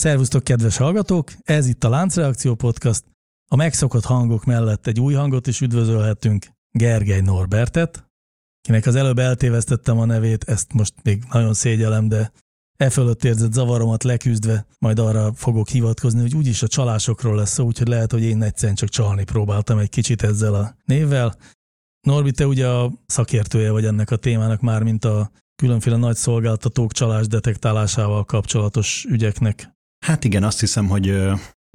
Szervusztok, 0.00 0.44
kedves 0.44 0.76
hallgatók! 0.76 1.32
Ez 1.42 1.66
itt 1.66 1.84
a 1.84 1.88
Láncreakció 1.88 2.54
Podcast. 2.54 3.04
A 3.50 3.56
megszokott 3.56 4.04
hangok 4.04 4.44
mellett 4.44 4.86
egy 4.86 5.00
új 5.00 5.14
hangot 5.14 5.46
is 5.46 5.60
üdvözölhetünk, 5.60 6.46
Gergely 6.70 7.20
Norbertet, 7.20 8.06
kinek 8.60 8.86
az 8.86 8.94
előbb 8.94 9.18
eltévesztettem 9.18 9.98
a 9.98 10.04
nevét, 10.04 10.44
ezt 10.44 10.72
most 10.72 10.94
még 11.02 11.22
nagyon 11.32 11.54
szégyelem, 11.54 12.08
de 12.08 12.32
e 12.76 12.90
fölött 12.90 13.24
érzett 13.24 13.52
zavaromat 13.52 14.02
leküzdve, 14.02 14.66
majd 14.78 14.98
arra 14.98 15.32
fogok 15.34 15.68
hivatkozni, 15.68 16.20
hogy 16.20 16.34
úgyis 16.34 16.62
a 16.62 16.68
csalásokról 16.68 17.36
lesz 17.36 17.52
szó, 17.52 17.64
úgyhogy 17.64 17.88
lehet, 17.88 18.12
hogy 18.12 18.22
én 18.22 18.42
egyszerűen 18.42 18.76
csak 18.76 18.88
csalni 18.88 19.24
próbáltam 19.24 19.78
egy 19.78 19.90
kicsit 19.90 20.22
ezzel 20.22 20.54
a 20.54 20.76
névvel. 20.84 21.36
Norbi, 22.06 22.30
te 22.30 22.46
ugye 22.46 22.68
a 22.68 22.92
szakértője 23.06 23.70
vagy 23.70 23.84
ennek 23.84 24.10
a 24.10 24.16
témának 24.16 24.60
már, 24.60 24.82
mint 24.82 25.04
a 25.04 25.30
különféle 25.62 25.96
nagy 25.96 26.16
szolgáltatók 26.16 26.92
csalás 26.92 27.26
detektálásával 27.26 28.24
kapcsolatos 28.24 29.04
ügyeknek. 29.08 29.78
Hát 30.06 30.24
igen, 30.24 30.42
azt 30.42 30.60
hiszem, 30.60 30.88
hogy 30.88 31.22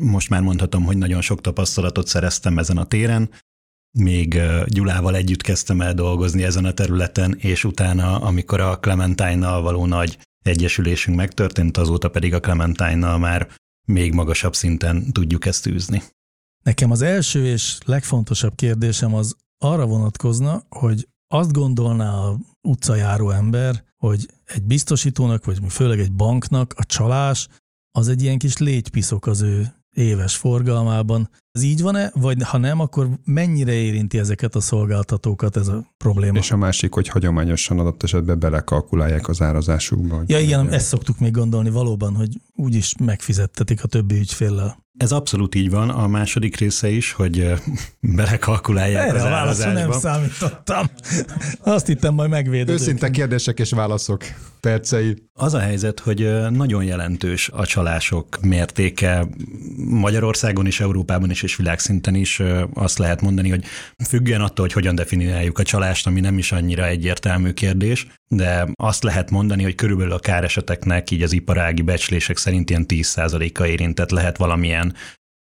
most 0.04 0.30
már 0.30 0.42
mondhatom, 0.42 0.84
hogy 0.84 0.98
nagyon 0.98 1.22
sok 1.22 1.42
tapasztalatot 1.42 2.08
szereztem 2.08 2.58
ezen 2.58 2.78
a 2.78 2.86
téren. 2.86 3.30
Még 3.98 4.42
Gyulával 4.66 5.16
együtt 5.16 5.42
kezdtem 5.42 5.82
el 5.82 5.94
dolgozni 5.94 6.44
ezen 6.44 6.66
a 6.66 6.74
területen, 6.74 7.36
és 7.38 7.64
utána, 7.64 8.20
amikor 8.22 8.60
a 8.60 8.80
Clementine-nal 8.80 9.62
való 9.62 9.86
nagy 9.86 10.20
egyesülésünk 10.44 11.18
megtörtént, 11.18 11.78
azóta 11.78 12.10
pedig 12.10 12.34
a 12.34 12.40
Clementine-nal 12.40 13.18
már 13.18 13.50
még 13.88 14.14
magasabb 14.14 14.56
szinten 14.56 15.12
tudjuk 15.12 15.46
ezt 15.46 15.66
űzni. 15.66 16.04
Nekem 16.64 16.92
az 16.92 17.02
első 17.02 17.46
és 17.46 17.78
legfontosabb 17.86 18.56
kérdésem 18.56 19.14
az 19.14 19.36
arra 19.58 19.86
vonatkozna, 19.86 20.64
hogy 20.70 21.08
azt 21.28 21.52
gondolná 21.52 22.14
a 22.14 22.38
utcajáró 22.62 23.30
ember, 23.30 23.84
hogy 23.98 24.30
egy 24.46 24.64
biztosítónak, 24.64 25.46
vagy 25.46 25.60
főleg 25.70 26.00
egy 26.00 26.12
banknak 26.12 26.74
a 26.78 26.84
csalás 26.84 27.48
az 27.98 28.08
egy 28.08 28.22
ilyen 28.22 28.38
kis 28.38 28.58
légypiszok 28.58 29.28
az 29.28 29.42
ő 29.42 29.74
éves 29.94 30.36
forgalmában. 30.36 31.30
Ez 31.56 31.64
így 31.64 31.82
van-e, 31.82 32.12
vagy 32.14 32.44
ha 32.44 32.58
nem, 32.58 32.80
akkor 32.80 33.10
mennyire 33.26 33.72
érinti 33.72 34.18
ezeket 34.18 34.56
a 34.56 34.60
szolgáltatókat 34.60 35.58
ez 35.58 35.68
a 35.68 35.94
probléma? 35.98 36.38
És 36.38 36.52
a 36.52 36.58
másik, 36.58 36.94
hogy 36.94 37.08
hagyományosan 37.08 37.80
adott 37.80 38.04
esetben 38.04 38.40
belekalkulálják 38.40 39.28
az 39.28 39.42
árazásukba. 39.42 40.24
Ja 40.28 40.40
igen, 40.40 40.70
ezt 40.70 40.88
szoktuk 40.88 41.20
még 41.20 41.32
gondolni 41.32 41.70
valóban, 41.70 42.16
hogy 42.16 42.30
úgyis 42.56 42.96
megfizettetik 43.00 43.84
a 43.84 43.88
többi 43.88 44.16
ügyféllel. 44.16 44.84
Ez 44.98 45.12
abszolút 45.12 45.56
így 45.56 45.70
van. 45.70 45.90
A 45.90 46.08
második 46.08 46.58
része 46.58 46.90
is, 46.90 47.12
hogy 47.12 47.54
belekalkulálják 48.00 49.08
Erre 49.08 49.18
az 49.18 49.24
a 49.24 49.30
válaszra 49.30 49.72
nem 49.72 49.92
számítottam. 49.92 50.86
Azt 51.60 51.88
hittem, 51.88 52.14
majd 52.14 52.30
megvéded. 52.30 52.70
Őszinte 52.70 53.10
kérdések 53.10 53.60
és 53.60 53.72
válaszok 53.72 54.24
percei. 54.60 55.16
Az 55.34 55.54
a 55.54 55.60
helyzet, 55.60 56.00
hogy 56.00 56.50
nagyon 56.50 56.84
jelentős 56.84 57.50
a 57.54 57.66
csalások 57.66 58.42
mértéke 58.42 59.28
Magyarországon 59.78 60.66
is, 60.66 60.80
Európában 60.80 61.30
is, 61.30 61.44
és 61.46 61.56
világszinten 61.56 62.16
is. 62.16 62.42
Azt 62.74 62.98
lehet 62.98 63.22
mondani, 63.22 63.50
hogy 63.50 63.64
függően 64.08 64.42
attól, 64.42 64.66
hogy 64.66 64.74
hogyan 64.74 64.96
definiáljuk 64.96 65.60
a 65.60 65.64
csalást, 65.64 66.08
ami 66.08 66.20
nem 66.20 66.38
is 66.38 66.52
annyira 66.52 66.86
egyértelmű 66.86 67.52
kérdés, 67.52 68.08
de 68.28 68.68
azt 68.74 69.04
lehet 69.04 69.32
mondani, 69.32 69.64
hogy 69.64 69.76
körülbelül 69.76 70.14
a 70.14 70.20
káreseteknek 70.20 71.12
így 71.12 71.22
az 71.22 71.34
iparági 71.34 71.82
becslések 71.82 72.38
szerint 72.38 72.70
ilyen 72.70 72.86
10%-a 72.88 73.66
érintett 73.66 74.10
lehet 74.10 74.38
valamilyen 74.38 74.94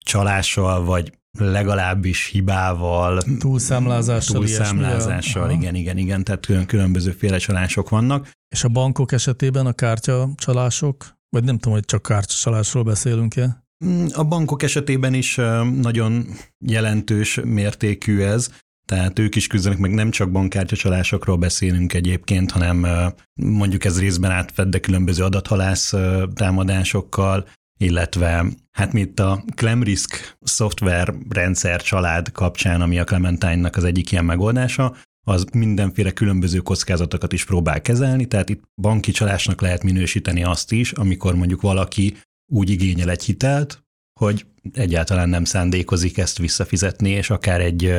csalással, 0.04 0.84
vagy 0.84 1.12
legalábbis 1.38 2.26
hibával, 2.26 3.22
Túlszámlázással, 3.38 4.36
túlszámlázással, 4.36 5.50
igen, 5.50 5.74
igen, 5.74 5.96
igen, 5.96 6.24
tehát 6.24 6.46
külön, 6.46 6.66
különbözőféle 6.66 7.38
csalások 7.38 7.88
vannak. 7.88 8.30
És 8.48 8.64
a 8.64 8.68
bankok 8.68 9.12
esetében 9.12 9.66
a 9.66 9.72
kártyacsalások, 9.72 11.16
vagy 11.28 11.44
nem 11.44 11.58
tudom, 11.58 11.72
hogy 11.72 11.84
csak 11.84 12.02
kártyacsalásról 12.02 12.82
beszélünk-e? 12.82 13.65
Mm, 13.84 14.06
A 14.14 14.24
bankok 14.24 14.62
esetében 14.62 15.14
is 15.14 15.34
nagyon 15.80 16.26
jelentős 16.66 17.40
mértékű 17.44 18.20
ez, 18.20 18.50
tehát 18.84 19.18
ők 19.18 19.34
is 19.34 19.46
küzdenek, 19.46 19.78
meg 19.78 19.94
nem 19.94 20.10
csak 20.10 20.30
bankkártyacsalásokról 20.30 21.36
beszélünk 21.36 21.94
egyébként, 21.94 22.50
hanem 22.50 22.86
mondjuk 23.34 23.84
ez 23.84 24.00
részben 24.00 24.30
átfed, 24.30 24.80
különböző 24.80 25.24
adathalász 25.24 25.94
támadásokkal, 26.34 27.48
illetve 27.78 28.44
hát 28.72 28.92
mi 28.92 29.00
itt 29.00 29.20
a 29.20 29.44
Clemrisk 29.54 30.36
szoftver 30.42 31.14
rendszer 31.28 31.82
család 31.82 32.32
kapcsán, 32.32 32.80
ami 32.80 32.98
a 32.98 33.04
Clementine-nak 33.04 33.76
az 33.76 33.84
egyik 33.84 34.12
ilyen 34.12 34.24
megoldása, 34.24 34.96
az 35.26 35.44
mindenféle 35.52 36.10
különböző 36.10 36.58
kockázatokat 36.58 37.32
is 37.32 37.44
próbál 37.44 37.80
kezelni, 37.80 38.26
tehát 38.26 38.48
itt 38.48 38.62
banki 38.80 39.10
csalásnak 39.10 39.60
lehet 39.60 39.82
minősíteni 39.82 40.44
azt 40.44 40.72
is, 40.72 40.92
amikor 40.92 41.34
mondjuk 41.34 41.60
valaki 41.60 42.16
úgy 42.52 42.70
igényel 42.70 43.10
egy 43.10 43.24
hitelt, 43.24 43.84
hogy 44.20 44.46
egyáltalán 44.72 45.28
nem 45.28 45.44
szándékozik 45.44 46.18
ezt 46.18 46.38
visszafizetni, 46.38 47.10
és 47.10 47.30
akár 47.30 47.60
egy 47.60 47.94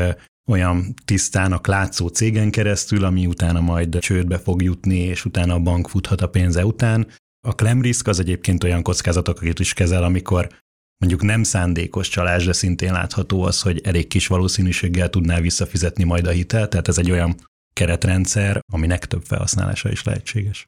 olyan 0.49 0.93
tisztának 1.05 1.67
látszó 1.67 2.07
cégen 2.07 2.51
keresztül, 2.51 3.03
ami 3.03 3.27
utána 3.27 3.61
majd 3.61 3.99
csődbe 3.99 4.37
fog 4.37 4.61
jutni, 4.61 4.97
és 4.97 5.25
utána 5.25 5.53
a 5.53 5.59
bank 5.59 5.89
futhat 5.89 6.21
a 6.21 6.29
pénze 6.29 6.65
után. 6.65 7.07
A 7.47 7.51
Clemrisk 7.51 8.07
az 8.07 8.19
egyébként 8.19 8.63
olyan 8.63 8.81
kockázatokat 8.81 9.59
is 9.59 9.73
kezel, 9.73 10.03
amikor 10.03 10.49
mondjuk 10.97 11.23
nem 11.23 11.43
szándékos 11.43 12.09
csalás, 12.09 12.45
de 12.45 12.53
szintén 12.53 12.91
látható 12.91 13.43
az, 13.43 13.61
hogy 13.61 13.81
elég 13.83 14.07
kis 14.07 14.27
valószínűséggel 14.27 15.09
tudná 15.09 15.39
visszafizetni 15.39 16.03
majd 16.03 16.27
a 16.27 16.31
hitelt, 16.31 16.69
tehát 16.69 16.87
ez 16.87 16.97
egy 16.97 17.11
olyan 17.11 17.35
keretrendszer, 17.73 18.59
aminek 18.73 19.05
több 19.05 19.23
felhasználása 19.23 19.91
is 19.91 20.03
lehetséges. 20.03 20.67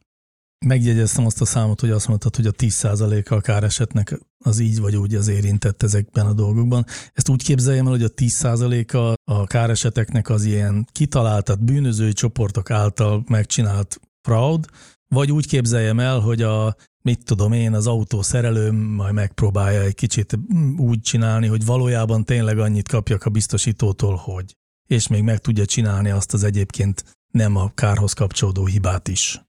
Megjegyeztem 0.65 1.25
azt 1.25 1.41
a 1.41 1.45
számot, 1.45 1.79
hogy 1.79 1.89
azt 1.89 2.07
mondtad, 2.07 2.35
hogy 2.35 2.45
a 2.45 2.51
10%-a 2.51 3.33
a 3.33 3.41
káresetnek 3.41 4.19
az 4.43 4.59
így 4.59 4.79
vagy 4.79 4.95
úgy 4.95 5.15
az 5.15 5.27
érintett 5.27 5.83
ezekben 5.83 6.25
a 6.25 6.33
dolgokban. 6.33 6.85
Ezt 7.13 7.29
úgy 7.29 7.43
képzeljem 7.43 7.85
el, 7.85 7.91
hogy 7.91 8.03
a 8.03 8.09
10%-a 8.09 9.31
a 9.31 9.47
káreseteknek 9.47 10.29
az 10.29 10.43
ilyen 10.43 10.87
kitalált, 10.91 11.45
tehát 11.45 11.63
bűnözői 11.63 12.13
csoportok 12.13 12.69
által 12.69 13.23
megcsinált 13.27 13.99
fraud, 14.21 14.65
vagy 15.07 15.31
úgy 15.31 15.47
képzeljem 15.47 15.99
el, 15.99 16.19
hogy 16.19 16.41
a 16.41 16.75
mit 17.01 17.23
tudom 17.23 17.51
én, 17.51 17.73
az 17.73 17.87
autó 17.87 18.21
szerelőm 18.21 18.75
majd 18.75 19.13
megpróbálja 19.13 19.81
egy 19.81 19.95
kicsit 19.95 20.39
úgy 20.77 21.01
csinálni, 21.01 21.47
hogy 21.47 21.65
valójában 21.65 22.25
tényleg 22.25 22.59
annyit 22.59 22.87
kapjak 22.87 23.25
a 23.25 23.29
biztosítótól, 23.29 24.15
hogy. 24.15 24.55
És 24.87 25.07
még 25.07 25.23
meg 25.23 25.37
tudja 25.37 25.65
csinálni 25.65 26.09
azt 26.09 26.33
az 26.33 26.43
egyébként 26.43 27.03
nem 27.31 27.55
a 27.55 27.71
kárhoz 27.73 28.13
kapcsolódó 28.13 28.65
hibát 28.65 29.07
is. 29.07 29.41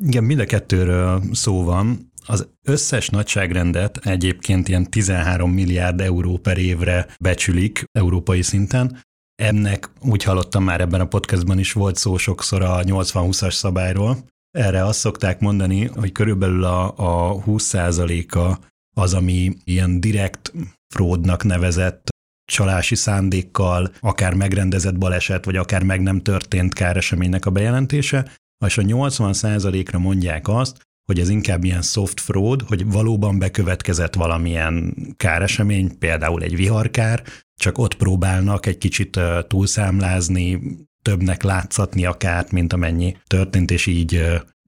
Igen, 0.00 0.24
mind 0.24 0.40
a 0.40 0.44
kettőről 0.44 1.22
szó 1.32 1.64
van. 1.64 2.10
Az 2.26 2.48
összes 2.62 3.08
nagyságrendet 3.08 4.06
egyébként 4.06 4.68
ilyen 4.68 4.90
13 4.90 5.50
milliárd 5.50 6.00
euró 6.00 6.36
per 6.38 6.58
évre 6.58 7.06
becsülik 7.20 7.84
európai 7.92 8.42
szinten. 8.42 9.02
Ennek 9.34 9.90
úgy 10.00 10.22
hallottam 10.22 10.64
már 10.64 10.80
ebben 10.80 11.00
a 11.00 11.06
podcastban 11.06 11.58
is 11.58 11.72
volt 11.72 11.96
szó 11.96 12.16
sokszor 12.16 12.62
a 12.62 12.82
80-20-as 12.82 13.52
szabályról. 13.52 14.24
Erre 14.50 14.84
azt 14.84 14.98
szokták 14.98 15.40
mondani, 15.40 15.86
hogy 15.86 16.12
körülbelül 16.12 16.64
a, 16.64 16.84
a 16.96 17.42
20%-a 17.42 18.58
az, 18.96 19.14
ami 19.14 19.56
ilyen 19.64 20.00
direkt 20.00 20.52
fraudnak 20.94 21.44
nevezett 21.44 22.08
csalási 22.52 22.94
szándékkal, 22.94 23.92
akár 24.00 24.34
megrendezett 24.34 24.98
baleset, 24.98 25.44
vagy 25.44 25.56
akár 25.56 25.82
meg 25.82 26.00
nem 26.02 26.22
történt 26.22 26.74
káreseménynek 26.74 27.46
a 27.46 27.50
bejelentése, 27.50 28.30
és 28.66 28.78
a 28.78 28.82
80%-ra 28.82 29.98
mondják 29.98 30.48
azt, 30.48 30.86
hogy 31.06 31.20
ez 31.20 31.28
inkább 31.28 31.64
ilyen 31.64 31.82
soft 31.82 32.20
fraud, 32.20 32.62
hogy 32.62 32.86
valóban 32.86 33.38
bekövetkezett 33.38 34.14
valamilyen 34.14 34.94
káresemény, 35.16 35.98
például 35.98 36.42
egy 36.42 36.56
viharkár, 36.56 37.22
csak 37.54 37.78
ott 37.78 37.94
próbálnak 37.94 38.66
egy 38.66 38.78
kicsit 38.78 39.20
túlszámlázni, 39.46 40.60
többnek 41.02 41.42
látszatni 41.42 42.04
a 42.04 42.16
kárt, 42.16 42.50
mint 42.50 42.72
amennyi 42.72 43.16
történt, 43.26 43.70
és 43.70 43.86
így 43.86 44.24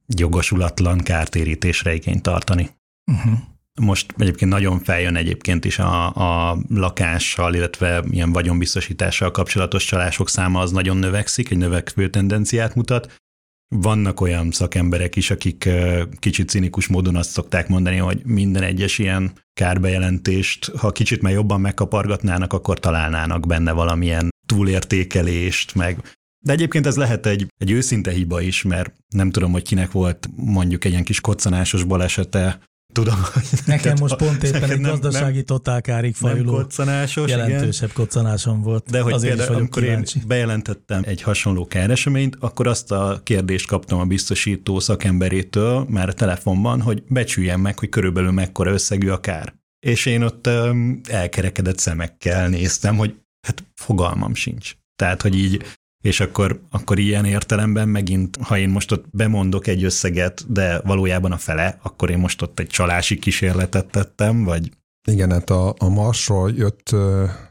jogosulatlan 0.06 0.98
kártérítésre 0.98 1.94
igényt 1.94 2.22
tartani. 2.22 2.70
Uh-huh. 3.12 3.38
Most 3.80 4.14
egyébként 4.18 4.50
nagyon 4.50 4.78
feljön 4.78 5.16
egyébként 5.16 5.64
is 5.64 5.78
a, 5.78 6.14
a 6.50 6.58
lakással, 6.68 7.54
illetve 7.54 8.04
ilyen 8.10 8.32
vagyonbiztosítással 8.32 9.30
kapcsolatos 9.30 9.84
csalások 9.84 10.28
száma 10.28 10.60
az 10.60 10.70
nagyon 10.70 10.96
növekszik, 10.96 11.50
egy 11.50 11.58
növekvő 11.58 12.10
tendenciát 12.10 12.74
mutat, 12.74 13.20
vannak 13.68 14.20
olyan 14.20 14.50
szakemberek 14.50 15.16
is, 15.16 15.30
akik 15.30 15.68
kicsit 16.18 16.48
cinikus 16.48 16.86
módon 16.86 17.16
azt 17.16 17.30
szokták 17.30 17.68
mondani, 17.68 17.96
hogy 17.96 18.22
minden 18.24 18.62
egyes 18.62 18.98
ilyen 18.98 19.32
kárbejelentést, 19.54 20.70
ha 20.76 20.92
kicsit 20.92 21.22
már 21.22 21.32
jobban 21.32 21.60
megkapargatnának, 21.60 22.52
akkor 22.52 22.78
találnának 22.78 23.46
benne 23.46 23.72
valamilyen 23.72 24.28
túlértékelést, 24.46 25.74
meg 25.74 26.16
de 26.44 26.52
egyébként 26.52 26.86
ez 26.86 26.96
lehet 26.96 27.26
egy, 27.26 27.46
egy 27.58 27.70
őszinte 27.70 28.10
hiba 28.10 28.40
is, 28.40 28.62
mert 28.62 28.94
nem 29.08 29.30
tudom, 29.30 29.52
hogy 29.52 29.62
kinek 29.62 29.90
volt 29.90 30.28
mondjuk 30.36 30.84
egy 30.84 30.90
ilyen 30.90 31.04
kis 31.04 31.20
koccanásos 31.20 31.84
balesete, 31.84 32.60
Tudom, 32.98 33.20
hogy 33.32 33.44
Nekem 33.66 33.96
most 34.00 34.16
pont 34.16 34.42
éppen 34.42 34.70
egy 34.70 34.80
gazdasági 34.80 35.34
nem, 35.34 35.44
totálkárig 35.44 36.14
fajuló 36.14 36.52
koccanásos, 36.52 37.30
jelentősebb 37.30 37.90
igen. 37.90 38.04
koccanásom 38.04 38.62
volt. 38.62 38.90
De 38.90 39.00
hogy 39.00 39.12
Azért 39.12 39.36
például, 39.36 39.56
amikor 39.56 39.82
kíváncsi. 39.82 40.18
én 40.18 40.24
bejelentettem 40.26 41.02
egy 41.06 41.22
hasonló 41.22 41.66
káreseményt, 41.66 42.36
akkor 42.40 42.66
azt 42.66 42.92
a 42.92 43.20
kérdést 43.22 43.66
kaptam 43.66 43.98
a 43.98 44.04
biztosító 44.04 44.78
szakemberétől 44.78 45.86
már 45.88 46.08
a 46.08 46.12
telefonban, 46.12 46.80
hogy 46.80 47.02
becsüljem 47.08 47.60
meg, 47.60 47.78
hogy 47.78 47.88
körülbelül 47.88 48.30
mekkora 48.30 48.70
összegű 48.70 49.08
a 49.08 49.20
kár. 49.20 49.54
És 49.86 50.06
én 50.06 50.22
ott 50.22 50.48
elkerekedett 51.08 51.78
szemekkel 51.78 52.48
néztem, 52.48 52.96
hogy 52.96 53.14
hát 53.46 53.64
fogalmam 53.74 54.34
sincs. 54.34 54.74
Tehát, 54.96 55.22
hogy 55.22 55.34
így 55.34 55.64
és 56.02 56.20
akkor, 56.20 56.60
akkor 56.70 56.98
ilyen 56.98 57.24
értelemben 57.24 57.88
megint, 57.88 58.36
ha 58.40 58.58
én 58.58 58.68
most 58.68 58.92
ott 58.92 59.04
bemondok 59.10 59.66
egy 59.66 59.84
összeget, 59.84 60.52
de 60.52 60.80
valójában 60.80 61.32
a 61.32 61.36
fele, 61.36 61.78
akkor 61.82 62.10
én 62.10 62.18
most 62.18 62.42
ott 62.42 62.58
egy 62.58 62.66
csalási 62.66 63.18
kísérletet 63.18 63.90
tettem, 63.90 64.44
vagy... 64.44 64.70
Igen, 65.08 65.30
hát 65.30 65.50
a, 65.50 65.74
a 65.78 65.88
Marsról 65.88 66.52
jött 66.52 66.94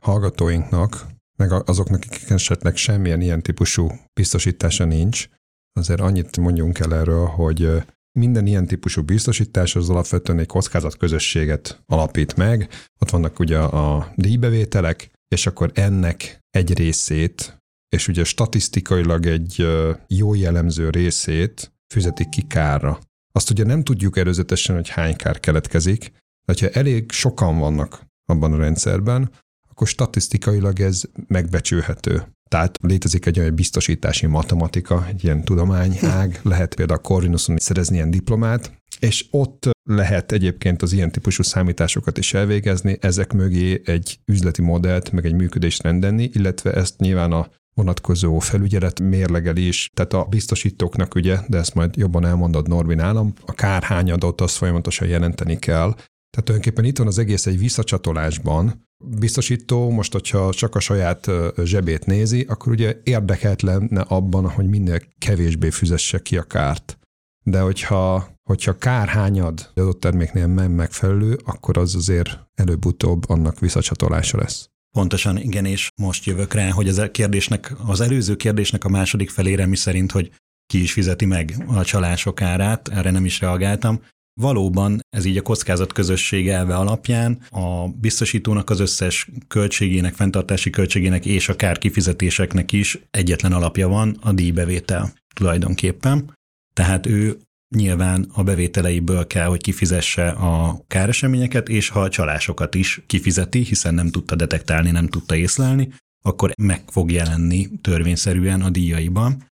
hallgatóinknak, 0.02 1.06
meg 1.38 1.52
azoknak, 1.52 2.04
akik 2.06 2.30
esetleg 2.30 2.76
semmilyen 2.76 3.22
ilyen 3.22 3.42
típusú 3.42 3.92
biztosítása 4.14 4.86
nincs, 4.86 5.28
azért 5.74 6.02
annyit 6.02 6.38
mondjunk 6.38 6.80
el 6.80 6.96
erről, 6.96 7.26
hogy 7.26 7.84
minden 8.20 8.46
ilyen 8.46 8.68
típusú 8.68 9.02
biztosítás 9.02 9.76
az 9.76 9.90
alapvetően 9.90 10.40
egy 10.40 10.46
kockázatközösséget 10.46 11.82
alapít 11.86 12.36
meg. 12.36 12.70
Ott 13.00 13.10
vannak 13.10 13.40
ugye 13.40 13.58
a 13.58 14.12
díjbevételek, 14.16 15.10
és 15.28 15.48
akkor 15.48 15.72
ennek 15.74 16.40
egy 16.50 16.78
részét 16.78 17.62
és 17.90 18.08
ugye 18.08 18.24
statisztikailag 18.24 19.26
egy 19.26 19.68
jó 20.08 20.34
jellemző 20.34 20.90
részét 20.90 21.72
fizetik 21.94 22.30
ki 22.30 22.42
kárra. 22.42 23.00
Azt 23.32 23.50
ugye 23.50 23.64
nem 23.64 23.84
tudjuk 23.84 24.18
előzetesen, 24.18 24.76
hogy 24.76 24.90
hány 24.90 25.16
kár 25.16 25.40
keletkezik, 25.40 26.12
de 26.46 26.54
ha 26.60 26.70
elég 26.70 27.12
sokan 27.12 27.58
vannak 27.58 28.06
abban 28.26 28.54
a 28.54 28.58
rendszerben, 28.58 29.32
akkor 29.70 29.88
statisztikailag 29.88 30.80
ez 30.80 31.02
megbecsülhető. 31.28 32.28
Tehát 32.50 32.78
létezik 32.82 33.26
egy 33.26 33.40
olyan 33.40 33.56
biztosítási 33.56 34.26
matematika, 34.26 35.06
egy 35.08 35.24
ilyen 35.24 35.44
tudományág, 35.44 36.40
lehet 36.44 36.76
például 36.76 37.00
a 37.00 37.02
Corvinuson 37.02 37.58
szerezni 37.58 37.96
ilyen 37.96 38.12
diplomát, 38.12 38.72
és 39.00 39.26
ott 39.32 39.70
lehet 39.84 40.32
egyébként 40.32 40.82
az 40.82 40.94
ilyen 40.94 41.12
típusú 41.12 41.44
számításokat 41.44 42.18
is 42.18 42.34
elvégezni, 42.34 42.98
ezek 43.02 43.34
mögé 43.34 43.82
egy 43.86 44.20
üzleti 44.26 44.62
modellt, 44.62 45.12
meg 45.12 45.26
egy 45.26 45.34
működést 45.34 45.84
rendelni, 45.84 46.30
illetve 46.34 46.74
ezt 46.74 47.00
nyilván 47.00 47.32
a 47.32 47.50
vonatkozó 47.78 48.40
felügyelet 48.40 49.00
mérlegelés, 49.00 49.92
tehát 49.94 50.14
a 50.14 50.24
biztosítóknak 50.24 51.16
ugye, 51.16 51.40
de 51.48 51.58
ezt 51.58 51.74
majd 51.74 51.96
jobban 51.96 52.26
elmondod 52.26 52.68
Norvin 52.68 53.00
állam, 53.00 53.34
a 53.46 53.52
kárhányadot 53.52 54.42
azt 54.42 54.56
folyamatosan 54.56 55.08
jelenteni 55.08 55.60
kell. 55.60 55.92
Tehát 55.94 56.44
tulajdonképpen 56.44 56.86
itt 56.86 56.98
van 56.98 57.08
az 57.08 57.18
egész 57.18 57.46
egy 57.46 57.58
visszacsatolásban. 57.58 58.86
Biztosító 59.20 59.90
most, 59.90 60.12
hogyha 60.12 60.54
csak 60.54 60.76
a 60.76 60.80
saját 60.80 61.30
zsebét 61.64 62.06
nézi, 62.06 62.46
akkor 62.50 62.72
ugye 62.72 63.00
érdekelt 63.04 63.62
lenne 63.62 64.02
abban, 64.02 64.50
hogy 64.50 64.68
minél 64.68 65.00
kevésbé 65.18 65.70
fizesse 65.70 66.20
ki 66.20 66.38
a 66.38 66.44
kárt. 66.44 67.00
De 67.44 67.60
hogyha, 67.60 68.28
hogyha 68.50 68.78
kárhányad 68.78 69.72
adott 69.76 70.00
terméknél 70.00 70.48
nem 70.48 70.72
megfelelő, 70.72 71.40
akkor 71.46 71.78
az 71.78 71.96
azért 71.96 72.40
előbb-utóbb 72.56 73.30
annak 73.30 73.60
visszacsatolása 73.60 74.38
lesz. 74.38 74.70
Pontosan, 74.98 75.38
igen, 75.38 75.66
és 75.66 75.90
most 76.02 76.26
jövök 76.26 76.54
rá, 76.54 76.70
hogy 76.70 76.88
az, 76.88 76.98
a 76.98 77.12
kérdésnek, 77.12 77.74
az 77.86 78.02
előző 78.02 78.36
kérdésnek 78.36 78.84
a 78.84 78.90
második 78.90 79.30
felére 79.30 79.66
mi 79.66 79.76
szerint, 79.76 80.12
hogy 80.12 80.32
ki 80.66 80.82
is 80.82 80.92
fizeti 80.92 81.26
meg 81.26 81.64
a 81.68 81.84
csalások 81.84 82.42
árát, 82.42 82.88
erre 82.88 83.12
nem 83.12 83.26
is 83.26 83.40
reagáltam. 83.40 84.02
Valóban 84.42 85.00
ez 85.10 85.26
így 85.26 85.38
a 85.38 85.42
kockázat 85.42 85.94
közösség 85.94 86.50
elve 86.50 86.76
alapján 86.76 87.40
a 87.50 87.88
biztosítónak 87.88 88.70
az 88.70 88.80
összes 88.80 89.30
költségének, 89.48 90.14
fenntartási 90.14 90.70
költségének 90.70 91.26
és 91.26 91.50
a 91.50 91.56
kár 91.56 91.78
kifizetéseknek 91.78 92.72
is 92.72 93.00
egyetlen 93.12 93.54
alapja 93.54 93.88
van, 93.88 94.18
a 94.22 94.32
díjbevétel 94.32 95.14
tulajdonképpen. 95.36 96.34
Tehát 96.74 97.06
ő 97.06 97.38
nyilván 97.76 98.30
a 98.34 98.44
bevételeiből 98.44 99.28
kell, 99.28 99.46
hogy 99.46 99.62
kifizesse 99.62 100.30
a 100.30 100.82
káreseményeket, 100.88 101.70
és 101.70 101.90
ha 101.90 102.02
a 102.02 102.10
csalásokat 102.10 102.76
is 102.76 103.02
kifizeti, 103.08 103.64
hiszen 103.64 103.94
nem 103.94 104.10
tudta 104.10 104.36
detektálni, 104.36 104.92
nem 104.92 105.08
tudta 105.08 105.36
észlelni, 105.36 105.94
akkor 106.24 106.52
meg 106.58 106.84
fog 106.88 107.12
jelenni 107.12 107.70
törvényszerűen 107.82 108.62
a 108.62 108.70
díjaiban. 108.70 109.46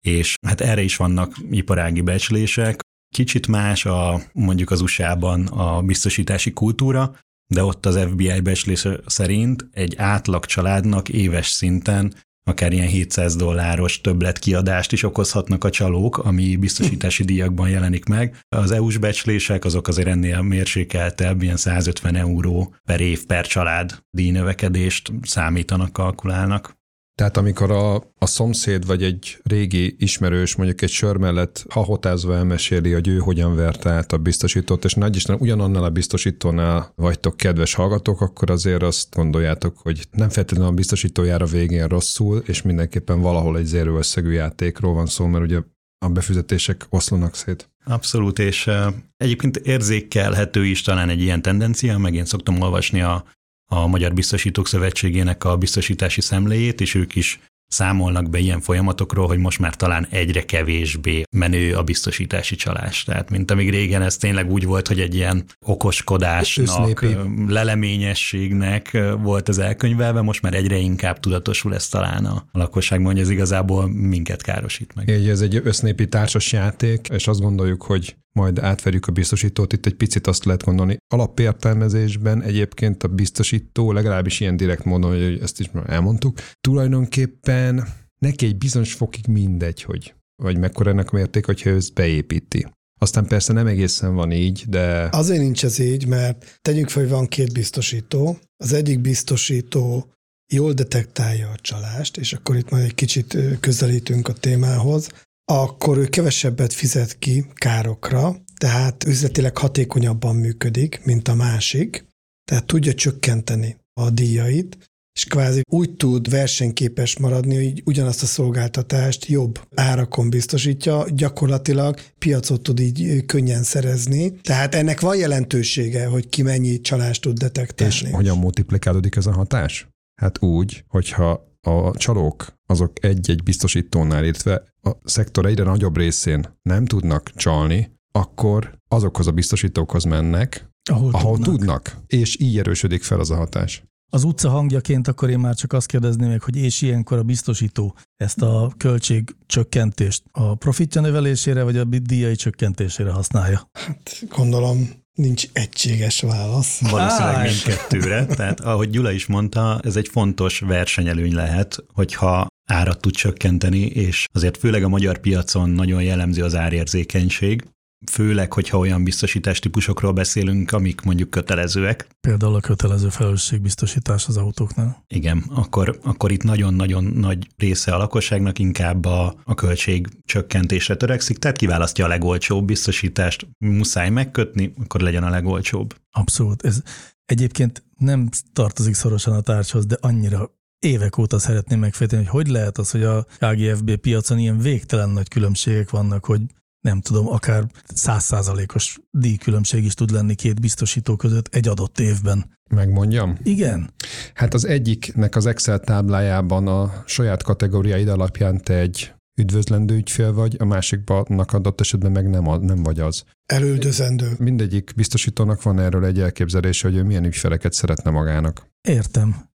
És 0.00 0.34
hát 0.46 0.60
erre 0.60 0.82
is 0.82 0.96
vannak 0.96 1.36
iparági 1.50 2.00
becslések. 2.00 2.80
Kicsit 3.14 3.46
más 3.46 3.84
a 3.84 4.22
mondjuk 4.32 4.70
az 4.70 4.80
USA-ban 4.80 5.46
a 5.46 5.82
biztosítási 5.82 6.52
kultúra, 6.52 7.16
de 7.52 7.64
ott 7.64 7.86
az 7.86 7.98
FBI 7.98 8.40
becslése 8.40 9.00
szerint 9.06 9.68
egy 9.72 9.96
átlag 9.96 10.44
családnak 10.44 11.08
éves 11.08 11.48
szinten 11.48 12.14
akár 12.44 12.72
ilyen 12.72 12.86
700 12.86 13.36
dolláros 13.36 14.00
többletkiadást 14.00 14.92
is 14.92 15.02
okozhatnak 15.02 15.64
a 15.64 15.70
csalók, 15.70 16.18
ami 16.18 16.56
biztosítási 16.56 17.24
díjakban 17.24 17.68
jelenik 17.68 18.04
meg. 18.04 18.36
Az 18.48 18.70
EU-s 18.70 18.96
becslések 18.96 19.64
azok 19.64 19.88
azért 19.88 20.08
ennél 20.08 20.42
mérsékeltebb, 20.42 21.42
ilyen 21.42 21.56
150 21.56 22.16
euró 22.16 22.74
per 22.84 23.00
év 23.00 23.26
per 23.26 23.46
család 23.46 24.02
díjnövekedést 24.10 25.12
számítanak, 25.22 25.92
kalkulálnak. 25.92 26.80
Tehát 27.14 27.36
amikor 27.36 27.70
a, 27.70 27.94
a 27.94 28.26
szomszéd 28.26 28.86
vagy 28.86 29.02
egy 29.02 29.38
régi 29.42 29.96
ismerős 29.98 30.56
mondjuk 30.56 30.82
egy 30.82 30.90
sör 30.90 31.16
mellett 31.16 31.64
hahotázva 31.68 32.34
elmeséli, 32.34 32.92
hogy 32.92 33.08
ő 33.08 33.18
hogyan 33.18 33.54
verte 33.54 33.90
át 33.90 34.12
a 34.12 34.18
biztosítót, 34.18 34.84
és 34.84 34.94
nagy 34.94 35.16
Isten 35.16 35.36
ugyanannál 35.40 35.84
a 35.84 35.90
biztosítónál 35.90 36.92
vagytok 36.96 37.36
kedves 37.36 37.74
hallgatók, 37.74 38.20
akkor 38.20 38.50
azért 38.50 38.82
azt 38.82 39.14
gondoljátok, 39.14 39.78
hogy 39.78 40.06
nem 40.10 40.28
feltétlenül 40.28 40.72
a 40.72 40.74
biztosítójára 40.74 41.46
végén 41.46 41.86
rosszul, 41.86 42.42
és 42.46 42.62
mindenképpen 42.62 43.20
valahol 43.20 43.58
egy 43.58 43.66
zéró 43.66 43.96
összegű 43.96 44.30
játékról 44.30 44.94
van 44.94 45.06
szó, 45.06 45.26
mert 45.26 45.44
ugye 45.44 45.60
a 45.98 46.08
befizetések 46.08 46.86
oszlanak 46.88 47.34
szét. 47.34 47.70
Abszolút, 47.84 48.38
és 48.38 48.70
egyébként 49.16 49.56
érzékelhető 49.56 50.64
is 50.64 50.82
talán 50.82 51.08
egy 51.08 51.20
ilyen 51.20 51.42
tendencia, 51.42 51.98
meg 51.98 52.14
én 52.14 52.24
szoktam 52.24 52.60
olvasni 52.60 53.00
a 53.00 53.24
a 53.72 53.86
Magyar 53.86 54.12
Biztosítók 54.12 54.68
Szövetségének 54.68 55.44
a 55.44 55.56
biztosítási 55.56 56.20
szemléjét, 56.20 56.80
és 56.80 56.94
ők 56.94 57.14
is 57.14 57.40
számolnak 57.68 58.30
be 58.30 58.38
ilyen 58.38 58.60
folyamatokról, 58.60 59.26
hogy 59.26 59.38
most 59.38 59.58
már 59.58 59.76
talán 59.76 60.06
egyre 60.10 60.44
kevésbé 60.44 61.22
menő 61.36 61.74
a 61.74 61.82
biztosítási 61.82 62.54
csalás. 62.54 63.04
Tehát, 63.04 63.30
mint 63.30 63.50
amíg 63.50 63.70
régen 63.70 64.02
ez 64.02 64.16
tényleg 64.16 64.50
úgy 64.50 64.64
volt, 64.64 64.88
hogy 64.88 65.00
egy 65.00 65.14
ilyen 65.14 65.44
okoskodásnak, 65.66 66.66
Össznépi. 66.66 67.16
leleményességnek 67.48 68.98
volt 69.18 69.48
az 69.48 69.58
elkönyvelve, 69.58 70.20
most 70.20 70.42
már 70.42 70.54
egyre 70.54 70.76
inkább 70.76 71.20
tudatosul 71.20 71.74
ez 71.74 71.88
talán 71.88 72.24
a 72.24 72.44
lakosságban, 72.52 73.12
hogy 73.12 73.20
ez 73.20 73.30
igazából 73.30 73.88
minket 73.88 74.42
károsít 74.42 74.94
meg. 74.94 75.10
Ez 75.10 75.40
egy 75.40 75.60
össznépi 75.64 76.08
társas 76.08 76.52
játék, 76.52 77.08
és 77.08 77.26
azt 77.26 77.40
gondoljuk, 77.40 77.82
hogy 77.82 78.16
majd 78.32 78.58
átverjük 78.58 79.06
a 79.06 79.12
biztosítót, 79.12 79.72
itt 79.72 79.86
egy 79.86 79.94
picit 79.94 80.26
azt 80.26 80.44
lehet 80.44 80.64
gondolni. 80.64 80.96
Alapértelmezésben 81.14 82.42
egyébként 82.42 83.02
a 83.02 83.08
biztosító, 83.08 83.92
legalábbis 83.92 84.40
ilyen 84.40 84.56
direkt 84.56 84.84
módon, 84.84 85.10
hogy 85.10 85.40
ezt 85.40 85.60
is 85.60 85.70
már 85.70 85.90
elmondtuk, 85.90 86.38
tulajdonképpen 86.60 87.88
neki 88.18 88.46
egy 88.46 88.58
bizonyos 88.58 88.94
fokig 88.94 89.26
mindegy, 89.26 89.82
hogy 89.82 90.14
vagy 90.42 90.58
mekkora 90.58 90.90
ennek 90.90 91.12
a 91.12 91.16
mérték, 91.16 91.46
hogyha 91.46 91.70
ő 91.70 91.76
ezt 91.76 91.94
beépíti. 91.94 92.66
Aztán 93.00 93.26
persze 93.26 93.52
nem 93.52 93.66
egészen 93.66 94.14
van 94.14 94.32
így, 94.32 94.64
de... 94.68 95.08
Azért 95.12 95.40
nincs 95.40 95.64
ez 95.64 95.78
így, 95.78 96.06
mert 96.06 96.58
tegyünk 96.60 96.88
fel, 96.88 97.02
hogy 97.02 97.10
van 97.10 97.26
két 97.26 97.52
biztosító. 97.52 98.38
Az 98.56 98.72
egyik 98.72 99.00
biztosító 99.00 100.12
jól 100.52 100.72
detektálja 100.72 101.48
a 101.48 101.56
csalást, 101.60 102.16
és 102.16 102.32
akkor 102.32 102.56
itt 102.56 102.70
majd 102.70 102.84
egy 102.84 102.94
kicsit 102.94 103.36
közelítünk 103.60 104.28
a 104.28 104.32
témához 104.32 105.08
akkor 105.44 105.98
ő 105.98 106.06
kevesebbet 106.06 106.72
fizet 106.72 107.18
ki 107.18 107.46
károkra, 107.54 108.36
tehát 108.56 109.04
üzletileg 109.04 109.56
hatékonyabban 109.58 110.36
működik, 110.36 111.04
mint 111.04 111.28
a 111.28 111.34
másik, 111.34 112.06
tehát 112.44 112.66
tudja 112.66 112.94
csökkenteni 112.94 113.76
a 114.00 114.10
díjait, 114.10 114.78
és 115.14 115.24
kvázi 115.24 115.60
úgy 115.70 115.96
tud 115.96 116.30
versenyképes 116.30 117.18
maradni, 117.18 117.54
hogy 117.54 117.82
ugyanazt 117.84 118.22
a 118.22 118.26
szolgáltatást 118.26 119.26
jobb 119.26 119.60
árakon 119.74 120.30
biztosítja, 120.30 121.04
gyakorlatilag 121.08 122.00
piacot 122.18 122.62
tud 122.62 122.80
így 122.80 123.24
könnyen 123.26 123.62
szerezni. 123.62 124.32
Tehát 124.40 124.74
ennek 124.74 125.00
van 125.00 125.16
jelentősége, 125.16 126.06
hogy 126.06 126.28
ki 126.28 126.42
mennyi 126.42 126.80
csalást 126.80 127.20
tud 127.22 127.38
detektálni. 127.38 127.94
És 127.94 128.10
hogyan 128.10 128.38
multiplikálódik 128.38 129.16
ez 129.16 129.26
a 129.26 129.32
hatás? 129.32 129.86
Hát 130.20 130.42
úgy, 130.42 130.84
hogyha 130.88 131.51
a 131.66 131.96
csalók 131.96 132.46
azok 132.66 133.04
egy-egy 133.04 133.42
biztosítónál, 133.42 134.24
illetve 134.24 134.62
a 134.82 134.90
szektor 135.04 135.46
egyre 135.46 135.64
nagyobb 135.64 135.96
részén 135.96 136.58
nem 136.62 136.84
tudnak 136.84 137.30
csalni, 137.34 137.92
akkor 138.12 138.78
azokhoz 138.88 139.26
a 139.26 139.32
biztosítókhoz 139.32 140.04
mennek, 140.04 140.70
Ahol, 140.90 141.10
ahol 141.12 141.38
tudnak. 141.38 141.54
tudnak, 141.56 141.96
és 142.06 142.40
így 142.40 142.58
erősödik 142.58 143.02
fel 143.02 143.20
az 143.20 143.30
a 143.30 143.36
hatás. 143.36 143.82
Az 144.14 144.24
utca 144.24 144.48
hangjaként 144.48 145.08
akkor 145.08 145.30
én 145.30 145.38
már 145.38 145.54
csak 145.54 145.72
azt 145.72 145.86
kérdezném 145.86 146.28
meg, 146.28 146.42
hogy 146.42 146.56
és 146.56 146.82
ilyenkor 146.82 147.18
a 147.18 147.22
biztosító 147.22 147.96
ezt 148.16 148.42
a 148.42 148.72
költség 148.76 149.36
csökkentést 149.46 150.22
a 150.32 150.54
profitja 150.54 151.00
növelésére, 151.00 151.62
vagy 151.62 151.76
a 151.76 151.84
díjai 151.84 152.34
csökkentésére 152.34 153.10
használja? 153.10 153.70
Hát 153.72 154.24
gondolom 154.28 155.01
nincs 155.14 155.44
egységes 155.52 156.20
válasz. 156.20 156.80
Valószínűleg 156.90 157.34
Á, 157.34 157.42
mindkettőre. 157.42 158.26
Tehát 158.26 158.60
ahogy 158.60 158.90
Gyula 158.90 159.10
is 159.10 159.26
mondta, 159.26 159.80
ez 159.84 159.96
egy 159.96 160.08
fontos 160.08 160.58
versenyelőny 160.58 161.34
lehet, 161.34 161.84
hogyha 161.92 162.46
árat 162.64 163.00
tud 163.00 163.14
csökkenteni, 163.14 163.80
és 163.80 164.26
azért 164.32 164.56
főleg 164.56 164.82
a 164.84 164.88
magyar 164.88 165.18
piacon 165.18 165.70
nagyon 165.70 166.02
jellemző 166.02 166.42
az 166.42 166.54
árérzékenység, 166.54 167.64
főleg, 168.10 168.52
hogyha 168.52 168.78
olyan 168.78 169.04
biztosítás 169.04 169.58
típusokról 169.58 170.12
beszélünk, 170.12 170.72
amik 170.72 171.00
mondjuk 171.00 171.30
kötelezőek. 171.30 172.06
Például 172.20 172.54
a 172.54 172.60
kötelező 172.60 173.08
felelősségbiztosítás 173.08 174.26
az 174.26 174.36
autóknál. 174.36 175.04
Igen, 175.08 175.44
akkor, 175.54 175.98
akkor 176.02 176.32
itt 176.32 176.42
nagyon-nagyon 176.42 177.04
nagy 177.04 177.48
része 177.56 177.94
a 177.94 177.98
lakosságnak 177.98 178.58
inkább 178.58 179.04
a, 179.04 179.34
a 179.44 179.54
költség 179.54 180.08
csökkentésre 180.24 180.96
törekszik, 180.96 181.38
tehát 181.38 181.56
kiválasztja 181.56 182.04
a 182.04 182.08
legolcsóbb 182.08 182.64
biztosítást, 182.64 183.46
muszáj 183.58 184.10
megkötni, 184.10 184.72
akkor 184.84 185.00
legyen 185.00 185.22
a 185.22 185.30
legolcsóbb. 185.30 185.94
Abszolút. 186.10 186.64
Ez 186.64 186.82
egyébként 187.24 187.84
nem 187.98 188.28
tartozik 188.52 188.94
szorosan 188.94 189.34
a 189.34 189.40
tárgyhoz, 189.40 189.86
de 189.86 189.96
annyira 190.00 190.50
évek 190.78 191.18
óta 191.18 191.38
szeretném 191.38 191.78
megfejteni, 191.78 192.24
hogy 192.24 192.42
hogy 192.42 192.52
lehet 192.52 192.78
az, 192.78 192.90
hogy 192.90 193.02
a 193.02 193.26
KGFB 193.38 193.96
piacon 193.96 194.38
ilyen 194.38 194.58
végtelen 194.58 195.10
nagy 195.10 195.28
különbségek 195.28 195.90
vannak, 195.90 196.24
hogy 196.24 196.40
nem 196.82 197.00
tudom, 197.00 197.28
akár 197.28 197.66
százszázalékos 197.94 198.98
díjkülönbség 199.10 199.84
is 199.84 199.94
tud 199.94 200.10
lenni 200.10 200.34
két 200.34 200.60
biztosító 200.60 201.16
között 201.16 201.54
egy 201.54 201.68
adott 201.68 201.98
évben. 202.00 202.58
Megmondjam? 202.70 203.36
Igen, 203.42 203.90
Hát 204.34 204.54
az 204.54 204.64
egyiknek 204.66 205.36
az 205.36 205.46
Excel 205.46 205.78
táblájában 205.80 206.66
a 206.66 207.02
saját 207.06 207.42
kategóriáid 207.42 208.08
alapján 208.08 208.62
te 208.62 208.74
egy 208.78 209.12
üdvözlendő 209.40 209.94
ügyfél 209.96 210.32
vagy, 210.32 210.56
a 210.58 210.64
másikban 210.64 211.38
adott 211.38 211.80
esetben 211.80 212.12
meg 212.12 212.30
nem, 212.30 212.48
a- 212.48 212.56
nem 212.56 212.82
vagy 212.82 213.00
az. 213.00 213.24
Elüldözendő. 213.46 214.30
Mindegyik 214.38 214.92
biztosítónak 214.96 215.62
van 215.62 215.78
erről 215.78 216.04
egy 216.04 216.20
elképzelése, 216.20 216.88
hogy 216.88 216.96
ő 216.96 217.02
milyen 217.02 217.24
ügyfeleket 217.24 217.72
szeretne 217.72 218.10
magának. 218.10 218.66
értem. 218.88 219.50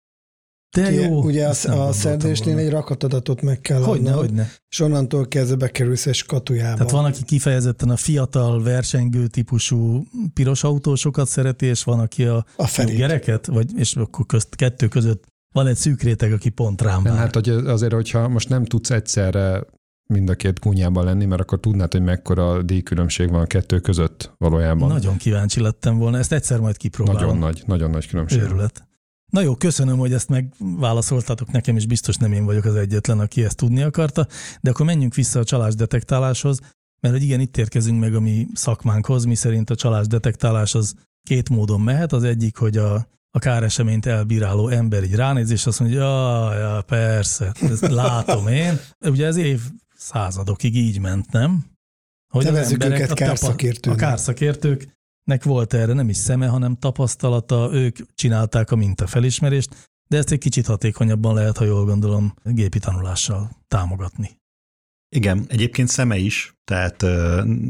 De 0.74 0.90
Ugye, 0.90 1.02
jó. 1.02 1.24
ugye 1.24 1.48
ezt 1.48 1.66
a, 1.66 1.88
a 1.88 1.92
szerzésnél 1.92 2.58
egy 2.58 2.70
rakatadatot 2.70 3.42
meg 3.42 3.62
kell 3.62 3.82
Hogyne, 3.82 4.10
adnod, 4.10 4.26
hogyne. 4.26 4.52
és 4.70 4.80
onnantól 4.80 5.28
kezdve 5.28 5.56
bekerülsz 5.56 6.06
egy 6.06 6.14
skatujába. 6.16 6.76
Tehát 6.78 6.92
van, 6.92 7.06
aki 7.06 7.24
kifejezetten 7.24 7.90
a 7.90 7.96
fiatal, 7.96 8.64
versengő 8.64 9.28
típusú 9.28 10.04
piros 10.34 10.64
autósokat 10.64 11.28
szereti, 11.28 11.66
és 11.66 11.84
van, 11.84 12.00
aki 12.00 12.24
a 12.24 12.46
a 12.58 12.84
gereket, 12.96 13.46
vagy, 13.46 13.72
és 13.78 13.96
akkor 13.96 14.26
közt, 14.26 14.56
kettő 14.56 14.88
között 14.88 15.24
van 15.54 15.68
egy 15.68 15.76
szűk 15.76 16.02
réteg, 16.02 16.34
aki 16.34 16.50
pont 16.50 16.82
rám 16.82 17.04
vár. 17.04 17.18
hát 17.18 17.34
hogy 17.34 17.50
azért, 17.50 17.94
hogyha 17.94 18.28
most 18.28 18.50
nem 18.50 18.66
tudsz 18.66 18.90
egyszerre 18.90 19.66
mind 20.08 20.30
a 20.30 20.36
két 20.36 20.60
kunyában 20.60 21.06
lenni, 21.06 21.26
mert 21.26 21.42
akkor 21.42 21.60
tudnád, 21.60 21.92
hogy 21.92 22.02
mekkora 22.04 22.62
díjkülönbség 22.62 23.30
van 23.30 23.42
a 23.42 23.46
kettő 23.46 23.80
között 23.80 24.34
valójában. 24.38 24.88
Nagyon 24.88 25.18
kíváncsi 25.18 25.62
lettem 25.62 25.98
volna, 25.98 26.18
ezt 26.18 26.32
egyszer 26.32 26.60
majd 26.60 26.78
kipróbálom. 26.78 27.22
nagyon 27.22 27.38
nagy, 27.38 27.64
nagyon 27.66 27.90
nagy 27.90 28.08
különbség. 28.08 28.42
Őrület. 28.42 28.88
Na 29.34 29.42
jó, 29.42 29.56
köszönöm, 29.56 29.98
hogy 29.98 30.14
ezt 30.14 30.30
megválaszoltatok 30.30 31.52
nekem, 31.52 31.76
és 31.76 31.86
biztos 31.86 32.16
nem 32.16 32.34
én 32.34 32.46
vagyok 32.46 32.66
az 32.66 32.76
egyetlen, 32.76 33.20
aki 33.20 33.44
ezt 33.44 33.56
tudni 33.56 33.82
akarta, 33.82 34.28
de 34.62 34.70
akkor 34.70 34.86
menjünk 34.86 35.16
vissza 35.16 35.40
a 35.40 35.44
csalás 35.44 35.76
detektáláshoz, 35.76 36.60
mert 37.00 37.14
hogy 37.14 37.24
igen, 37.24 37.40
itt 37.40 37.58
érkezünk 37.58 38.00
meg 38.00 38.16
a 38.16 38.20
mi 38.20 38.48
szakmánkhoz, 38.54 39.24
mi 39.24 39.36
szerint 39.36 39.70
a 39.70 39.76
csalás 39.76 40.08
detektálás 40.08 40.76
az 40.76 40.94
két 41.28 41.50
módon 41.50 41.82
mehet. 41.82 42.14
Az 42.14 42.24
egyik, 42.24 42.58
hogy 42.58 42.78
a, 42.78 43.08
a 43.32 43.40
káreseményt 43.40 44.06
elbíráló 44.06 44.68
ember 44.68 45.04
így 45.04 45.16
ránéz, 45.16 45.52
és 45.52 45.66
azt 45.66 45.80
mondja, 45.80 46.00
ja, 46.00 46.54
ja, 46.54 46.82
persze, 46.82 47.52
ezt 47.62 47.88
látom 47.88 48.48
én. 48.48 48.80
Ugye 49.06 49.26
ez 49.26 49.36
év 49.36 49.62
századokig 49.96 50.76
így 50.76 51.00
ment, 51.00 51.32
nem? 51.32 51.66
Hogy 52.34 52.46
az 52.46 52.52
Nevezzük 52.52 52.84
emberek 52.84 53.00
őket 53.00 53.12
a 53.12 53.26
kárszakértőnek. 53.26 54.00
A 54.00 54.02
kárszakértőknek 55.26 55.44
volt 55.44 55.74
erre 55.74 55.94
nem 55.94 56.10
is 56.10 56.18
szeme, 56.18 56.48
hanem 56.48 56.76
tapasztalata, 56.76 57.70
ők 57.74 57.98
csinálták 58.16 58.72
a 58.72 58.76
mintafelismerést, 58.76 59.92
de 60.10 60.18
ezt 60.18 60.32
egy 60.32 60.40
kicsit 60.40 60.66
hatékonyabban 60.66 61.34
lehet, 61.34 61.58
ha 61.58 61.66
jól 61.66 61.86
gondolom, 61.86 62.34
gépi 62.44 62.80
tanulással 62.80 63.50
támogatni. 63.68 64.42
Igen, 65.16 65.46
egyébként 65.48 65.90
szeme 65.90 66.18
is, 66.18 66.54
tehát 66.64 67.02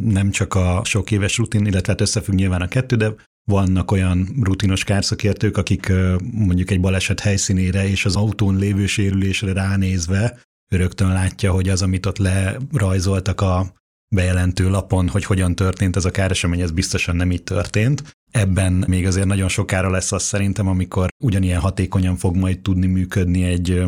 nem 0.04 0.32
csak 0.32 0.54
a 0.54 0.82
sok 0.84 1.12
éves 1.12 1.38
rutin, 1.38 1.66
illetve 1.66 1.92
hát 1.92 2.02
összefügg 2.02 2.36
nyilván 2.36 2.62
a 2.62 2.68
kettő, 2.68 2.96
de 2.96 3.16
vannak 3.46 3.92
olyan 3.92 4.28
rutinos 4.42 4.84
kárszakértők, 4.84 5.58
akik 5.58 5.92
mondjuk 6.32 6.72
egy 6.72 6.80
baleset 6.80 7.20
helyszínére 7.20 7.88
és 7.88 8.06
az 8.06 8.16
autón 8.16 8.56
lévő 8.56 8.86
sérülésre 8.86 9.54
ránézve 9.54 10.40
rögtön 10.68 11.08
látja, 11.08 11.52
hogy 11.52 11.70
az, 11.70 11.82
amit 11.82 12.06
ott 12.06 12.18
lerajzoltak 12.18 13.42
a 13.42 13.74
bejelentő 14.14 14.70
lapon, 14.70 15.08
hogy 15.08 15.26
hogyan 15.26 15.56
történt 15.56 15.96
ez 15.96 16.06
a 16.06 16.12
káresemény, 16.12 16.62
ez 16.62 16.72
biztosan 16.72 17.16
nem 17.16 17.32
így 17.32 17.44
történt. 17.44 18.04
Ebben 18.32 18.84
még 18.88 19.06
azért 19.06 19.28
nagyon 19.28 19.48
sokára 19.48 19.90
lesz 19.90 20.12
az 20.12 20.24
szerintem, 20.24 20.68
amikor 20.68 21.10
ugyanilyen 21.24 21.60
hatékonyan 21.60 22.16
fog 22.16 22.36
majd 22.36 22.60
tudni 22.60 22.88
működni 22.88 23.44
egy, 23.44 23.84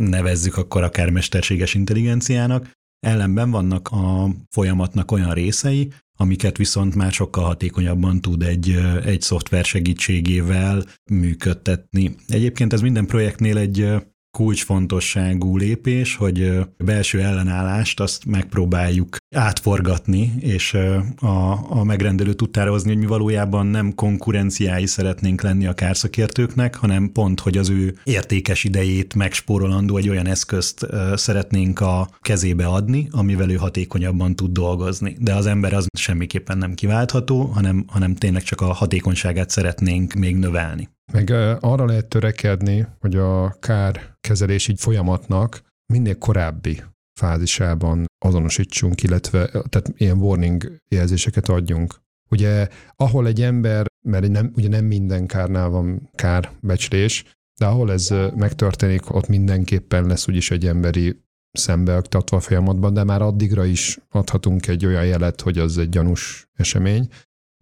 nevezzük 0.00 0.56
akkor 0.56 0.82
akár 0.82 1.10
mesterséges 1.10 1.74
intelligenciának, 1.74 2.72
Ellenben 3.04 3.50
vannak 3.50 3.88
a 3.88 4.30
folyamatnak 4.50 5.12
olyan 5.12 5.32
részei, 5.34 5.92
amiket 6.16 6.56
viszont 6.56 6.94
már 6.94 7.12
sokkal 7.12 7.44
hatékonyabban 7.44 8.20
tud 8.20 8.42
egy, 8.42 8.70
egy 9.04 9.20
szoftver 9.20 9.64
segítségével 9.64 10.84
működtetni. 11.10 12.14
Egyébként 12.28 12.72
ez 12.72 12.80
minden 12.80 13.06
projektnél 13.06 13.58
egy 13.58 13.88
kulcsfontosságú 14.34 15.56
lépés, 15.56 16.16
hogy 16.16 16.58
belső 16.78 17.20
ellenállást 17.20 18.00
azt 18.00 18.24
megpróbáljuk 18.24 19.16
átforgatni, 19.36 20.32
és 20.40 20.74
a, 21.20 21.70
a 21.70 21.84
megrendelő 21.84 22.32
tudtára 22.32 22.70
hozni, 22.70 22.88
hogy 22.88 22.98
mi 22.98 23.06
valójában 23.06 23.66
nem 23.66 23.94
konkurenciái 23.94 24.86
szeretnénk 24.86 25.42
lenni 25.42 25.66
a 25.66 25.74
kárszakértőknek, 25.74 26.74
hanem 26.74 27.12
pont, 27.12 27.40
hogy 27.40 27.56
az 27.56 27.68
ő 27.68 27.98
értékes 28.04 28.64
idejét 28.64 29.14
megspórolandó 29.14 29.96
egy 29.96 30.08
olyan 30.08 30.26
eszközt 30.26 30.86
szeretnénk 31.14 31.80
a 31.80 32.08
kezébe 32.20 32.66
adni, 32.66 33.08
amivel 33.10 33.50
ő 33.50 33.54
hatékonyabban 33.54 34.36
tud 34.36 34.52
dolgozni. 34.52 35.16
De 35.20 35.34
az 35.34 35.46
ember 35.46 35.72
az 35.72 35.86
semmiképpen 35.98 36.58
nem 36.58 36.74
kiváltható, 36.74 37.44
hanem, 37.44 37.84
hanem 37.86 38.14
tényleg 38.14 38.42
csak 38.42 38.60
a 38.60 38.72
hatékonyságát 38.72 39.50
szeretnénk 39.50 40.12
még 40.12 40.36
növelni. 40.36 40.88
Meg 41.14 41.30
arra 41.60 41.84
lehet 41.84 42.06
törekedni, 42.06 42.86
hogy 43.00 43.16
a 43.16 43.56
kárkezelési 43.60 44.74
folyamatnak 44.76 45.62
minél 45.92 46.18
korábbi 46.18 46.82
fázisában 47.20 48.04
azonosítsunk, 48.24 49.02
illetve 49.02 49.46
tehát 49.46 49.92
ilyen 49.96 50.18
warning 50.18 50.76
jelzéseket 50.88 51.48
adjunk. 51.48 52.02
Ugye, 52.30 52.68
ahol 52.96 53.26
egy 53.26 53.42
ember, 53.42 53.86
mert 54.06 54.28
nem, 54.28 54.52
ugye 54.56 54.68
nem 54.68 54.84
minden 54.84 55.26
kárnál 55.26 55.68
van 55.68 56.10
kárbecslés, 56.14 57.24
de 57.60 57.66
ahol 57.66 57.92
ez 57.92 58.14
megtörténik, 58.36 59.14
ott 59.14 59.28
mindenképpen 59.28 60.06
lesz 60.06 60.28
úgyis 60.28 60.50
egy 60.50 60.66
emberi 60.66 61.22
szembeaktatva 61.52 62.36
a 62.36 62.40
folyamatban, 62.40 62.94
de 62.94 63.04
már 63.04 63.22
addigra 63.22 63.64
is 63.64 63.98
adhatunk 64.10 64.66
egy 64.66 64.86
olyan 64.86 65.06
jelet, 65.06 65.40
hogy 65.40 65.58
az 65.58 65.78
egy 65.78 65.88
gyanús 65.88 66.48
esemény. 66.52 67.08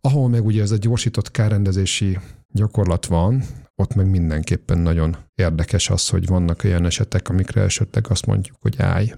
Ahol 0.00 0.28
meg 0.28 0.44
ugye 0.44 0.62
ez 0.62 0.70
a 0.70 0.76
gyorsított 0.76 1.30
kárrendezési 1.30 2.18
gyakorlat 2.52 3.06
van, 3.06 3.42
ott 3.74 3.94
meg 3.94 4.10
mindenképpen 4.10 4.78
nagyon 4.78 5.16
érdekes 5.34 5.90
az, 5.90 6.08
hogy 6.08 6.26
vannak 6.26 6.64
olyan 6.64 6.84
esetek, 6.84 7.28
amikre 7.28 7.60
esetleg 7.60 8.06
azt 8.08 8.26
mondjuk, 8.26 8.56
hogy 8.60 8.74
állj. 8.78 9.12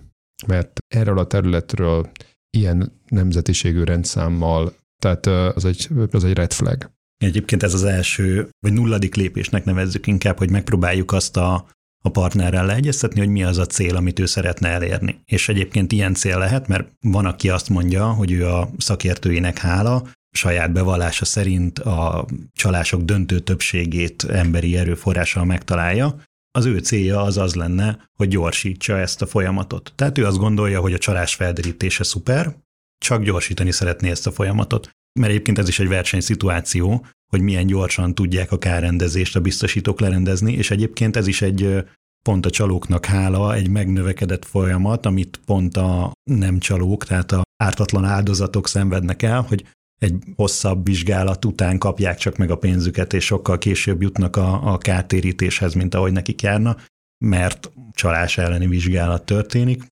Mert 0.46 0.78
erről 0.94 1.18
a 1.18 1.26
területről 1.26 2.10
ilyen 2.50 3.00
nemzetiségű 3.08 3.82
rendszámmal, 3.82 4.72
tehát 5.02 5.26
az 5.56 5.64
egy, 5.64 5.88
az 6.10 6.24
egy 6.24 6.34
red 6.34 6.52
flag. 6.52 6.90
Egyébként 7.16 7.62
ez 7.62 7.74
az 7.74 7.84
első, 7.84 8.48
vagy 8.58 8.72
nulladik 8.72 9.14
lépésnek 9.14 9.64
nevezzük 9.64 10.06
inkább, 10.06 10.38
hogy 10.38 10.50
megpróbáljuk 10.50 11.12
azt 11.12 11.36
a, 11.36 11.66
a 12.04 12.08
partnerrel 12.08 12.66
leegyeztetni, 12.66 13.20
hogy 13.20 13.28
mi 13.28 13.44
az 13.44 13.58
a 13.58 13.66
cél, 13.66 13.96
amit 13.96 14.18
ő 14.18 14.26
szeretne 14.26 14.68
elérni. 14.68 15.20
És 15.24 15.48
egyébként 15.48 15.92
ilyen 15.92 16.14
cél 16.14 16.38
lehet, 16.38 16.68
mert 16.68 16.92
van, 17.00 17.26
aki 17.26 17.48
azt 17.48 17.68
mondja, 17.68 18.12
hogy 18.12 18.32
ő 18.32 18.46
a 18.46 18.70
szakértőinek 18.78 19.58
hála, 19.58 20.02
saját 20.36 20.72
bevallása 20.72 21.24
szerint 21.24 21.78
a 21.78 22.26
csalások 22.52 23.02
döntő 23.02 23.40
többségét 23.40 24.24
emberi 24.24 24.76
erőforrással 24.76 25.44
megtalálja, 25.44 26.22
az 26.58 26.64
ő 26.64 26.78
célja 26.78 27.22
az 27.22 27.36
az 27.36 27.54
lenne, 27.54 28.08
hogy 28.18 28.28
gyorsítsa 28.28 28.98
ezt 28.98 29.22
a 29.22 29.26
folyamatot. 29.26 29.92
Tehát 29.94 30.18
ő 30.18 30.26
azt 30.26 30.38
gondolja, 30.38 30.80
hogy 30.80 30.92
a 30.92 30.98
csalás 30.98 31.34
felderítése 31.34 32.04
szuper, 32.04 32.56
csak 32.98 33.22
gyorsítani 33.22 33.70
szeretné 33.70 34.10
ezt 34.10 34.26
a 34.26 34.32
folyamatot. 34.32 34.90
Mert 35.20 35.30
egyébként 35.30 35.58
ez 35.58 35.68
is 35.68 35.78
egy 35.78 35.88
versenyszituáció, 35.88 37.06
hogy 37.32 37.40
milyen 37.40 37.66
gyorsan 37.66 38.14
tudják 38.14 38.52
a 38.52 38.58
kárrendezést 38.58 39.36
a 39.36 39.40
biztosítók 39.40 40.00
lerendezni, 40.00 40.52
és 40.52 40.70
egyébként 40.70 41.16
ez 41.16 41.26
is 41.26 41.42
egy 41.42 41.84
pont 42.24 42.46
a 42.46 42.50
csalóknak 42.50 43.04
hála 43.04 43.54
egy 43.54 43.68
megnövekedett 43.68 44.44
folyamat, 44.44 45.06
amit 45.06 45.40
pont 45.46 45.76
a 45.76 46.12
nem 46.30 46.58
csalók, 46.58 47.04
tehát 47.04 47.32
a 47.32 47.42
ártatlan 47.56 48.04
áldozatok 48.04 48.68
szenvednek 48.68 49.22
el, 49.22 49.40
hogy 49.40 49.64
egy 49.98 50.22
hosszabb 50.36 50.84
vizsgálat 50.84 51.44
után 51.44 51.78
kapják 51.78 52.16
csak 52.16 52.36
meg 52.36 52.50
a 52.50 52.58
pénzüket, 52.58 53.12
és 53.12 53.24
sokkal 53.24 53.58
később 53.58 54.02
jutnak 54.02 54.36
a, 54.36 54.72
a 54.72 54.78
kártérítéshez, 54.78 55.74
mint 55.74 55.94
ahogy 55.94 56.12
nekik 56.12 56.42
járna, 56.42 56.76
mert 57.24 57.72
csalás 57.92 58.38
elleni 58.38 58.66
vizsgálat 58.66 59.24
történik. 59.24 59.84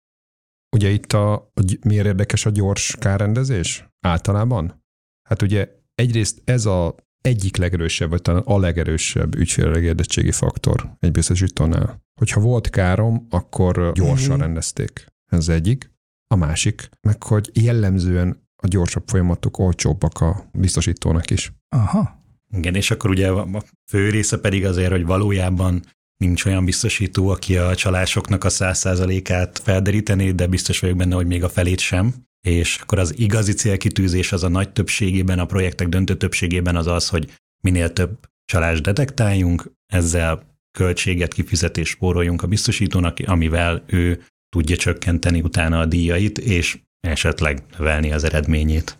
Ugye 0.76 0.88
itt 0.88 1.12
a, 1.12 1.32
a 1.32 1.50
miért 1.86 2.06
érdekes 2.06 2.46
a 2.46 2.50
gyors 2.50 2.96
kárrendezés 2.98 3.88
általában? 4.06 4.82
Hát 5.28 5.42
ugye 5.42 5.68
egyrészt 5.94 6.42
ez 6.44 6.66
a 6.66 6.94
egyik 7.20 7.56
legerősebb, 7.56 8.10
vagy 8.10 8.22
talán 8.22 8.42
a 8.44 8.58
legerősebb 8.58 9.34
ügyfélregérdettségi 9.34 10.32
faktor 10.32 10.96
egy 10.98 11.12
biztosítónál. 11.12 12.00
Hogyha 12.20 12.40
volt 12.40 12.70
károm, 12.70 13.26
akkor 13.30 13.92
gyorsan 13.92 14.26
uh-huh. 14.26 14.40
rendezték. 14.40 15.06
Ez 15.26 15.48
egyik. 15.48 15.90
A 16.26 16.36
másik, 16.36 16.88
meg 17.00 17.22
hogy 17.22 17.50
jellemzően 17.52 18.48
a 18.62 18.68
gyorsabb 18.68 19.02
folyamatok 19.06 19.58
olcsóbbak 19.58 20.20
a 20.20 20.44
biztosítónak 20.52 21.30
is. 21.30 21.52
Aha. 21.68 22.20
Igen, 22.56 22.74
és 22.74 22.90
akkor 22.90 23.10
ugye 23.10 23.28
a 23.28 23.62
fő 23.90 24.10
része 24.10 24.38
pedig 24.38 24.64
azért, 24.64 24.90
hogy 24.90 25.04
valójában 25.04 25.82
nincs 26.16 26.44
olyan 26.44 26.64
biztosító, 26.64 27.28
aki 27.28 27.56
a 27.56 27.74
csalásoknak 27.74 28.44
a 28.44 28.48
száz 28.48 28.78
százalékát 28.78 29.58
felderítené, 29.58 30.30
de 30.30 30.46
biztos 30.46 30.78
vagyok 30.80 30.96
benne, 30.96 31.14
hogy 31.14 31.26
még 31.26 31.44
a 31.44 31.48
felét 31.48 31.80
sem. 31.80 32.14
És 32.40 32.78
akkor 32.82 32.98
az 32.98 33.18
igazi 33.18 33.52
célkitűzés 33.52 34.32
az 34.32 34.42
a 34.42 34.48
nagy 34.48 34.72
többségében, 34.72 35.38
a 35.38 35.46
projektek 35.46 35.88
döntő 35.88 36.16
többségében 36.16 36.76
az 36.76 36.86
az, 36.86 37.08
hogy 37.08 37.30
minél 37.60 37.92
több 37.92 38.18
csalást 38.44 38.82
detektáljunk, 38.82 39.72
ezzel 39.92 40.42
költséget, 40.78 41.34
kifizetést 41.34 41.90
spóroljunk 41.90 42.42
a 42.42 42.46
biztosítónak, 42.46 43.18
amivel 43.26 43.82
ő 43.86 44.22
tudja 44.48 44.76
csökkenteni 44.76 45.40
utána 45.40 45.80
a 45.80 45.86
díjait, 45.86 46.38
és 46.38 46.78
esetleg 47.08 47.62
növelni 47.78 48.12
az 48.12 48.24
eredményét. 48.24 48.98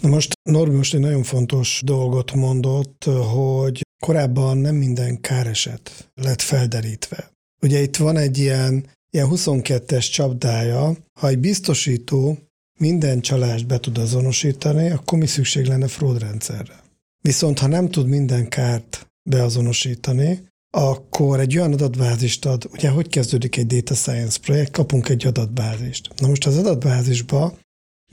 Na 0.00 0.08
most 0.08 0.32
Norbi 0.42 0.76
most 0.76 0.94
egy 0.94 1.00
nagyon 1.00 1.22
fontos 1.22 1.80
dolgot 1.84 2.32
mondott, 2.34 3.04
hogy 3.32 3.82
korábban 4.04 4.56
nem 4.56 4.74
minden 4.74 5.20
káreset 5.20 6.10
lett 6.14 6.40
felderítve. 6.40 7.30
Ugye 7.62 7.80
itt 7.80 7.96
van 7.96 8.16
egy 8.16 8.38
ilyen, 8.38 8.86
ilyen 9.10 9.28
22-es 9.30 10.12
csapdája, 10.12 10.96
ha 11.20 11.28
egy 11.28 11.38
biztosító 11.38 12.38
minden 12.78 13.20
csalást 13.20 13.66
be 13.66 13.80
tud 13.80 13.98
azonosítani, 13.98 14.90
akkor 14.90 15.18
mi 15.18 15.26
szükség 15.26 15.66
lenne 15.66 15.88
fraudrendszerre. 15.88 16.82
Viszont 17.20 17.58
ha 17.58 17.66
nem 17.66 17.88
tud 17.88 18.06
minden 18.06 18.48
kárt 18.48 19.06
beazonosítani, 19.30 20.48
akkor 20.74 21.40
egy 21.40 21.56
olyan 21.56 21.72
adatbázist 21.72 22.44
ad, 22.44 22.68
ugye 22.72 22.88
hogy 22.88 23.08
kezdődik 23.08 23.56
egy 23.56 23.66
data 23.66 23.94
science 23.94 24.38
projekt, 24.40 24.70
kapunk 24.70 25.08
egy 25.08 25.26
adatbázist. 25.26 26.10
Na 26.16 26.28
most 26.28 26.46
az 26.46 26.56
adatbázisba 26.56 27.58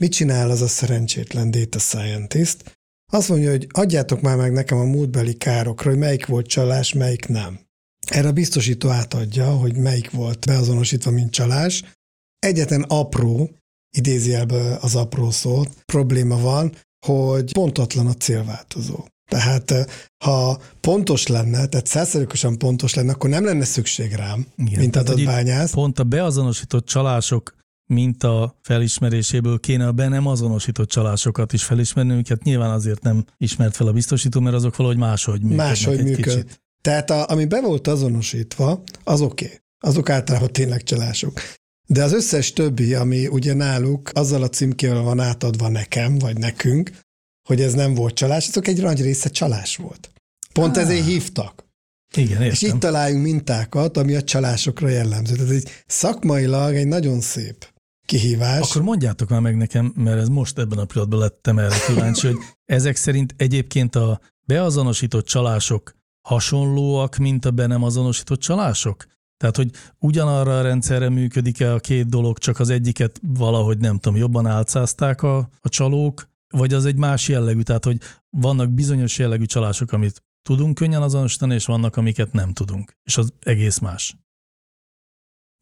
mit 0.00 0.12
csinál 0.12 0.50
az 0.50 0.60
a 0.60 0.66
szerencsétlen 0.66 1.50
data 1.50 1.78
scientist? 1.78 2.78
Azt 3.12 3.28
mondja, 3.28 3.50
hogy 3.50 3.66
adjátok 3.70 4.20
már 4.20 4.36
meg 4.36 4.52
nekem 4.52 4.78
a 4.78 4.84
múltbeli 4.84 5.36
károkra, 5.36 5.90
hogy 5.90 5.98
melyik 5.98 6.26
volt 6.26 6.46
csalás, 6.46 6.92
melyik 6.92 7.26
nem. 7.28 7.60
Erre 8.06 8.28
a 8.28 8.32
biztosító 8.32 8.88
átadja, 8.88 9.50
hogy 9.50 9.76
melyik 9.76 10.10
volt 10.10 10.46
beazonosítva, 10.46 11.10
mint 11.10 11.30
csalás. 11.30 11.84
Egyetlen 12.38 12.82
apró, 12.82 13.50
idézjelbe 13.96 14.76
az 14.80 14.94
apró 14.94 15.30
szót, 15.30 15.68
probléma 15.84 16.40
van, 16.40 16.76
hogy 17.06 17.52
pontatlan 17.52 18.06
a 18.06 18.14
célváltozó. 18.14 19.04
Tehát 19.30 19.70
eh, 19.70 19.84
ha 20.24 20.60
pontos 20.80 21.26
lenne, 21.26 21.66
tehát 21.66 21.86
százszerűkosan 21.86 22.58
pontos 22.58 22.94
lenne, 22.94 23.12
akkor 23.12 23.30
nem 23.30 23.44
lenne 23.44 23.64
szükség 23.64 24.12
rám, 24.12 24.46
Igen, 24.56 24.80
mint 24.80 24.96
adatbányász. 24.96 25.72
Pont 25.72 25.98
a 25.98 26.04
beazonosított 26.04 26.86
csalások 26.86 27.60
mint 27.86 28.22
a 28.22 28.58
felismeréséből 28.62 29.60
kéne 29.60 29.86
a 29.86 29.92
be 29.92 30.08
nem 30.08 30.26
azonosított 30.26 30.88
csalásokat 30.88 31.52
is 31.52 31.64
felismerni, 31.64 32.12
őket 32.12 32.42
nyilván 32.42 32.70
azért 32.70 33.02
nem 33.02 33.24
ismert 33.36 33.76
fel 33.76 33.86
a 33.86 33.92
biztosító, 33.92 34.40
mert 34.40 34.56
azok 34.56 34.76
valahogy 34.76 34.98
máshogy 34.98 35.40
működnek 35.40 35.66
Máshogy 35.66 35.98
egy 35.98 36.04
működ. 36.04 36.24
kicsit. 36.24 36.62
Tehát 36.82 37.10
a, 37.10 37.28
ami 37.28 37.44
be 37.44 37.60
volt 37.60 37.86
azonosítva, 37.86 38.82
az 39.04 39.20
oké. 39.20 39.44
Okay. 39.44 39.58
Azok 39.80 40.10
általában 40.10 40.52
tényleg 40.52 40.82
csalások. 40.82 41.40
De 41.86 42.02
az 42.02 42.12
összes 42.12 42.52
többi, 42.52 42.94
ami 42.94 43.26
ugye 43.26 43.54
náluk 43.54 44.10
azzal 44.12 44.42
a 44.42 44.48
címkével 44.48 45.02
van 45.02 45.20
átadva 45.20 45.68
nekem, 45.68 46.18
vagy 46.18 46.38
nekünk, 46.38 46.90
hogy 47.48 47.60
ez 47.60 47.74
nem 47.74 47.94
volt 47.94 48.14
csalás, 48.14 48.48
azok 48.48 48.66
egy 48.66 48.82
nagy 48.82 49.02
része 49.02 49.28
csalás 49.28 49.76
volt. 49.76 50.10
Pont 50.52 50.76
ah. 50.76 50.82
ezért 50.82 51.06
hívtak. 51.06 51.64
Igen, 52.16 52.30
értem. 52.30 52.48
És 52.48 52.62
itt 52.62 52.78
találjunk 52.78 53.22
mintákat, 53.22 53.96
ami 53.96 54.14
a 54.14 54.22
csalásokra 54.22 54.88
jellemző. 54.88 55.34
Tehát 55.34 55.50
egy 55.50 55.68
szakmailag 55.86 56.74
egy 56.74 56.86
nagyon 56.86 57.20
szép 57.20 57.72
kihívás. 58.06 58.70
Akkor 58.70 58.82
mondjátok 58.82 59.28
már 59.28 59.40
meg 59.40 59.56
nekem, 59.56 59.92
mert 59.96 60.20
ez 60.20 60.28
most 60.28 60.58
ebben 60.58 60.78
a 60.78 60.84
pillanatban 60.84 61.20
lettem 61.20 61.58
erre 61.58 61.76
kíváncsi, 61.86 62.26
hogy 62.26 62.36
ezek 62.64 62.96
szerint 62.96 63.34
egyébként 63.36 63.94
a 63.94 64.20
beazonosított 64.46 65.26
csalások 65.26 65.96
hasonlóak, 66.28 67.16
mint 67.16 67.44
a 67.44 67.50
be 67.50 67.66
nem 67.66 67.82
azonosított 67.82 68.40
csalások? 68.40 69.06
Tehát, 69.36 69.56
hogy 69.56 69.70
ugyanarra 69.98 70.58
a 70.58 70.62
rendszerre 70.62 71.08
működik-e 71.08 71.72
a 71.72 71.78
két 71.78 72.08
dolog, 72.08 72.38
csak 72.38 72.60
az 72.60 72.70
egyiket 72.70 73.20
valahogy 73.22 73.78
nem 73.78 73.98
tudom, 73.98 74.18
jobban 74.18 74.46
álcázták 74.46 75.22
a, 75.22 75.36
a 75.60 75.68
csalók, 75.68 76.28
vagy 76.52 76.72
az 76.74 76.84
egy 76.84 76.96
más 76.96 77.28
jellegű, 77.28 77.60
tehát 77.60 77.84
hogy 77.84 77.98
vannak 78.30 78.70
bizonyos 78.70 79.18
jellegű 79.18 79.44
csalások, 79.44 79.92
amit 79.92 80.22
tudunk 80.42 80.74
könnyen 80.74 81.02
azonosítani, 81.02 81.54
és 81.54 81.64
vannak, 81.64 81.96
amiket 81.96 82.32
nem 82.32 82.52
tudunk, 82.52 82.96
és 83.02 83.16
az 83.16 83.32
egész 83.40 83.78
más. 83.78 84.16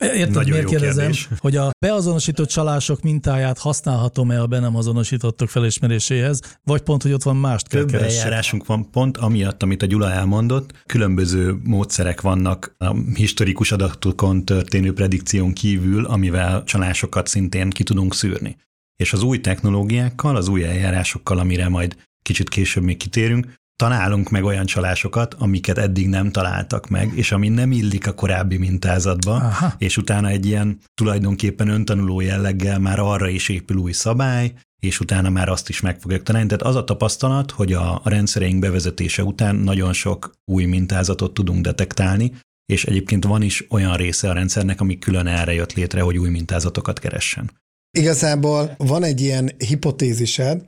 Érted, 0.05 0.31
Nagyon 0.31 0.51
miért 0.51 0.67
kérdezem, 0.67 1.05
kérdés. 1.05 1.29
hogy 1.39 1.57
a 1.57 1.71
beazonosított 1.79 2.49
csalások 2.49 3.03
mintáját 3.03 3.59
használhatom-e 3.59 4.41
a 4.41 4.47
be 4.47 4.59
nem 4.59 4.77
azonosítottok 4.77 5.49
felismeréséhez, 5.49 6.41
vagy 6.65 6.81
pont, 6.81 7.03
hogy 7.03 7.13
ott 7.13 7.23
van 7.23 7.37
mást 7.37 7.69
kell 7.69 7.81
Több 7.81 7.91
keresni. 7.91 8.19
eljárásunk 8.19 8.67
van 8.67 8.91
pont 8.91 9.17
amiatt, 9.17 9.63
amit 9.63 9.83
a 9.83 9.87
Gyula 9.87 10.11
elmondott. 10.11 10.73
Különböző 10.87 11.61
módszerek 11.65 12.21
vannak 12.21 12.75
a 12.79 12.97
historikus 13.15 13.73
adatokon 13.73 14.45
történő 14.45 14.93
predikción 14.93 15.53
kívül, 15.53 16.05
amivel 16.05 16.65
csalásokat 16.65 17.27
szintén 17.27 17.71
ki 17.71 17.83
tudunk 17.83 18.15
szűrni. 18.15 18.57
És 19.01 19.13
az 19.13 19.23
új 19.23 19.41
technológiákkal, 19.41 20.37
az 20.37 20.49
új 20.49 20.65
eljárásokkal, 20.65 21.39
amire 21.39 21.69
majd 21.69 21.97
kicsit 22.23 22.49
később 22.49 22.83
még 22.83 22.97
kitérünk, 22.97 23.55
találunk 23.77 24.31
meg 24.31 24.45
olyan 24.45 24.67
csalásokat, 24.67 25.35
amiket 25.35 25.79
eddig 25.79 26.09
nem 26.09 26.31
találtak 26.31 26.89
meg, 26.89 27.13
és 27.15 27.33
ami 27.33 27.49
nem 27.49 27.73
illik 27.73 28.07
a 28.07 28.15
korábbi 28.15 28.57
mintázatba, 28.57 29.35
Aha. 29.35 29.75
és 29.79 29.97
utána 29.97 30.29
egy 30.29 30.47
ilyen 30.47 30.79
tulajdonképpen 30.95 31.69
öntanuló 31.69 32.21
jelleggel 32.21 32.79
már 32.79 32.99
arra 32.99 33.29
is 33.29 33.49
épül 33.49 33.77
új 33.77 33.93
szabály, 33.93 34.53
és 34.81 35.01
utána 35.01 35.31
már 35.31 35.49
azt 35.49 35.69
is 35.69 35.81
meg 35.81 36.01
fogják 36.01 36.23
találni. 36.23 36.49
Tehát 36.49 36.63
az 36.65 36.77
a 36.77 36.85
tapasztalat, 36.85 37.51
hogy 37.51 37.73
a, 37.73 38.01
a 38.05 38.09
rendszereink 38.09 38.59
bevezetése 38.59 39.25
után 39.25 39.57
nagyon 39.57 39.93
sok 39.93 40.33
új 40.45 40.65
mintázatot 40.65 41.35
tudunk 41.35 41.65
detektálni, 41.65 42.33
és 42.67 42.85
egyébként 42.85 43.25
van 43.25 43.43
is 43.43 43.65
olyan 43.71 43.97
része 43.97 44.31
a 44.31 44.33
rendszernek, 44.33 44.81
ami 44.81 44.99
külön 44.99 45.27
erre 45.27 45.53
jött 45.53 45.73
létre, 45.73 46.01
hogy 46.01 46.19
új 46.19 46.29
mintázatokat 46.29 46.99
keressen. 46.99 47.51
Igazából 47.99 48.75
van 48.79 49.03
egy 49.03 49.21
ilyen 49.21 49.51
hipotézised, 49.59 50.65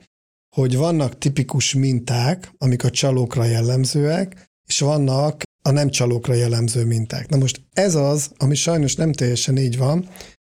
hogy 0.55 0.75
vannak 0.75 1.17
tipikus 1.17 1.73
minták, 1.73 2.51
amik 2.57 2.83
a 2.83 2.89
csalókra 2.89 3.43
jellemzőek, 3.43 4.45
és 4.67 4.79
vannak 4.79 5.43
a 5.65 5.71
nem 5.71 5.89
csalókra 5.89 6.33
jellemző 6.33 6.85
minták. 6.85 7.29
Na 7.29 7.37
most 7.37 7.61
ez 7.73 7.95
az, 7.95 8.31
ami 8.37 8.55
sajnos 8.55 8.95
nem 8.95 9.11
teljesen 9.11 9.57
így 9.57 9.77
van, 9.77 10.09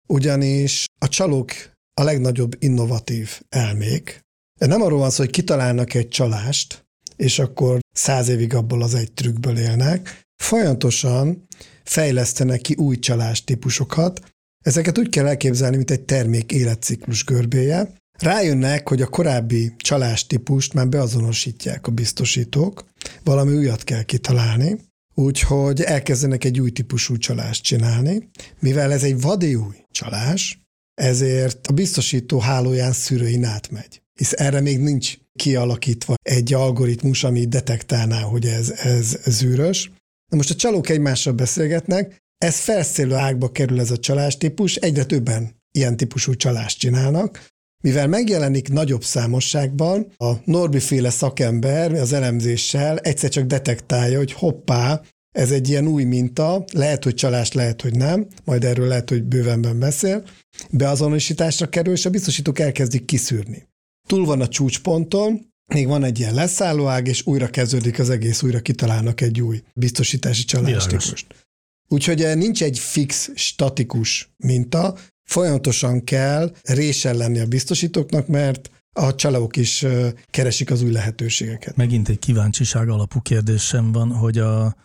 ugyanis 0.08 0.86
a 1.02 1.08
csalók 1.08 1.52
a 1.93 2.04
legnagyobb 2.04 2.56
innovatív 2.60 3.41
elmék. 3.49 4.19
Nem 4.60 4.82
arról 4.82 4.99
van 4.99 5.10
szó, 5.10 5.23
hogy 5.23 5.32
kitalálnak 5.32 5.93
egy 5.93 6.08
csalást, 6.08 6.86
és 7.15 7.39
akkor 7.39 7.80
száz 7.95 8.28
évig 8.28 8.54
abból 8.54 8.82
az 8.82 8.93
egy 8.93 9.12
trükkből 9.12 9.58
élnek. 9.58 10.21
Folyamatosan 10.43 11.47
fejlesztenek 11.84 12.62
ki 12.62 12.73
új 12.73 12.99
csalás 12.99 13.43
típusokat. 13.43 14.33
Ezeket 14.63 14.97
úgy 14.97 15.10
kell 15.10 15.28
elképzelni, 15.28 15.76
mint 15.76 15.91
egy 15.91 16.02
termék 16.02 16.52
életciklus 16.52 17.23
görbéje, 17.23 17.93
Rájönnek, 18.19 18.88
hogy 18.88 19.02
a 19.02 19.08
korábbi 19.08 19.73
csalástípust 19.78 20.73
már 20.73 20.89
beazonosítják 20.89 21.88
a 21.88 21.91
biztosítók, 21.91 22.86
valami 23.23 23.58
újat 23.58 23.84
kell 23.84 24.04
kitalálni, 24.04 24.80
úgyhogy 25.13 25.82
elkezdenek 25.82 26.43
egy 26.43 26.60
új 26.60 26.71
típusú 26.71 27.17
csalást 27.17 27.63
csinálni. 27.63 28.30
Mivel 28.60 28.91
ez 28.91 29.04
egy 29.04 29.21
vadi 29.21 29.56
új 29.56 29.76
csalás, 29.91 30.60
ezért 30.93 31.67
a 31.67 31.73
biztosító 31.73 32.39
hálóján 32.39 32.91
szűrőin 32.91 33.43
átmegy. 33.43 34.02
Hisz 34.13 34.34
erre 34.34 34.62
még 34.62 34.80
nincs 34.80 35.17
kialakítva 35.34 36.15
egy 36.21 36.54
algoritmus, 36.54 37.23
ami 37.23 37.45
detektálná, 37.45 38.21
hogy 38.21 38.45
ez, 38.45 38.69
ez 38.69 39.17
zűrös. 39.26 39.91
Na 40.32 40.38
most 40.38 40.49
a 40.49 40.56
csalók 40.56 40.89
egymással 40.89 41.34
beszélgetnek, 41.34 42.22
ez 42.43 42.60
felszélő 42.60 43.13
ágba 43.13 43.51
kerül 43.51 43.79
ez 43.79 43.91
a 43.91 43.97
csalástípus, 43.97 44.75
egyre 44.75 45.03
többen 45.03 45.56
ilyen 45.71 45.97
típusú 45.97 46.34
csalást 46.34 46.79
csinálnak, 46.79 47.45
mivel 47.84 48.08
megjelenik 48.08 48.69
nagyobb 48.69 49.03
számosságban, 49.03 50.13
a 50.17 50.34
Norbi 50.45 50.79
féle 50.79 51.10
szakember 51.10 51.93
az 51.93 52.13
elemzéssel 52.13 52.97
egyszer 52.97 53.29
csak 53.29 53.45
detektálja, 53.45 54.17
hogy 54.17 54.32
hoppá, 54.32 55.01
ez 55.36 55.51
egy 55.51 55.69
ilyen 55.69 55.88
új 55.88 56.03
minta, 56.03 56.63
lehet, 56.73 57.03
hogy 57.03 57.13
csalás, 57.13 57.51
lehet, 57.51 57.82
hogy 57.82 57.95
nem, 57.95 58.27
majd 58.43 58.63
erről 58.63 58.88
lehet, 58.88 59.10
hogy 59.10 59.23
bővenben 59.23 59.79
beszél, 59.79 60.23
beazonosításra 60.69 61.69
kerül, 61.69 61.93
és 61.93 62.06
a 62.06 62.10
biztosítók 62.10 62.60
elkezdik 62.60 63.06
kiszűrni. 63.06 63.67
Túl 64.08 64.25
van 64.25 64.41
a 64.41 64.47
csúcsponton, 64.47 65.51
még 65.73 65.88
van 65.88 66.03
egy 66.03 66.19
ilyen 66.19 66.34
leszállóág, 66.34 67.08
és 67.08 67.25
újra 67.25 67.47
kezdődik 67.47 67.99
az 67.99 68.10
egész, 68.10 68.43
újra 68.43 68.60
kitalálnak 68.60 69.21
egy 69.21 69.41
új 69.41 69.63
biztosítási 69.73 70.43
csalástípust. 70.43 71.42
Úgyhogy 71.88 72.22
eh, 72.22 72.36
nincs 72.36 72.63
egy 72.63 72.80
fix, 72.80 73.32
statikus 73.36 74.34
minta, 74.38 74.98
folyamatosan 75.24 76.04
kell 76.04 76.56
résen 76.62 77.17
lenni 77.17 77.39
a 77.39 77.46
biztosítóknak, 77.46 78.28
mert 78.28 78.69
a 78.93 79.15
csalók 79.15 79.56
is 79.56 79.84
eh, 79.84 80.12
keresik 80.30 80.72
az 80.72 80.82
új 80.82 80.91
lehetőségeket. 80.91 81.76
Megint 81.76 82.10
egy 82.10 82.19
kíváncsiság 82.19 82.89
alapú 82.89 83.22
kérdésem 83.22 83.91
van, 83.91 84.12
hogy 84.12 84.38
a, 84.38 84.76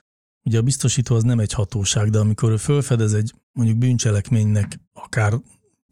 ugye 0.45 0.59
a 0.59 0.63
biztosító 0.63 1.15
az 1.15 1.23
nem 1.23 1.39
egy 1.39 1.53
hatóság, 1.53 2.11
de 2.11 2.19
amikor 2.19 2.51
ő 2.51 2.57
fölfedez 2.57 3.13
egy 3.15 3.33
mondjuk 3.53 3.79
bűncselekménynek 3.79 4.81
akár 4.93 5.33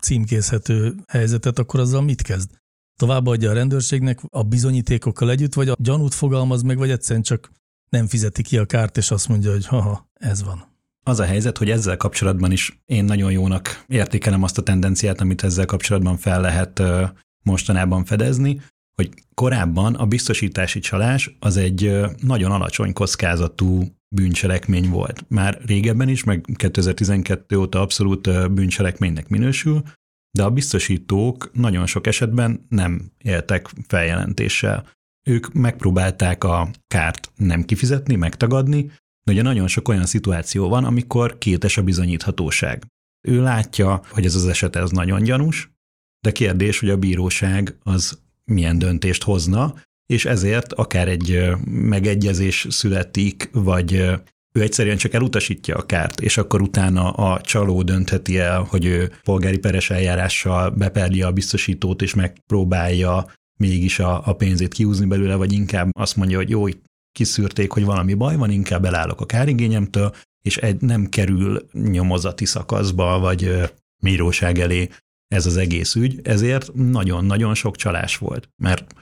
címkézhető 0.01 0.95
helyzetet, 1.07 1.59
akkor 1.59 1.81
azzal 1.81 2.03
mit 2.03 2.23
kezd? 2.23 2.51
továbbadja 2.97 3.51
a 3.51 3.53
rendőrségnek 3.53 4.21
a 4.31 4.43
bizonyítékokkal 4.43 5.31
együtt, 5.31 5.55
vagy 5.55 5.69
a 5.69 5.77
gyanút 5.79 6.15
fogalmaz 6.15 6.63
meg, 6.63 6.79
vagy 6.79 6.91
egyszerűen 6.91 7.23
csak 7.23 7.51
nem 7.89 8.07
fizeti 8.07 8.43
ki 8.43 8.59
a 8.59 8.67
kárt, 8.67 8.97
és 8.97 9.11
azt 9.11 9.29
mondja, 9.29 9.51
hogy 9.51 9.67
haha, 9.67 10.11
ez 10.13 10.43
van. 10.43 10.76
Az 11.09 11.21
a 11.21 11.25
helyzet, 11.25 11.59
hogy 11.59 11.71
ezzel 11.71 11.97
kapcsolatban 11.97 12.53
is 12.53 12.79
én 12.85 13.05
nagyon 13.05 13.31
jónak 13.31 13.85
értékelem 13.87 14.43
azt 14.43 14.59
a 14.59 14.63
tendenciát, 14.63 15.21
amit 15.21 15.45
ezzel 15.45 15.65
kapcsolatban 15.65 16.17
fel 16.17 16.41
lehet 16.41 16.83
mostanában 17.45 18.05
fedezni, 18.05 18.61
hogy 18.95 19.11
korábban 19.35 19.95
a 19.95 20.07
biztosítási 20.07 20.79
csalás 20.79 21.37
az 21.39 21.57
egy 21.57 22.01
nagyon 22.23 22.53
alacsony 22.53 22.93
kockázatú 22.93 23.85
bűncselekmény 24.15 24.91
volt. 24.91 25.25
Már 25.29 25.61
régebben 25.67 26.09
is, 26.09 26.25
meg 26.25 26.45
2012 26.57 27.57
óta 27.57 27.81
abszolút 27.81 28.53
bűncselekménynek 28.53 29.29
minősül, 29.29 29.83
de 30.31 30.43
a 30.43 30.51
biztosítók 30.51 31.51
nagyon 31.53 31.87
sok 31.87 32.07
esetben 32.07 32.67
nem 32.69 33.13
éltek 33.19 33.71
feljelentéssel. 33.87 34.89
Ők 35.29 35.53
megpróbálták 35.53 36.45
a 36.45 36.71
kárt 36.89 37.33
nem 37.37 37.65
kifizetni, 37.65 38.15
megtagadni, 38.15 38.91
ugye 39.31 39.43
nagyon 39.43 39.69
sok 39.69 39.89
olyan 39.89 40.07
szituáció 40.07 40.69
van, 40.69 40.85
amikor 40.85 41.39
kétes 41.39 41.77
a 41.77 41.83
bizonyíthatóság. 41.83 42.87
Ő 43.29 43.43
látja, 43.43 44.01
hogy 44.11 44.25
ez 44.25 44.35
az 44.35 44.47
eset 44.47 44.77
ez 44.77 44.91
nagyon 44.91 45.23
gyanús, 45.23 45.71
de 46.21 46.33
kérdés, 46.33 46.79
hogy 46.79 46.91
a 46.91 46.97
bíróság 46.97 47.77
az 47.83 48.19
milyen 48.45 48.79
döntést 48.79 49.23
hozna, 49.23 49.75
és 50.07 50.25
ezért 50.25 50.73
akár 50.73 51.09
egy 51.09 51.51
megegyezés 51.65 52.67
születik, 52.71 53.49
vagy 53.53 53.93
ő 54.53 54.63
egyszerűen 54.63 54.97
csak 54.97 55.15
elutasítja 55.15 55.77
a 55.77 55.87
kárt, 55.87 56.21
és 56.21 56.37
akkor 56.37 56.63
utána 56.63 57.11
a 57.11 57.41
csaló 57.41 57.83
döntheti 57.83 58.39
el, 58.39 58.63
hogy 58.63 58.85
ő 58.85 59.13
polgári 59.23 59.59
peres 59.59 59.91
eljárással 59.91 60.71
beperli 60.71 61.23
a 61.23 61.33
biztosítót, 61.33 62.03
és 62.03 62.15
megpróbálja 62.15 63.33
mégis 63.59 63.99
a, 63.99 64.27
a 64.27 64.33
pénzét 64.33 64.75
kiúzni 64.75 65.07
belőle, 65.07 65.35
vagy 65.35 65.53
inkább 65.53 65.89
azt 65.93 66.17
mondja, 66.17 66.37
hogy 66.37 66.51
jó, 66.51 66.67
itt 66.67 66.85
kiszűrték, 67.17 67.71
hogy 67.71 67.85
valami 67.85 68.15
baj 68.15 68.37
van, 68.37 68.51
inkább 68.51 68.85
elállok 68.85 69.21
a 69.21 69.27
kárigényemtől, 69.27 70.15
és 70.43 70.57
egy 70.57 70.81
nem 70.81 71.07
kerül 71.07 71.69
nyomozati 71.73 72.45
szakaszba, 72.45 73.19
vagy 73.19 73.71
bíróság 74.03 74.59
elé 74.59 74.89
ez 75.29 75.47
az 75.47 75.57
egész 75.57 75.95
ügy, 75.95 76.21
ezért 76.23 76.75
nagyon-nagyon 76.75 77.55
sok 77.55 77.77
csalás 77.77 78.17
volt, 78.17 78.49
mert 78.57 78.95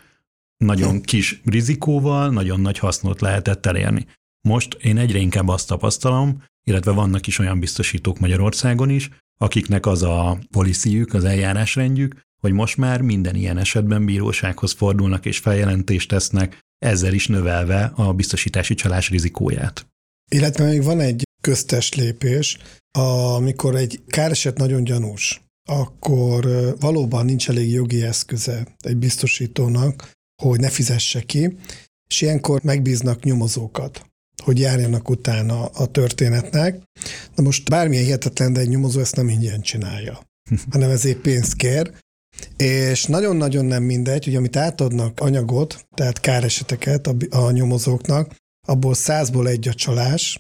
nagyon 0.57 1.01
kis 1.01 1.41
rizikóval 1.45 2.31
nagyon 2.31 2.61
nagy 2.61 2.79
hasznot 2.79 3.21
lehetett 3.21 3.67
elérni. 3.67 4.07
Most 4.49 4.75
én 4.75 4.99
egyre 4.99 5.19
inkább 5.19 5.49
azt 5.49 5.69
tapasztalom, 5.69 6.43
illetve 6.65 6.91
vannak 6.91 7.27
is 7.27 7.39
olyan 7.39 7.61
biztosítók 7.61 8.19
Magyarországon 8.19 8.91
is, 8.91 9.11
akiknek 9.39 9.87
az 9.87 10.03
a 10.03 10.39
policyjük, 10.51 11.15
az 11.15 11.25
eljárásrendjük, 11.25 12.15
hogy 12.41 12.53
most 12.53 12.77
már 12.77 13.01
minden 13.01 13.35
ilyen 13.35 13.59
esetben 13.59 14.05
bírósághoz 14.05 14.73
fordulnak 14.73 15.27
és 15.27 15.39
feljelentést 15.39 16.09
tesznek, 16.09 16.64
ezzel 16.85 17.13
is 17.13 17.27
növelve 17.27 17.93
a 17.95 18.13
biztosítási 18.13 18.75
csalás 18.75 19.11
rizikóját. 19.11 19.87
Illetve 20.31 20.65
még 20.65 20.83
van 20.83 21.01
egy 21.01 21.23
köztes 21.41 21.95
lépés, 21.95 22.59
amikor 23.37 23.77
egy 23.77 24.03
káreset 24.07 24.59
nagyon 24.59 24.85
gyanús, 24.85 25.43
akkor 25.69 26.75
valóban 26.81 27.25
nincs 27.25 27.49
elég 27.49 27.71
jogi 27.71 28.03
eszköze 28.03 28.67
egy 28.79 28.97
biztosítónak, 28.97 30.11
hogy 30.43 30.61
ne 30.61 30.69
fizesse 30.69 31.21
ki, 31.21 31.57
és 32.09 32.21
ilyenkor 32.21 32.63
megbíznak 32.63 33.23
nyomozókat 33.23 34.13
hogy 34.45 34.59
járjanak 34.59 35.09
utána 35.09 35.65
a 35.65 35.87
történetnek. 35.87 36.83
Na 37.35 37.43
most 37.43 37.71
bármilyen 37.71 38.05
hihetetlen, 38.05 38.53
de 38.53 38.61
egy 38.61 38.69
nyomozó 38.69 39.01
ezt 39.01 39.17
nem 39.17 39.29
ingyen 39.29 39.61
csinálja, 39.61 40.21
hanem 40.73 40.91
ezért 40.91 41.19
pénzt 41.19 41.55
kér, 41.55 41.93
és 42.57 43.05
nagyon-nagyon 43.05 43.65
nem 43.65 43.83
mindegy, 43.83 44.25
hogy 44.25 44.37
amit 44.37 44.57
átadnak 44.57 45.21
anyagot, 45.21 45.87
tehát 45.95 46.21
káreseteket 46.21 47.07
a, 47.07 47.15
a 47.31 47.51
nyomozóknak, 47.51 48.35
abból 48.67 48.95
százból 48.95 49.49
egy 49.49 49.69
a 49.69 49.75
csalás, 49.75 50.39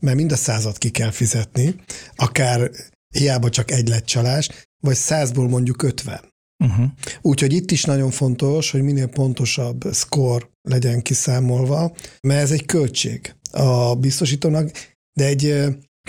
mert 0.00 0.16
mind 0.16 0.32
a 0.32 0.36
százat 0.36 0.78
ki 0.78 0.90
kell 0.90 1.10
fizetni, 1.10 1.74
akár 2.16 2.70
hiába 3.08 3.50
csak 3.50 3.70
egy 3.70 3.88
lett 3.88 4.04
csalás, 4.04 4.50
vagy 4.80 4.96
százból 4.96 5.48
mondjuk 5.48 5.82
ötven. 5.82 6.20
Uh-huh. 6.64 6.86
Úgyhogy 7.22 7.52
itt 7.52 7.70
is 7.70 7.84
nagyon 7.84 8.10
fontos, 8.10 8.70
hogy 8.70 8.82
minél 8.82 9.06
pontosabb 9.06 9.84
score 9.92 10.48
legyen 10.62 11.02
kiszámolva, 11.02 11.92
mert 12.20 12.40
ez 12.40 12.50
egy 12.50 12.66
költség 12.66 13.34
a 13.50 13.94
biztosítónak, 13.94 14.70
de 15.12 15.24
egy 15.24 15.54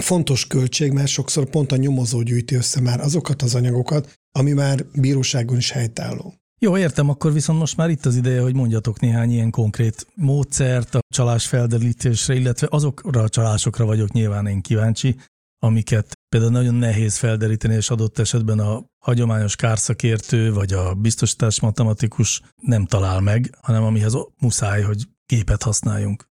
fontos 0.02 0.48
költség, 0.48 0.92
mert 0.92 1.08
sokszor 1.08 1.50
pont 1.50 1.72
a 1.72 1.76
nyomozó 1.76 2.22
gyűjti 2.22 2.56
össze 2.56 2.82
már 2.82 3.00
azokat 3.00 3.42
az 3.42 3.56
anyagokat, 3.56 4.20
ami 4.32 4.52
már 4.52 4.86
bíróságon 4.94 5.58
is 5.58 5.72
helytálló. 5.72 6.34
Jó, 6.62 6.78
értem, 6.78 7.10
akkor 7.10 7.34
viszont 7.34 7.60
most 7.60 7.78
már 7.78 7.90
itt 7.90 8.06
az 8.06 8.16
ideje, 8.16 8.42
hogy 8.42 8.56
mondjatok 8.56 9.00
néhány 9.00 9.32
ilyen 9.32 9.50
konkrét 9.50 10.08
módszert 10.16 10.96
a 10.96 11.00
csalás 11.14 11.48
felderítésre, 11.48 12.36
illetve 12.36 12.68
azokra 12.70 13.22
a 13.22 13.30
csalásokra 13.30 13.86
vagyok 13.86 14.12
nyilván 14.12 14.48
én 14.48 14.62
kíváncsi, 14.62 15.16
amiket 15.60 16.12
például 16.30 16.52
nagyon 16.52 16.74
nehéz 16.74 17.18
felderíteni, 17.18 17.74
és 17.74 17.90
adott 17.90 18.20
esetben 18.20 18.60
a 18.60 18.86
hagyományos 18.98 19.56
kárszakértő 19.56 20.54
vagy 20.54 20.74
a 20.74 20.94
biztosítás 20.94 21.60
matematikus 21.60 22.42
nem 22.62 22.86
talál 22.86 23.20
meg, 23.20 23.56
hanem 23.62 23.84
amihez 23.84 24.14
muszáj, 24.40 24.82
hogy 24.82 25.08
gépet 25.26 25.64
használjunk. 25.64 26.28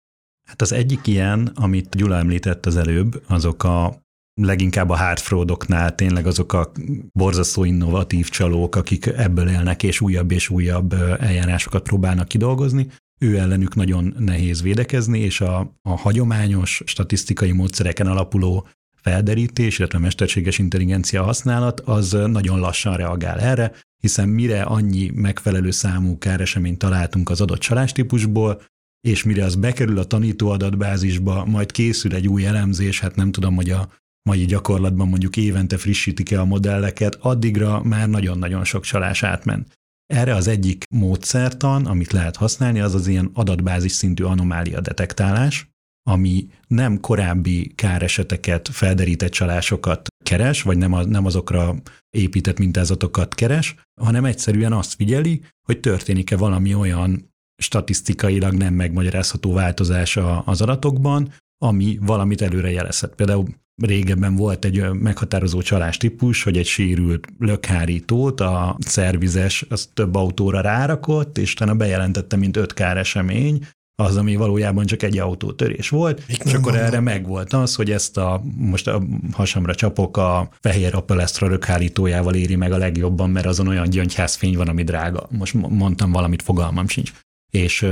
Hát 0.49 0.61
az 0.63 0.73
egyik 0.73 1.07
ilyen, 1.07 1.47
amit 1.55 1.97
Gyula 1.97 2.17
említett 2.17 2.67
az 2.67 2.77
előbb, 2.77 3.23
azok 3.27 3.65
a 3.65 4.06
leginkább 4.43 4.91
a 4.91 4.97
hard 4.97 5.19
fraudoknál 5.19 5.95
tényleg 5.95 6.27
azok 6.27 6.53
a 6.53 6.71
borzasztó 7.13 7.65
innovatív 7.65 8.29
csalók, 8.29 8.77
akik 8.77 9.07
ebből 9.07 9.49
élnek, 9.49 9.83
és 9.83 10.01
újabb 10.01 10.31
és 10.31 10.49
újabb 10.49 10.93
eljárásokat 11.21 11.83
próbálnak 11.83 12.29
kidolgozni. 12.29 12.89
Ő 13.19 13.39
ellenük 13.39 13.75
nagyon 13.75 14.15
nehéz 14.19 14.63
védekezni, 14.63 15.19
és 15.19 15.41
a, 15.41 15.77
a 15.83 15.97
hagyományos 15.97 16.83
statisztikai 16.87 17.53
módszereken 17.53 18.07
alapuló 18.07 18.69
felderítés, 19.03 19.79
illetve 19.79 19.99
mesterséges 19.99 20.59
intelligencia 20.59 21.23
használat, 21.23 21.81
az 21.81 22.17
nagyon 22.27 22.59
lassan 22.59 22.97
reagál 22.97 23.41
erre, 23.41 23.73
hiszen 24.03 24.29
mire 24.29 24.63
annyi 24.63 25.11
megfelelő 25.15 25.71
számú 25.71 26.19
káreseményt 26.19 26.79
találtunk 26.79 27.31
az 27.31 27.41
adott 27.41 27.59
csalástípusból, 27.59 28.63
és 29.01 29.25
mire 29.25 29.45
az 29.45 29.55
bekerül 29.55 29.99
a 29.99 30.05
tanító 30.05 30.49
adatbázisba, 30.49 31.45
majd 31.45 31.73
készül 31.73 32.15
egy 32.15 32.29
új 32.29 32.47
elemzés, 32.47 33.01
hát 33.01 33.17
nem 33.17 33.33
tudom, 33.33 33.55
hogy 33.55 33.71
a 33.71 33.89
mai 34.27 34.45
gyakorlatban 34.45 35.09
mondjuk 35.09 35.37
évente 35.37 35.77
frissítik-e 35.77 36.41
a 36.41 36.45
modelleket, 36.45 37.15
addigra 37.21 37.83
már 37.83 38.09
nagyon-nagyon 38.09 38.65
sok 38.65 38.85
csalás 38.85 39.23
átment. 39.23 39.73
Erre 40.07 40.35
az 40.35 40.47
egyik 40.47 40.85
módszertan, 40.95 41.87
amit 41.87 42.13
lehet 42.13 42.37
használni, 42.37 42.81
az 42.81 42.95
az 42.95 43.07
ilyen 43.07 43.31
adatbázis 43.35 43.93
szintű 43.93 44.25
anomália 44.25 44.81
detektálás, 44.81 45.69
ami 46.09 46.49
nem 46.67 47.01
korábbi 47.01 47.73
káreseteket, 47.75 48.69
felderített 48.69 49.31
csalásokat 49.31 50.09
keres, 50.25 50.63
vagy 50.63 50.77
nem, 50.77 50.93
az, 50.93 51.07
nem 51.07 51.27
azokra 51.27 51.75
épített 52.11 52.59
mintázatokat 52.59 53.35
keres, 53.35 53.75
hanem 54.01 54.25
egyszerűen 54.25 54.73
azt 54.73 54.95
figyeli, 54.95 55.43
hogy 55.67 55.81
történik-e 55.81 56.37
valami 56.37 56.75
olyan 56.75 57.35
statisztikailag 57.63 58.53
nem 58.53 58.75
megmagyarázható 58.75 59.53
változás 59.53 60.19
az 60.45 60.61
adatokban, 60.61 61.33
ami 61.65 61.99
valamit 62.01 62.43
előre 62.43 62.71
jelezhet. 62.71 63.15
Például 63.15 63.47
régebben 63.83 64.37
volt 64.37 64.65
egy 64.65 64.91
meghatározó 64.93 65.63
csalás 65.63 65.97
típus, 65.97 66.43
hogy 66.43 66.57
egy 66.57 66.67
sérült 66.67 67.27
lökhárítót 67.39 68.41
a 68.41 68.77
szervizes 68.81 69.67
az 69.69 69.89
több 69.95 70.15
autóra 70.15 70.61
rárakott, 70.61 71.39
és 71.39 71.53
utána 71.53 71.75
bejelentette, 71.75 72.37
mint 72.37 72.57
öt 72.57 72.73
káresemény, 72.73 73.67
az, 74.03 74.17
ami 74.17 74.37
valójában 74.37 74.87
csak 74.87 75.03
egy 75.03 75.19
autótörés 75.19 75.89
volt, 75.89 76.23
Mik 76.29 76.43
és 76.45 76.53
akkor 76.53 76.73
vannak. 76.73 76.87
erre 76.87 77.01
megvolt 77.01 77.53
az, 77.53 77.75
hogy 77.75 77.91
ezt 77.91 78.17
a, 78.17 78.43
most 78.57 78.87
a 78.89 79.03
hasamra 79.33 79.75
csapok, 79.75 80.17
a 80.17 80.49
fehér 80.61 80.95
apelesztra 80.95 81.49
röghárítójával 81.49 82.35
éri 82.35 82.57
meg 82.57 82.73
a 82.73 82.77
legjobban, 82.77 83.31
mert 83.31 83.47
azon 83.47 83.69
olyan 83.69 83.91
gyöngyházfény 83.91 84.57
van, 84.57 84.69
ami 84.69 84.83
drága. 84.83 85.27
Most 85.31 85.55
mo- 85.55 85.71
mondtam 85.71 86.13
valamit, 86.13 86.43
fogalmam 86.43 86.89
sincs. 86.89 87.13
És 87.51 87.87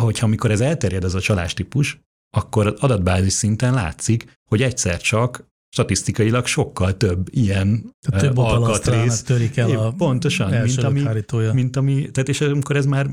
hogyha 0.00 0.26
amikor 0.26 0.50
ez 0.50 0.60
elterjed, 0.60 1.04
ez 1.04 1.14
a 1.14 1.20
csalástípus, 1.20 2.00
akkor 2.36 2.76
adatbázis 2.78 3.32
szinten 3.32 3.74
látszik, 3.74 4.38
hogy 4.50 4.62
egyszer 4.62 5.00
csak 5.00 5.44
statisztikailag 5.68 6.46
sokkal 6.46 6.96
több 6.96 7.28
ilyen 7.30 7.92
Tehát 8.00 8.24
több 8.24 8.36
alkatrész, 8.38 9.22
törik 9.22 9.56
el 9.56 9.70
a 9.70 9.92
pontosan, 9.92 10.50
mint 10.50 10.82
ami, 10.82 10.98
röghárítója. 10.98 11.52
mint 11.52 11.76
ami, 11.76 12.10
tehát 12.10 12.28
és 12.28 12.40
amikor 12.40 12.76
ez 12.76 12.86
már 12.86 13.06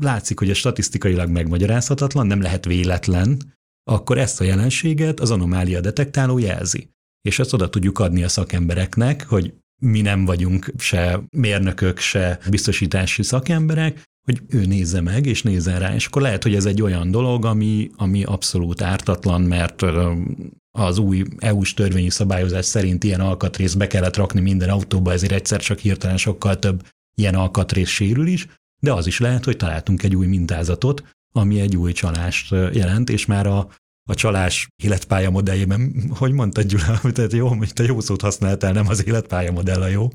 látszik, 0.00 0.38
hogy 0.38 0.50
ez 0.50 0.56
statisztikailag 0.56 1.28
megmagyarázhatatlan, 1.28 2.26
nem 2.26 2.40
lehet 2.40 2.64
véletlen, 2.64 3.54
akkor 3.90 4.18
ezt 4.18 4.40
a 4.40 4.44
jelenséget 4.44 5.20
az 5.20 5.30
anomália 5.30 5.80
detektáló 5.80 6.38
jelzi. 6.38 6.90
És 7.28 7.38
ezt 7.38 7.52
oda 7.52 7.70
tudjuk 7.70 7.98
adni 7.98 8.22
a 8.22 8.28
szakembereknek, 8.28 9.26
hogy 9.28 9.54
mi 9.82 10.00
nem 10.00 10.24
vagyunk 10.24 10.72
se 10.78 11.20
mérnökök, 11.36 11.98
se 11.98 12.38
biztosítási 12.50 13.22
szakemberek, 13.22 14.02
hogy 14.30 14.58
ő 14.58 14.66
nézze 14.66 15.00
meg, 15.00 15.26
és 15.26 15.42
nézzen 15.42 15.78
rá, 15.78 15.94
és 15.94 16.06
akkor 16.06 16.22
lehet, 16.22 16.42
hogy 16.42 16.54
ez 16.54 16.64
egy 16.64 16.82
olyan 16.82 17.10
dolog, 17.10 17.44
ami, 17.44 17.90
ami 17.96 18.22
abszolút 18.24 18.82
ártatlan, 18.82 19.40
mert 19.40 19.82
az 20.70 20.98
új 20.98 21.24
EU-s 21.38 21.74
törvényi 21.74 22.10
szabályozás 22.10 22.64
szerint 22.64 23.04
ilyen 23.04 23.20
alkatrészt 23.20 23.78
be 23.78 23.86
kellett 23.86 24.16
rakni 24.16 24.40
minden 24.40 24.68
autóba, 24.68 25.12
ezért 25.12 25.32
egyszer 25.32 25.60
csak 25.60 25.78
hirtelen 25.78 26.16
sokkal 26.16 26.58
több 26.58 26.86
ilyen 27.14 27.34
alkatrész 27.34 27.88
sérül 27.88 28.26
is, 28.26 28.46
de 28.80 28.92
az 28.92 29.06
is 29.06 29.18
lehet, 29.18 29.44
hogy 29.44 29.56
találtunk 29.56 30.02
egy 30.02 30.16
új 30.16 30.26
mintázatot, 30.26 31.04
ami 31.32 31.60
egy 31.60 31.76
új 31.76 31.92
csalást 31.92 32.50
jelent, 32.50 33.10
és 33.10 33.26
már 33.26 33.46
a, 33.46 33.68
a 34.10 34.14
csalás 34.14 34.68
életpálya 34.82 35.30
modelljében, 35.30 35.94
hogy 36.08 36.32
mondtad 36.32 36.64
Gyula, 36.64 37.00
tehát 37.14 37.32
jó, 37.32 37.48
hogy 37.48 37.72
te 37.72 37.84
jó 37.84 38.00
szót 38.00 38.20
használtál, 38.20 38.72
nem 38.72 38.88
az 38.88 39.06
életpálya 39.06 39.52
modell 39.52 39.82
a 39.82 39.86
jó. 39.86 40.08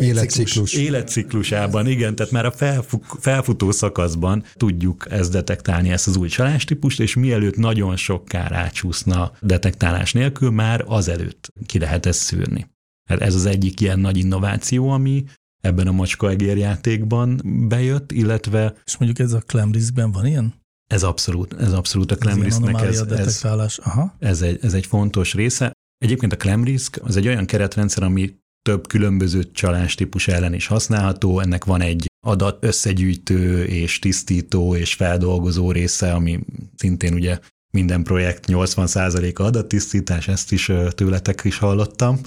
Életciklus. 0.00 0.72
életciklusában, 0.72 1.86
igen, 1.86 2.14
tehát 2.14 2.32
már 2.32 2.46
a 2.46 2.50
felfut, 2.50 3.04
felfutó 3.20 3.70
szakaszban 3.70 4.44
tudjuk 4.54 5.06
ezt 5.10 5.30
detektálni, 5.30 5.90
ezt 5.90 6.06
az 6.06 6.16
új 6.16 6.28
csalástípust, 6.28 7.00
és 7.00 7.14
mielőtt 7.14 7.56
nagyon 7.56 7.96
sok 7.96 8.24
kár 8.24 8.52
átsúszna 8.52 9.32
detektálás 9.40 10.12
nélkül, 10.12 10.50
már 10.50 10.84
azelőtt 10.86 11.52
ki 11.66 11.78
lehet 11.78 12.06
ezt 12.06 12.20
szűrni. 12.20 12.66
Hát 13.08 13.20
ez 13.20 13.34
az 13.34 13.46
egyik 13.46 13.80
ilyen 13.80 13.98
nagy 13.98 14.16
innováció, 14.16 14.90
ami 14.90 15.24
ebben 15.60 15.86
a 15.86 15.92
macska 15.92 16.30
játékban 16.38 17.40
bejött, 17.68 18.12
illetve 18.12 18.74
És 18.84 18.96
mondjuk 18.96 19.26
ez 19.26 19.32
a 19.32 19.40
Clemriskben 19.40 20.12
van 20.12 20.26
ilyen? 20.26 20.63
Ez 20.94 21.02
abszolút, 21.02 21.54
ez 21.60 21.72
abszolút 21.72 22.10
a 22.10 22.16
Clemrisknek 22.16 22.68
anomália 22.68 23.06
ez, 23.06 23.44
ez. 23.44 23.78
Aha. 23.82 24.16
ez 24.18 24.42
egy, 24.42 24.58
ez 24.62 24.74
egy 24.74 24.86
fontos 24.86 25.34
része. 25.34 25.72
Egyébként 25.98 26.32
a 26.32 26.36
Clemrisk 26.36 27.00
az 27.02 27.16
egy 27.16 27.26
olyan 27.26 27.46
keretrendszer, 27.46 28.02
ami 28.02 28.36
több 28.62 28.86
különböző 28.86 29.50
csalás 29.50 29.94
típus 29.94 30.28
ellen 30.28 30.54
is 30.54 30.66
használható. 30.66 31.40
Ennek 31.40 31.64
van 31.64 31.80
egy 31.80 32.06
adat 32.26 32.64
összegyűjtő 32.64 33.64
és 33.64 33.98
tisztító 33.98 34.76
és 34.76 34.94
feldolgozó 34.94 35.72
része, 35.72 36.12
ami 36.12 36.40
szintén 36.76 37.14
ugye 37.14 37.38
minden 37.74 38.02
projekt 38.02 38.44
80%-a 38.48 39.42
adattisztítás, 39.42 40.28
ezt 40.28 40.52
is 40.52 40.70
tőletek 40.90 41.40
is 41.44 41.58
hallottam, 41.58 42.20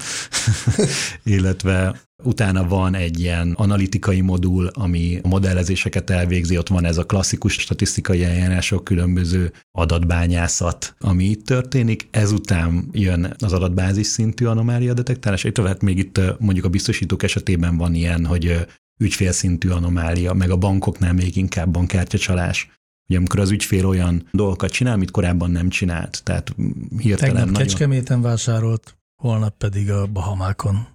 illetve 1.23 2.01
utána 2.23 2.67
van 2.67 2.95
egy 2.95 3.19
ilyen 3.19 3.51
analitikai 3.51 4.21
modul, 4.21 4.67
ami 4.67 5.19
a 5.23 5.27
modellezéseket 5.27 6.09
elvégzi, 6.09 6.57
ott 6.57 6.67
van 6.67 6.85
ez 6.85 6.97
a 6.97 7.05
klasszikus 7.05 7.53
statisztikai 7.53 8.23
eljárások, 8.23 8.83
különböző 8.83 9.51
adatbányászat, 9.71 10.95
ami 10.99 11.23
itt 11.23 11.45
történik, 11.45 12.07
ezután 12.11 12.89
jön 12.91 13.35
az 13.39 13.53
adatbázis 13.53 14.07
szintű 14.07 14.45
anomália 14.45 14.93
detektálás, 14.93 15.43
itt 15.43 15.53
tehát 15.53 15.81
még 15.81 15.97
itt 15.97 16.21
mondjuk 16.39 16.65
a 16.65 16.69
biztosítók 16.69 17.23
esetében 17.23 17.77
van 17.77 17.93
ilyen, 17.93 18.25
hogy 18.25 18.67
ügyfélszintű 18.99 19.69
anomália, 19.69 20.33
meg 20.33 20.49
a 20.49 20.57
bankoknál 20.57 21.13
még 21.13 21.35
inkább 21.35 21.69
bankkártyacsalás. 21.69 22.76
Ugye 23.07 23.17
amikor 23.17 23.39
az 23.39 23.51
ügyfél 23.51 23.85
olyan 23.85 24.27
dolgokat 24.31 24.71
csinál, 24.71 24.93
amit 24.93 25.11
korábban 25.11 25.51
nem 25.51 25.69
csinált, 25.69 26.23
tehát 26.23 26.55
hirtelen 26.97 27.17
Tegnap 27.17 27.45
nagyon... 27.45 27.67
Kecskeméten 27.67 28.21
vásárolt, 28.21 28.97
holnap 29.21 29.57
pedig 29.57 29.91
a 29.91 30.07
Bahamákon. 30.07 30.87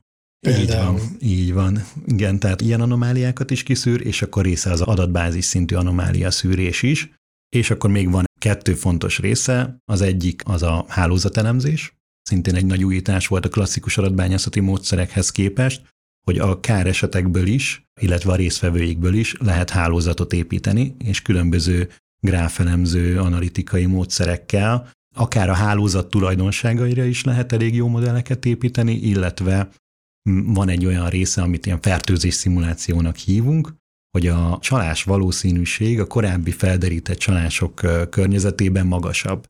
Így 0.49 0.55
Például. 0.55 0.93
van, 0.93 1.17
így 1.21 1.53
van. 1.53 1.85
Igen, 2.07 2.39
tehát 2.39 2.61
ilyen 2.61 2.81
anomáliákat 2.81 3.51
is 3.51 3.63
kiszűr, 3.63 4.07
és 4.07 4.23
akkor 4.23 4.45
része 4.45 4.71
az 4.71 4.81
adatbázis 4.81 5.45
szintű 5.45 5.75
anomália 5.75 6.31
szűrés 6.31 6.83
is, 6.83 7.13
és 7.49 7.71
akkor 7.71 7.91
még 7.91 8.11
van 8.11 8.25
kettő 8.41 8.75
fontos 8.75 9.19
része, 9.19 9.77
az 9.85 10.01
egyik 10.01 10.43
az 10.45 10.63
a 10.63 10.85
hálózatelemzés, 10.89 11.97
szintén 12.23 12.55
egy 12.55 12.67
nagy 12.67 12.85
újítás 12.85 13.27
volt 13.27 13.45
a 13.45 13.49
klasszikus 13.49 13.99
adatbányászati 13.99 14.61
módszerekhez 14.61 15.31
képest, 15.31 15.83
hogy 16.25 16.39
a 16.39 16.61
káresetekből 16.61 17.47
is, 17.47 17.85
illetve 18.01 18.33
a 18.33 18.37
résztvevőikből 18.37 19.15
is 19.15 19.37
lehet 19.39 19.71
hálózatot 19.71 20.33
építeni, 20.33 20.95
és 20.99 21.23
különböző 21.23 21.89
gráfelemző 22.27 23.19
analitikai 23.19 23.87
módszerekkel, 23.87 24.91
akár 25.15 25.51
a 25.51 25.55
hálózat 25.55 26.11
tulajdonságaira 26.11 27.05
is 27.05 27.25
lehet 27.25 27.53
elég 27.53 27.75
jó 27.75 27.89
modelleket 27.89 28.45
építeni, 28.45 28.93
illetve 28.93 29.69
van 30.45 30.69
egy 30.69 30.87
olyan 30.87 31.09
része, 31.09 31.43
amit 31.43 31.67
ilyen 31.67 31.81
fertőzés 31.81 32.35
szimulációnak 32.35 33.17
hívunk, 33.17 33.75
hogy 34.11 34.27
a 34.27 34.59
csalás 34.61 35.03
valószínűség 35.05 36.01
a 36.01 36.07
korábbi 36.07 36.51
felderített 36.51 37.19
csalások 37.19 37.81
környezetében 38.11 38.87
magasabb. 38.87 39.47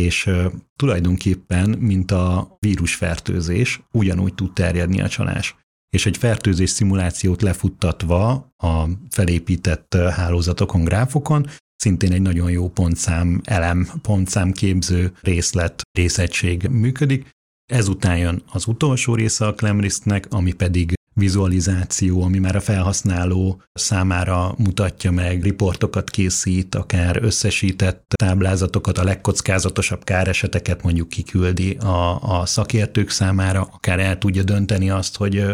És 0.00 0.30
tulajdonképpen, 0.76 1.70
mint 1.70 2.10
a 2.10 2.56
vírusfertőzés, 2.58 3.80
ugyanúgy 3.92 4.34
tud 4.34 4.52
terjedni 4.52 5.00
a 5.00 5.08
csalás. 5.08 5.56
És 5.90 6.06
egy 6.06 6.16
fertőzés 6.16 6.70
szimulációt 6.70 7.42
lefuttatva 7.42 8.30
a 8.56 8.88
felépített 9.10 9.94
hálózatokon, 9.94 10.84
gráfokon, 10.84 11.46
szintén 11.76 12.12
egy 12.12 12.22
nagyon 12.22 12.50
jó 12.50 12.68
pontszám 12.68 13.40
elem, 13.44 13.88
pontszám 14.02 14.52
képző 14.52 15.12
részlet, 15.20 15.82
részegység 15.98 16.68
működik. 16.68 17.28
Ezután 17.72 18.18
jön 18.18 18.42
az 18.52 18.66
utolsó 18.66 19.14
része 19.14 19.46
a 19.46 19.54
Clemrisknek, 19.54 20.26
ami 20.30 20.52
pedig 20.52 20.94
vizualizáció, 21.14 22.22
ami 22.22 22.38
már 22.38 22.56
a 22.56 22.60
felhasználó 22.60 23.62
számára 23.72 24.54
mutatja 24.58 25.10
meg, 25.10 25.42
riportokat 25.42 26.10
készít, 26.10 26.74
akár 26.74 27.18
összesített 27.22 28.04
táblázatokat, 28.14 28.98
a 28.98 29.04
legkockázatosabb 29.04 30.04
káreseteket 30.04 30.82
mondjuk 30.82 31.08
kiküldi 31.08 31.74
a, 31.74 32.20
a 32.20 32.46
szakértők 32.46 33.10
számára, 33.10 33.68
akár 33.72 34.00
el 34.00 34.18
tudja 34.18 34.42
dönteni 34.42 34.90
azt, 34.90 35.16
hogy 35.16 35.46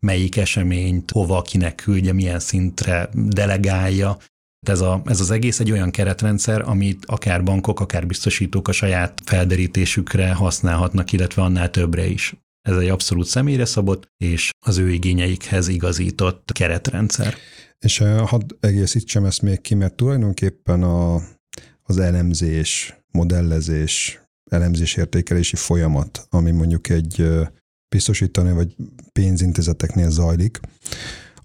melyik 0.00 0.36
eseményt 0.36 1.10
hova, 1.10 1.42
kinek 1.42 1.74
küldje, 1.74 2.12
milyen 2.12 2.40
szintre 2.40 3.08
delegálja. 3.12 4.18
Ez, 4.66 4.80
a, 4.80 5.02
ez 5.04 5.20
az 5.20 5.30
egész 5.30 5.60
egy 5.60 5.70
olyan 5.70 5.90
keretrendszer, 5.90 6.60
amit 6.68 7.04
akár 7.06 7.44
bankok, 7.44 7.80
akár 7.80 8.06
biztosítók 8.06 8.68
a 8.68 8.72
saját 8.72 9.20
felderítésükre 9.24 10.32
használhatnak, 10.32 11.12
illetve 11.12 11.42
annál 11.42 11.70
többre 11.70 12.06
is. 12.06 12.34
Ez 12.68 12.76
egy 12.76 12.88
abszolút 12.88 13.26
személyre 13.26 13.64
szabott, 13.64 14.08
és 14.16 14.50
az 14.66 14.78
ő 14.78 14.90
igényeikhez 14.90 15.68
igazított 15.68 16.52
keretrendszer. 16.52 17.34
És 17.78 18.00
eh, 18.00 18.26
hadd 18.26 18.54
egészítsem 18.60 19.24
ezt 19.24 19.42
még 19.42 19.60
ki, 19.60 19.74
mert 19.74 19.94
tulajdonképpen 19.94 20.82
a, 20.82 21.14
az 21.82 21.98
elemzés, 21.98 22.96
modellezés, 23.12 24.20
elemzés-értékelési 24.50 25.56
folyamat, 25.56 26.26
ami 26.30 26.50
mondjuk 26.50 26.88
egy 26.88 27.20
eh, 27.20 27.48
biztosítani 27.88 28.52
vagy 28.52 28.76
pénzintézeteknél 29.12 30.10
zajlik, 30.10 30.60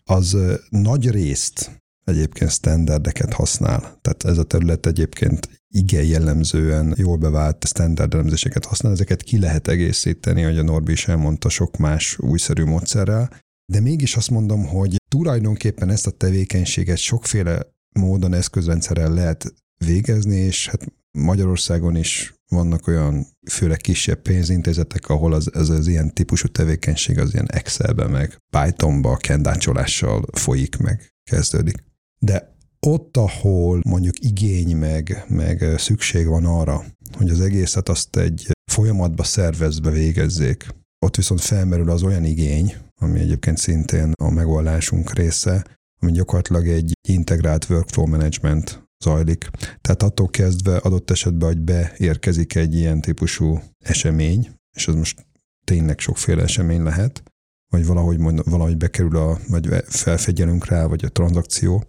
az 0.04 0.36
eh, 0.36 0.56
nagy 0.70 1.10
részt 1.10 1.81
egyébként 2.06 2.52
standardeket 2.52 3.34
használ. 3.34 3.80
Tehát 3.80 4.24
ez 4.24 4.38
a 4.38 4.44
terület 4.44 4.86
egyébként 4.86 5.50
igen 5.68 6.04
jellemzően 6.04 6.94
jól 6.98 7.18
bevált 7.18 7.68
standard 7.68 8.14
elemzéseket 8.14 8.66
használ, 8.66 8.92
ezeket 8.92 9.22
ki 9.22 9.40
lehet 9.40 9.68
egészíteni, 9.68 10.42
hogy 10.42 10.58
a 10.58 10.64
Norbi 10.64 10.92
is 10.92 11.08
elmondta 11.08 11.50
sok 11.50 11.78
más 11.78 12.18
újszerű 12.20 12.64
módszerrel, 12.64 13.30
de 13.72 13.80
mégis 13.80 14.16
azt 14.16 14.30
mondom, 14.30 14.66
hogy 14.66 14.96
tulajdonképpen 15.12 15.90
ezt 15.90 16.08
a 16.08 16.12
tevékenységet 16.12 16.98
sokféle 16.98 17.60
módon 18.00 18.34
eszközrendszerrel 18.34 19.14
lehet 19.14 19.54
végezni, 19.86 20.36
és 20.36 20.68
hát 20.68 20.94
Magyarországon 21.18 21.96
is 21.96 22.34
vannak 22.48 22.88
olyan 22.88 23.28
főleg 23.50 23.78
kisebb 23.78 24.22
pénzintézetek, 24.22 25.10
ahol 25.10 25.34
az, 25.34 25.54
ez 25.54 25.70
az 25.70 25.88
ilyen 25.88 26.14
típusú 26.14 26.48
tevékenység 26.48 27.20
az 27.20 27.34
ilyen 27.34 27.52
Excelbe, 27.52 28.08
meg 28.08 28.38
Pythonba, 28.50 29.18
kendácsolással 29.18 30.26
folyik, 30.32 30.78
meg 30.78 31.14
kezdődik. 31.24 31.84
De 32.26 32.56
ott, 32.80 33.18
ahol 33.18 33.82
mondjuk 33.88 34.20
igény 34.20 34.76
meg, 34.76 35.26
meg 35.28 35.74
szükség 35.78 36.28
van 36.28 36.46
arra, 36.46 36.84
hogy 37.12 37.30
az 37.30 37.42
egészet 37.42 37.90
azt 37.90 38.16
egy 38.16 38.52
folyamatba 38.72 39.24
szervezve 39.24 39.90
végezzék, 39.90 40.68
ott 41.06 41.16
viszont 41.16 41.42
felmerül 41.42 41.90
az 41.90 42.04
olyan 42.04 42.24
igény, 42.24 42.76
ami 43.02 43.20
egyébként 43.20 43.58
szintén 43.58 44.12
a 44.24 44.30
megoldásunk 44.30 45.14
része, 45.14 45.66
ami 46.02 46.12
gyakorlatilag 46.12 46.68
egy 46.68 46.92
integrált 47.08 47.70
workflow 47.70 48.08
management 48.08 48.84
zajlik. 49.04 49.50
Tehát 49.82 50.04
attól 50.04 50.30
kezdve 50.30 50.78
adott 50.78 51.12
esetben, 51.12 51.50
hogy 51.50 51.60
beérkezik 51.62 52.56
egy 52.56 52.76
ilyen 52.76 53.02
típusú 53.02 53.60
esemény, 53.80 54.50
és 54.76 54.88
ez 54.88 54.96
most 54.96 55.26
tényleg 55.64 56.00
sokféle 56.00 56.44
esemény 56.44 56.84
lehet, 56.84 57.24
vagy 57.72 57.86
valahogy, 57.86 58.18
mond, 58.18 58.50
valahogy 58.50 58.78
bekerül, 58.78 59.18
a, 59.18 59.40
vagy 59.48 59.68
felfegyelünk 59.86 60.66
rá, 60.66 60.86
vagy 60.86 61.06
a 61.06 61.10
tranzakció, 61.10 61.84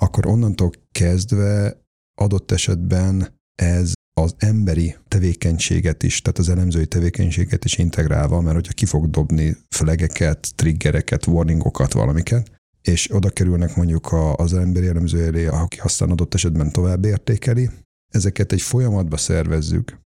akkor 0.00 0.26
onnantól 0.26 0.70
kezdve 0.92 1.80
adott 2.18 2.50
esetben 2.50 3.34
ez 3.62 3.92
az 4.20 4.34
emberi 4.38 4.96
tevékenységet 5.08 6.02
is, 6.02 6.22
tehát 6.22 6.38
az 6.38 6.48
elemzői 6.48 6.86
tevékenységet 6.86 7.64
is 7.64 7.78
integrálva, 7.78 8.40
mert 8.40 8.54
hogyha 8.54 8.72
ki 8.72 8.86
fog 8.86 9.10
dobni 9.10 9.56
flegeket, 9.68 10.54
triggereket, 10.54 11.26
warningokat, 11.26 11.92
valamiket, 11.92 12.50
és 12.82 13.14
oda 13.14 13.30
kerülnek 13.30 13.76
mondjuk 13.76 14.12
az 14.36 14.54
emberi 14.54 14.86
elemző 14.86 15.24
elé, 15.24 15.46
aki 15.46 15.78
aztán 15.78 16.10
adott 16.10 16.34
esetben 16.34 16.72
tovább 16.72 17.04
értékeli, 17.04 17.70
ezeket 18.14 18.52
egy 18.52 18.62
folyamatba 18.62 19.16
szervezzük, 19.16 19.98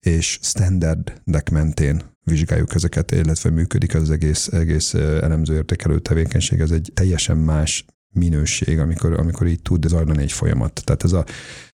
és 0.00 0.38
standardek 0.42 1.50
mentén 1.50 2.02
vizsgáljuk 2.24 2.74
ezeket, 2.74 3.10
illetve 3.10 3.50
működik 3.50 3.94
az 3.94 4.10
egész, 4.10 4.46
egész 4.46 4.94
elemző 4.94 5.54
értékelő 5.54 5.98
tevékenység. 5.98 6.60
Ez 6.60 6.70
egy 6.70 6.90
teljesen 6.94 7.36
más 7.36 7.84
minőség, 8.14 8.78
amikor, 8.78 9.12
amikor 9.12 9.46
így 9.46 9.62
tud 9.62 9.88
zajlani 9.88 10.22
egy 10.22 10.32
folyamat. 10.32 10.82
Tehát 10.84 11.04
ez 11.04 11.12
a 11.12 11.24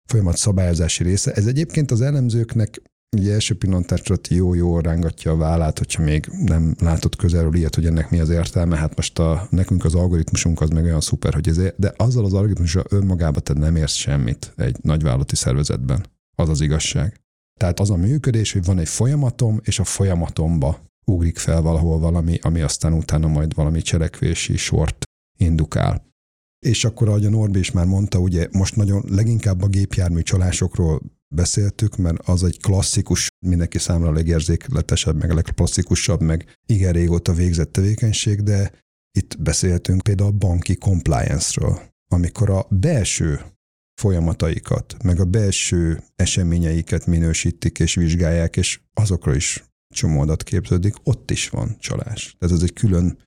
folyamat 0.05 0.37
szabályozási 0.37 1.03
része. 1.03 1.31
Ez 1.31 1.45
egyébként 1.45 1.91
az 1.91 2.01
elemzőknek 2.01 2.81
ugye 3.13 3.33
első 3.33 3.57
pillantásra 3.57 4.15
jó-jó 4.29 4.79
rángatja 4.79 5.31
a 5.31 5.35
vállát, 5.35 5.77
hogyha 5.77 6.03
még 6.03 6.25
nem 6.45 6.75
látott 6.79 7.15
közelről 7.15 7.55
ilyet, 7.55 7.75
hogy 7.75 7.85
ennek 7.85 8.09
mi 8.09 8.19
az 8.19 8.29
értelme. 8.29 8.77
Hát 8.77 8.95
most 8.95 9.19
a, 9.19 9.47
nekünk 9.49 9.85
az 9.85 9.95
algoritmusunk 9.95 10.61
az 10.61 10.69
meg 10.69 10.83
olyan 10.83 11.01
szuper, 11.01 11.33
hogy 11.33 11.47
ez, 11.47 11.59
de 11.77 11.93
azzal 11.97 12.25
az 12.25 12.33
algoritmussal 12.33 12.83
önmagában 12.89 13.43
te 13.43 13.53
nem 13.53 13.75
érsz 13.75 13.93
semmit 13.93 14.53
egy 14.55 14.77
nagyvállalati 14.81 15.35
szervezetben. 15.35 16.05
Az 16.35 16.49
az 16.49 16.61
igazság. 16.61 17.22
Tehát 17.59 17.79
az 17.79 17.89
a 17.89 17.95
működés, 17.95 18.51
hogy 18.51 18.63
van 18.63 18.79
egy 18.79 18.87
folyamatom, 18.87 19.59
és 19.63 19.79
a 19.79 19.83
folyamatomba 19.83 20.79
ugrik 21.05 21.37
fel 21.37 21.61
valahol 21.61 21.99
valami, 21.99 22.39
ami 22.41 22.61
aztán 22.61 22.93
utána 22.93 23.27
majd 23.27 23.53
valami 23.53 23.81
cselekvési 23.81 24.57
sort 24.57 25.03
indukál. 25.37 26.11
És 26.65 26.85
akkor, 26.85 27.07
ahogy 27.07 27.25
a 27.25 27.29
Norbi 27.29 27.59
is 27.59 27.71
már 27.71 27.85
mondta, 27.85 28.19
ugye 28.19 28.47
most 28.51 28.75
nagyon 28.75 29.03
leginkább 29.07 29.61
a 29.61 29.67
gépjármű 29.67 30.21
csalásokról 30.21 31.01
beszéltük, 31.35 31.97
mert 31.97 32.19
az 32.27 32.43
egy 32.43 32.59
klasszikus, 32.61 33.29
mindenki 33.45 33.77
számára 33.79 34.09
a 34.09 34.13
legérzékletesebb, 34.13 35.19
meg 35.19 35.31
a 35.31 35.33
legklasszikusabb, 35.33 36.21
meg 36.21 36.57
igen 36.65 36.91
régóta 36.93 37.33
végzett 37.33 37.71
tevékenység, 37.71 38.41
de 38.41 38.71
itt 39.17 39.41
beszéltünk 39.41 40.01
például 40.01 40.29
a 40.29 40.37
banki 40.37 40.75
compliance-ről, 40.75 41.81
amikor 42.07 42.49
a 42.49 42.65
belső 42.69 43.41
folyamataikat, 43.95 45.03
meg 45.03 45.19
a 45.19 45.25
belső 45.25 46.03
eseményeiket 46.15 47.05
minősítik 47.05 47.79
és 47.79 47.95
vizsgálják, 47.95 48.55
és 48.55 48.79
azokra 48.93 49.35
is 49.35 49.63
csomó 49.93 50.21
adat 50.21 50.43
képződik, 50.43 50.95
ott 51.03 51.31
is 51.31 51.49
van 51.49 51.75
csalás. 51.79 52.35
Tehát 52.39 52.55
ez 52.55 52.63
egy 52.63 52.73
külön 52.73 53.17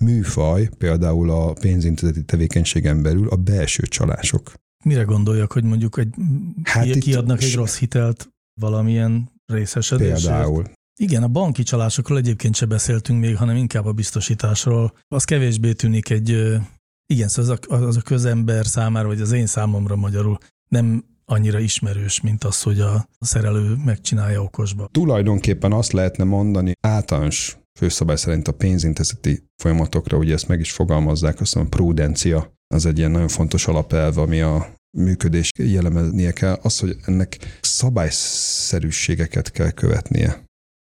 műfaj, 0.00 0.68
például 0.78 1.30
a 1.30 1.52
pénzintézeti 1.52 2.24
tevékenységen 2.24 3.02
belül 3.02 3.28
a 3.28 3.36
belső 3.36 3.82
csalások. 3.82 4.52
Mire 4.84 5.02
gondoljak, 5.02 5.52
hogy 5.52 5.64
mondjuk 5.64 5.98
egy, 5.98 6.14
hát 6.62 6.98
kiadnak 6.98 7.42
egy 7.42 7.54
rossz 7.54 7.78
hitelt 7.78 8.28
valamilyen 8.60 9.30
részesedésért? 9.46 10.20
Például. 10.20 10.64
Igen, 11.00 11.22
a 11.22 11.28
banki 11.28 11.62
csalásokról 11.62 12.18
egyébként 12.18 12.56
se 12.56 12.66
beszéltünk 12.66 13.20
még, 13.20 13.36
hanem 13.36 13.56
inkább 13.56 13.86
a 13.86 13.92
biztosításról. 13.92 14.98
Az 15.08 15.24
kevésbé 15.24 15.72
tűnik 15.72 16.10
egy, 16.10 16.58
igen, 17.06 17.28
szóval 17.28 17.58
az 17.68 17.68
a, 17.68 17.86
az 17.86 17.96
a 17.96 18.02
közember 18.02 18.66
számára, 18.66 19.06
vagy 19.06 19.20
az 19.20 19.32
én 19.32 19.46
számomra 19.46 19.96
magyarul 19.96 20.38
nem 20.68 21.04
annyira 21.24 21.58
ismerős, 21.58 22.20
mint 22.20 22.44
az, 22.44 22.62
hogy 22.62 22.80
a 22.80 23.08
szerelő 23.20 23.76
megcsinálja 23.84 24.42
okosba. 24.42 24.88
Tulajdonképpen 24.92 25.72
azt 25.72 25.92
lehetne 25.92 26.24
mondani 26.24 26.72
általános 26.80 27.58
főszabály 27.78 28.16
szerint 28.16 28.48
a 28.48 28.52
pénzintézeti 28.52 29.44
folyamatokra, 29.62 30.16
ugye 30.16 30.32
ezt 30.32 30.48
meg 30.48 30.60
is 30.60 30.72
fogalmazzák, 30.72 31.40
azt 31.40 31.54
mondom, 31.54 31.72
prudencia, 31.72 32.52
az 32.74 32.86
egy 32.86 32.98
ilyen 32.98 33.10
nagyon 33.10 33.28
fontos 33.28 33.66
alapelv, 33.66 34.18
ami 34.18 34.40
a 34.40 34.74
működés 34.98 35.50
jellemeznie 35.58 36.32
kell, 36.32 36.58
az, 36.62 36.78
hogy 36.78 36.96
ennek 37.04 37.58
szabályszerűségeket 37.60 39.50
kell 39.50 39.70
követnie. 39.70 40.43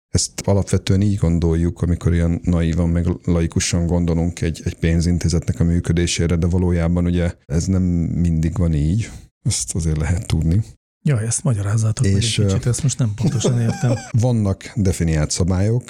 Ezt 0.08 0.40
alapvetően 0.40 1.00
így 1.00 1.16
gondoljuk, 1.16 1.82
amikor 1.82 2.14
ilyen 2.14 2.40
naívan, 2.42 2.88
meg 2.88 3.06
laikusan 3.24 3.86
gondolunk 3.86 4.40
egy, 4.40 4.60
egy 4.64 4.78
pénzintézetnek 4.78 5.60
a 5.60 5.64
működésére, 5.64 6.36
de 6.36 6.46
valójában 6.46 7.04
ugye 7.04 7.34
ez 7.44 7.64
nem 7.64 7.82
mindig 7.82 8.56
van 8.56 8.74
így, 8.74 9.10
ezt 9.42 9.74
azért 9.74 9.96
lehet 9.96 10.26
tudni. 10.26 10.64
Ja, 11.04 11.20
ezt 11.20 11.42
magyarázzátok 11.42 12.06
és, 12.06 12.12
meg 12.12 12.46
egy 12.46 12.52
kicsit, 12.52 12.66
ezt 12.66 12.82
most 12.82 12.98
nem 12.98 13.12
pontosan 13.14 13.60
értem. 13.60 13.94
Vannak 14.20 14.72
definiált 14.74 15.30
szabályok, 15.30 15.84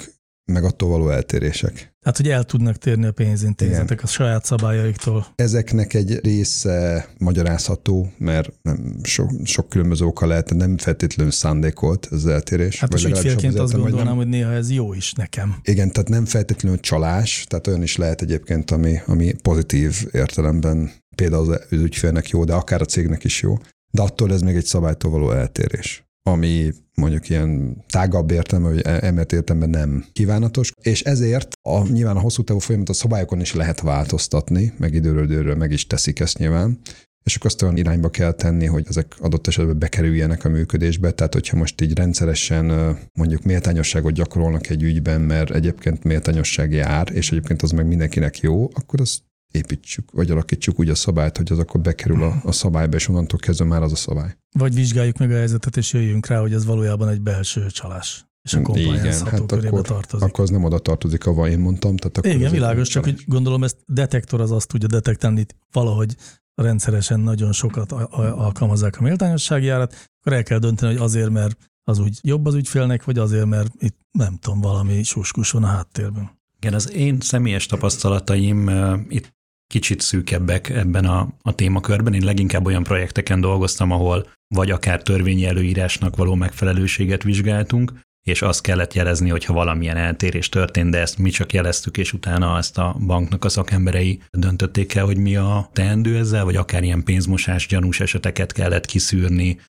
meg 0.51 0.63
attól 0.63 0.89
való 0.89 1.09
eltérések. 1.09 1.93
Tehát, 2.01 2.17
hogy 2.17 2.29
el 2.29 2.43
tudnak 2.43 2.77
térni 2.77 3.05
a 3.05 3.11
pénzintézetek 3.11 3.91
Igen. 3.91 4.03
a 4.03 4.07
saját 4.07 4.45
szabályaiktól. 4.45 5.27
Ezeknek 5.35 5.93
egy 5.93 6.19
része 6.23 7.07
magyarázható, 7.17 8.11
mert 8.17 8.51
nem, 8.61 8.95
sok, 9.03 9.31
sok 9.43 9.69
különböző 9.69 10.05
oka 10.05 10.25
lehet, 10.25 10.53
nem 10.53 10.77
feltétlenül 10.77 11.31
szándékolt 11.31 12.05
az 12.05 12.25
eltérés. 12.25 12.79
Hát 12.79 12.91
most 12.91 13.05
ügyfélként 13.05 13.59
azt 13.59 13.73
gondolnám, 13.73 14.05
nem, 14.05 14.15
hogy 14.15 14.27
néha 14.27 14.51
ez 14.51 14.71
jó 14.71 14.93
is 14.93 15.13
nekem. 15.13 15.55
Igen, 15.63 15.91
tehát 15.91 16.09
nem 16.09 16.25
feltétlenül 16.25 16.79
csalás, 16.79 17.45
tehát 17.47 17.67
olyan 17.67 17.81
is 17.81 17.95
lehet 17.95 18.21
egyébként, 18.21 18.71
ami, 18.71 18.99
ami 19.05 19.33
pozitív 19.41 20.07
értelemben 20.11 20.91
például 21.15 21.53
az 21.53 21.59
ügyfélnek 21.69 22.29
jó, 22.29 22.43
de 22.43 22.53
akár 22.53 22.81
a 22.81 22.85
cégnek 22.85 23.23
is 23.23 23.41
jó. 23.41 23.57
De 23.91 24.01
attól 24.01 24.33
ez 24.33 24.41
még 24.41 24.55
egy 24.55 24.65
szabálytól 24.65 25.11
való 25.11 25.31
eltérés 25.31 26.08
ami 26.23 26.71
mondjuk 26.93 27.29
ilyen 27.29 27.77
tágabb 27.89 28.31
értelme, 28.31 28.69
vagy 28.69 28.81
e- 28.83 28.99
emet 29.01 29.33
értelme 29.33 29.65
nem 29.65 30.05
kívánatos, 30.13 30.71
és 30.81 31.01
ezért 31.01 31.53
a, 31.61 31.87
nyilván 31.87 32.15
a 32.15 32.19
hosszú 32.19 32.43
távú 32.43 32.59
folyamat 32.59 32.89
a 32.89 32.93
szabályokon 32.93 33.39
is 33.39 33.53
lehet 33.53 33.81
változtatni, 33.81 34.73
meg 34.77 34.93
időről 34.93 35.23
időről 35.23 35.55
meg 35.55 35.71
is 35.71 35.87
teszik 35.87 36.19
ezt 36.19 36.37
nyilván, 36.37 36.79
és 37.23 37.35
akkor 37.35 37.49
azt 37.49 37.61
olyan 37.61 37.77
irányba 37.77 38.09
kell 38.09 38.31
tenni, 38.31 38.65
hogy 38.65 38.85
ezek 38.89 39.15
adott 39.19 39.47
esetben 39.47 39.79
bekerüljenek 39.79 40.45
a 40.45 40.49
működésbe. 40.49 41.11
Tehát, 41.11 41.33
hogyha 41.33 41.57
most 41.57 41.81
így 41.81 41.97
rendszeresen 41.97 42.97
mondjuk 43.13 43.43
méltányosságot 43.43 44.13
gyakorolnak 44.13 44.69
egy 44.69 44.83
ügyben, 44.83 45.21
mert 45.21 45.51
egyébként 45.51 46.03
méltányosság 46.03 46.71
jár, 46.71 47.07
és 47.13 47.31
egyébként 47.31 47.61
az 47.61 47.71
meg 47.71 47.87
mindenkinek 47.87 48.39
jó, 48.39 48.69
akkor 48.73 49.01
az 49.01 49.19
építsük, 49.51 50.11
vagy 50.11 50.31
alakítsuk 50.31 50.79
úgy 50.79 50.89
a 50.89 50.95
szabályt, 50.95 51.37
hogy 51.37 51.51
az 51.51 51.59
akkor 51.59 51.81
bekerül 51.81 52.23
a, 52.23 52.41
a 52.43 52.51
szabályba, 52.51 52.95
és 52.95 53.07
onnantól 53.07 53.39
kezdve 53.39 53.65
már 53.65 53.81
az 53.81 53.91
a 53.91 53.95
szabály. 53.95 54.37
Vagy 54.51 54.73
vizsgáljuk 54.73 55.17
meg 55.17 55.31
a 55.31 55.35
helyzetet, 55.35 55.77
és 55.77 55.93
jöjjünk 55.93 56.27
rá, 56.27 56.39
hogy 56.39 56.53
ez 56.53 56.65
valójában 56.65 57.09
egy 57.09 57.21
belső 57.21 57.65
csalás. 57.67 58.27
És 58.41 58.53
a 58.53 58.61
Igen, 58.73 59.25
hát 59.25 59.39
akkor, 59.51 59.81
tartozik. 59.81 60.27
akkor 60.27 60.43
az 60.43 60.49
nem 60.49 60.63
oda 60.63 60.79
tartozik, 60.79 61.25
ahova 61.25 61.49
én 61.49 61.59
mondtam. 61.59 61.95
Tehát 61.95 62.17
akkor 62.17 62.31
Igen, 62.31 62.51
világos, 62.51 62.87
csak 62.87 63.03
hogy 63.03 63.23
gondolom 63.25 63.63
ezt 63.63 63.77
detektor 63.85 64.41
az 64.41 64.51
azt 64.51 64.67
tudja 64.67 64.87
detektálni, 64.87 65.45
valahogy 65.71 66.15
rendszeresen 66.55 67.19
nagyon 67.19 67.51
sokat 67.51 67.91
alkalmazzák 67.91 68.99
a 68.99 69.01
méltányossági 69.01 69.69
árat, 69.69 70.09
akkor 70.19 70.33
el 70.33 70.43
kell 70.43 70.59
dönteni, 70.59 70.93
hogy 70.93 71.01
azért, 71.01 71.29
mert 71.29 71.57
az 71.83 71.99
úgy 71.99 72.19
jobb 72.21 72.45
az 72.45 72.53
ügyfélnek, 72.53 73.03
vagy 73.03 73.17
azért, 73.17 73.45
mert 73.45 73.71
itt 73.79 73.97
nem 74.11 74.37
tudom, 74.37 74.61
valami 74.61 75.03
suskus 75.03 75.51
van 75.51 75.63
a 75.63 75.67
háttérben. 75.67 76.37
Igen, 76.57 76.73
az 76.73 76.91
én 76.91 77.19
személyes 77.19 77.65
tapasztalataim 77.65 78.67
uh, 78.67 78.99
itt 79.07 79.37
kicsit 79.69 80.01
szűkebbek 80.01 80.69
ebben 80.69 81.05
a, 81.05 81.27
a 81.41 81.55
témakörben. 81.55 82.13
Én 82.13 82.23
leginkább 82.23 82.65
olyan 82.65 82.83
projekteken 82.83 83.41
dolgoztam, 83.41 83.91
ahol 83.91 84.27
vagy 84.55 84.71
akár 84.71 85.01
törvényi 85.01 85.45
előírásnak 85.45 86.15
való 86.15 86.35
megfelelőséget 86.35 87.23
vizsgáltunk, 87.23 87.93
és 88.27 88.41
azt 88.41 88.61
kellett 88.61 88.93
jelezni, 88.93 89.29
hogyha 89.29 89.53
valamilyen 89.53 89.97
eltérés 89.97 90.49
történt, 90.49 90.91
de 90.91 90.99
ezt 90.99 91.17
mi 91.17 91.29
csak 91.29 91.53
jeleztük, 91.53 91.97
és 91.97 92.13
utána 92.13 92.57
ezt 92.57 92.77
a 92.77 92.95
banknak 93.05 93.45
a 93.45 93.49
szakemberei 93.49 94.21
döntötték 94.29 94.93
el, 94.93 95.05
hogy 95.05 95.17
mi 95.17 95.35
a 95.35 95.69
teendő 95.73 96.17
ezzel, 96.17 96.43
vagy 96.43 96.55
akár 96.55 96.83
ilyen 96.83 97.03
pénzmosás 97.03 97.67
gyanús 97.67 97.99
eseteket 97.99 98.51
kellett 98.51 98.85
kiszűrni, 98.85 99.59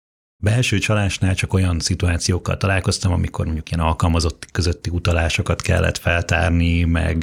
Belső 0.42 0.78
csalásnál 0.78 1.34
csak 1.34 1.52
olyan 1.52 1.78
szituációkkal 1.78 2.56
találkoztam, 2.56 3.12
amikor 3.12 3.44
mondjuk 3.44 3.70
ilyen 3.70 3.86
alkalmazott 3.86 4.46
közötti 4.52 4.90
utalásokat 4.90 5.62
kellett 5.62 5.98
feltárni, 5.98 6.84
meg, 6.84 7.16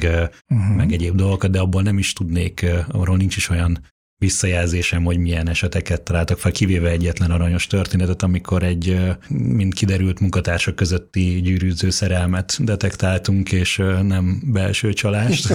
uh-huh. 0.48 0.76
meg 0.76 0.92
egyéb 0.92 1.14
dolgokat, 1.14 1.50
de 1.50 1.60
abból 1.60 1.82
nem 1.82 1.98
is 1.98 2.12
tudnék, 2.12 2.66
arról 2.88 3.16
nincs 3.16 3.36
is 3.36 3.48
olyan 3.48 3.78
visszajelzésem, 4.18 5.04
hogy 5.04 5.18
milyen 5.18 5.48
eseteket 5.48 6.02
találtak 6.02 6.38
fel, 6.38 6.52
kivéve 6.52 6.88
egyetlen 6.88 7.30
aranyos 7.30 7.66
történetet, 7.66 8.22
amikor 8.22 8.62
egy, 8.62 9.00
mint 9.28 9.74
kiderült 9.74 10.20
munkatársak 10.20 10.74
közötti 10.74 11.40
gyűrűző 11.40 11.90
szerelmet 11.90 12.64
detektáltunk, 12.64 13.52
és 13.52 13.76
nem 14.02 14.42
belső 14.46 14.92
csalást, 14.92 15.54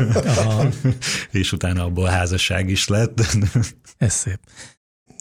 és 1.32 1.51
utána 1.51 1.84
abból 1.84 2.07
házasság 2.07 2.70
is 2.70 2.88
lett. 2.88 3.22
Ez 3.97 4.14
szép. 4.14 4.39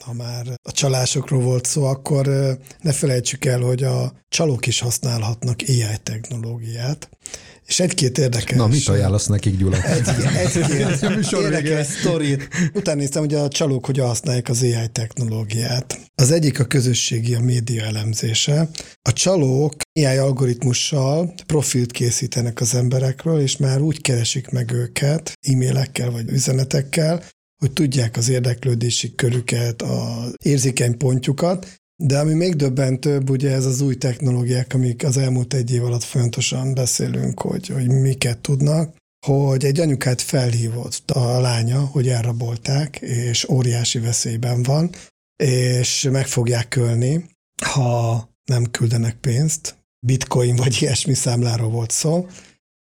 Ha 0.05 0.13
már 0.13 0.47
a 0.63 0.73
csalásokról 0.73 1.43
volt 1.43 1.67
szó, 1.67 1.85
akkor 1.85 2.27
ne 2.81 2.93
felejtsük 2.93 3.45
el, 3.45 3.61
hogy 3.61 3.83
a 3.83 4.13
csalók 4.29 4.67
is 4.67 4.81
használhatnak 4.81 5.61
AI 5.69 5.97
technológiát, 6.03 7.09
és 7.67 7.81
egy-két 7.81 8.19
érdekes... 8.19 8.57
Na, 8.57 8.67
mit 8.67 8.89
ajánlasz 8.89 9.27
nekik, 9.27 9.57
Gyula? 9.57 9.83
Egy, 9.83 10.09
egy-két 10.37 11.33
érdekes 11.33 11.87
sztorit. 12.01 12.49
Utána 12.75 13.01
néztem, 13.01 13.23
hogy 13.23 13.35
a 13.35 13.49
csalók 13.49 13.87
hogyan 13.87 14.07
használják 14.07 14.49
az 14.49 14.63
AI 14.63 14.89
technológiát. 14.93 16.01
Az 16.15 16.31
egyik 16.31 16.61
a 16.61 16.65
közösségi, 16.65 17.35
a 17.35 17.41
média 17.41 17.85
elemzése. 17.85 18.69
A 19.03 19.13
csalók 19.13 19.75
AI 19.93 20.17
algoritmussal 20.17 21.35
profilt 21.47 21.93
készítenek 21.93 22.61
az 22.61 22.75
emberekről, 22.75 23.41
és 23.41 23.57
már 23.57 23.81
úgy 23.81 24.01
keresik 24.01 24.49
meg 24.49 24.73
őket 24.73 25.33
e-mailekkel 25.41 26.11
vagy 26.11 26.29
üzenetekkel, 26.29 27.23
hogy 27.63 27.73
tudják 27.73 28.17
az 28.17 28.29
érdeklődési 28.29 29.15
körüket, 29.15 29.83
az 29.83 30.35
érzékeny 30.45 30.97
pontjukat, 30.97 31.81
de 31.97 32.19
ami 32.19 32.35
még 32.35 32.55
döbbentőbb, 32.55 33.31
ugye 33.31 33.51
ez 33.51 33.65
az 33.65 33.81
új 33.81 33.97
technológiák, 33.97 34.75
amik 34.75 35.05
az 35.05 35.17
elmúlt 35.17 35.55
egy 35.55 35.73
év 35.73 35.85
alatt 35.85 36.03
folyamatosan 36.03 36.75
beszélünk, 36.75 37.41
hogy, 37.41 37.69
hogy 37.69 37.87
miket 37.87 38.39
tudnak, 38.39 38.97
hogy 39.27 39.65
egy 39.65 39.81
anyukát 39.81 40.21
felhívott 40.21 41.11
a 41.11 41.41
lánya, 41.41 41.81
hogy 41.81 42.09
elrabolták, 42.09 42.97
és 43.01 43.49
óriási 43.49 43.99
veszélyben 43.99 44.63
van, 44.63 44.91
és 45.45 46.09
meg 46.11 46.27
fogják 46.27 46.77
ölni, 46.77 47.25
ha 47.65 48.29
nem 48.45 48.71
küldenek 48.71 49.17
pénzt, 49.17 49.77
bitcoin 50.07 50.57
vagy 50.57 50.77
ilyesmi 50.81 51.15
számláról 51.15 51.71
volt 51.71 51.91
szó, 51.91 52.27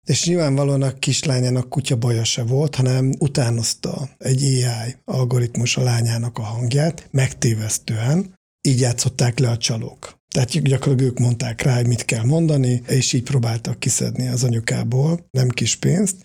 és 0.04 0.26
nyilvánvalóan 0.26 0.82
a 0.82 0.98
kislányának 0.98 1.68
kutya 1.68 1.96
baja 1.96 2.24
se 2.24 2.42
volt, 2.42 2.74
hanem 2.74 3.12
utánozta 3.18 4.08
egy 4.18 4.42
AI 4.42 4.94
algoritmus 5.04 5.76
a 5.76 5.82
lányának 5.82 6.38
a 6.38 6.42
hangját, 6.42 7.08
megtévesztően, 7.10 8.34
így 8.68 8.80
játszották 8.80 9.38
le 9.38 9.48
a 9.48 9.56
csalók. 9.56 10.16
Tehát 10.34 10.50
gyakorlatilag 10.50 11.00
ők 11.00 11.18
mondták 11.18 11.62
rá, 11.62 11.76
hogy 11.76 11.86
mit 11.86 12.04
kell 12.04 12.24
mondani, 12.24 12.82
és 12.86 13.12
így 13.12 13.22
próbáltak 13.22 13.78
kiszedni 13.78 14.28
az 14.28 14.44
anyukából 14.44 15.26
nem 15.30 15.48
kis 15.48 15.76
pénzt. 15.76 16.16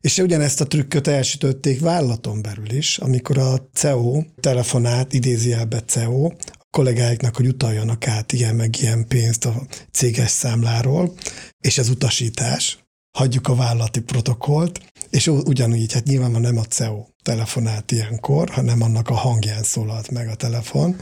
És 0.00 0.18
ugyanezt 0.18 0.60
a 0.60 0.66
trükköt 0.66 1.06
elsütötték 1.06 1.80
vállalaton 1.80 2.42
belül 2.42 2.70
is, 2.70 2.98
amikor 2.98 3.38
a 3.38 3.68
CEO 3.72 4.22
telefonát, 4.40 5.12
idézi 5.12 5.52
el 5.52 5.64
be 5.64 5.80
CEO, 5.80 6.24
a 6.26 6.66
kollégáiknak, 6.70 7.36
hogy 7.36 7.46
utaljanak 7.46 8.06
át 8.06 8.32
ilyen 8.32 8.54
meg 8.54 8.80
ilyen 8.80 9.06
pénzt 9.08 9.44
a 9.44 9.66
céges 9.92 10.30
számláról, 10.30 11.14
és 11.58 11.78
ez 11.78 11.88
utasítás, 11.88 12.87
hagyjuk 13.18 13.48
a 13.48 13.54
vállalati 13.54 14.00
protokollt, 14.00 14.80
és 15.10 15.26
ugyanúgy, 15.26 15.92
hát 15.92 16.04
nyilván 16.04 16.30
nem 16.30 16.58
a 16.58 16.64
CEO 16.64 17.04
telefonált 17.22 17.92
ilyenkor, 17.92 18.50
hanem 18.50 18.82
annak 18.82 19.08
a 19.08 19.14
hangján 19.14 19.62
szólalt 19.62 20.10
meg 20.10 20.28
a 20.28 20.34
telefon, 20.34 20.96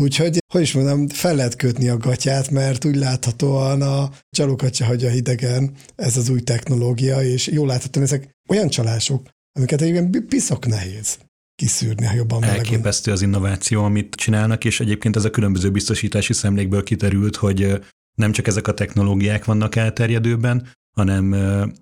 Úgyhogy, 0.00 0.38
hogy 0.52 0.60
is 0.60 0.72
mondom, 0.72 1.08
fel 1.08 1.34
lehet 1.34 1.56
kötni 1.56 1.88
a 1.88 1.96
gatyát, 1.96 2.50
mert 2.50 2.84
úgy 2.84 2.96
láthatóan 2.96 3.82
a 3.82 4.10
csalókat 4.30 4.74
se 4.74 4.84
hagyja 4.84 5.10
hidegen 5.10 5.74
ez 5.96 6.16
az 6.16 6.28
új 6.28 6.40
technológia, 6.40 7.22
és 7.22 7.46
jól 7.46 7.66
láthatóan 7.66 8.06
ezek 8.06 8.30
olyan 8.48 8.68
csalások, 8.68 9.28
amiket 9.52 9.80
egyébként 9.80 10.24
piszok 10.26 10.66
nehéz 10.66 11.18
kiszűrni, 11.54 12.06
ha 12.06 12.14
jobban 12.14 12.44
Elképesztő 12.44 13.12
az 13.12 13.22
innováció, 13.22 13.84
amit 13.84 14.14
csinálnak, 14.14 14.64
és 14.64 14.80
egyébként 14.80 15.16
ez 15.16 15.24
a 15.24 15.30
különböző 15.30 15.70
biztosítási 15.70 16.32
szemlékből 16.32 16.82
kiterült, 16.82 17.36
hogy 17.36 17.80
nem 18.18 18.32
csak 18.32 18.46
ezek 18.46 18.68
a 18.68 18.74
technológiák 18.74 19.44
vannak 19.44 19.76
elterjedőben, 19.76 20.68
hanem 20.96 21.32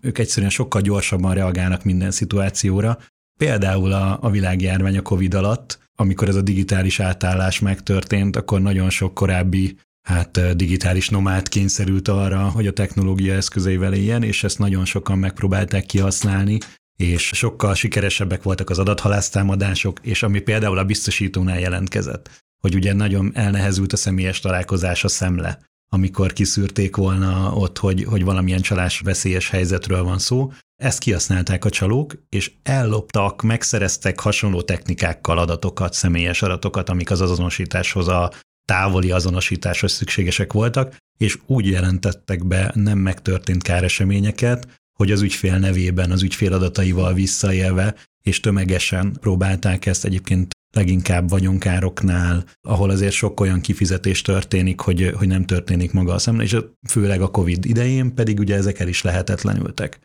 ők 0.01 0.19
egyszerűen 0.19 0.51
sokkal 0.51 0.81
gyorsabban 0.81 1.35
reagálnak 1.35 1.85
minden 1.85 2.11
szituációra. 2.11 2.99
Például 3.39 3.93
a, 3.93 4.19
a 4.21 4.31
világjárvány 4.31 4.99
a 4.99 5.03
Covid 5.03 5.35
alatt 5.35 5.79
amikor 6.01 6.29
ez 6.29 6.37
a 6.37 6.43
digitális 6.43 7.01
átállás 7.01 7.59
megtörtént, 7.59 8.37
akkor 8.37 8.61
nagyon 8.61 8.91
sok 8.91 9.15
korábbi 9.15 9.79
hát 10.09 10.57
digitális 10.57 11.09
nomád 11.09 11.49
kényszerült 11.49 12.09
arra, 12.09 12.49
hogy 12.49 12.67
a 12.67 12.73
technológia 12.73 13.35
eszközeivel 13.35 13.95
éljen, 13.95 14.23
és 14.23 14.45
ezt 14.45 14.59
nagyon 14.59 14.85
sokan 14.85 15.19
megpróbálták 15.19 15.87
kihasználni, 15.87 16.59
és 16.97 17.31
sokkal 17.35 17.75
sikeresebbek 17.75 18.43
voltak 18.43 18.71
az 18.71 18.79
adathalásztámadások, 18.79 19.99
és 20.03 20.23
ami 20.23 20.41
például 20.41 20.79
a 20.79 20.85
biztosítónál 20.85 21.61
jelentkezett, 21.61 22.31
hogy 22.61 22.75
ugye 22.75 22.93
nagyon 22.93 23.31
elnehezült 23.35 23.93
a 23.93 23.97
személyes 23.97 24.41
találkozás 24.41 25.05
a 25.05 25.09
szemle, 25.09 25.59
amikor 25.89 26.33
kiszűrték 26.33 26.97
volna 26.97 27.53
ott, 27.53 27.79
hogy, 27.79 28.05
hogy 28.05 28.25
valamilyen 28.25 28.61
csalás 28.61 29.01
veszélyes 29.01 29.51
helyzetről 29.51 30.03
van 30.03 30.19
szó, 30.19 30.53
ezt 30.83 30.99
kihasználták 30.99 31.65
a 31.65 31.71
csalók, 31.71 32.15
és 32.29 32.53
elloptak, 32.63 33.43
megszereztek 33.43 34.21
hasonló 34.21 34.63
technikákkal 34.63 35.39
adatokat, 35.39 35.93
személyes 35.93 36.43
adatokat, 36.43 36.89
amik 36.89 37.11
az 37.11 37.21
azonosításhoz, 37.21 38.09
a 38.09 38.33
távoli 38.65 39.11
azonosításhoz 39.11 39.93
szükségesek 39.93 40.53
voltak, 40.53 40.97
és 41.19 41.39
úgy 41.47 41.67
jelentettek 41.67 42.47
be 42.47 42.71
nem 42.75 42.99
megtörtént 42.99 43.63
káreseményeket, 43.63 44.69
hogy 44.99 45.13
az 45.13 45.23
ügyfél 45.23 45.59
nevében, 45.59 46.11
az 46.11 46.23
ügyfél 46.23 46.53
adataival 46.53 47.13
visszaélve, 47.15 47.95
és 48.23 48.41
tömegesen 48.41 49.13
próbálták 49.21 49.87
ezt 49.87 50.05
egyébként 50.05 50.51
leginkább 50.71 51.29
vagyonkároknál, 51.29 52.45
ahol 52.61 52.91
azért 52.91 53.13
sok 53.13 53.41
olyan 53.41 53.61
kifizetés 53.61 54.23
történik, 54.23 54.81
hogy, 54.81 55.13
hogy 55.17 55.29
nem 55.29 55.45
történik 55.45 55.93
maga 55.93 56.13
a 56.13 56.19
szemle, 56.19 56.43
és 56.43 56.57
főleg 56.89 57.21
a 57.21 57.31
COVID 57.31 57.65
idején 57.65 58.15
pedig 58.15 58.39
ugye 58.39 58.57
ezek 58.57 58.79
el 58.79 58.89
is 58.89 59.03
lehetetlenültek. 59.03 59.99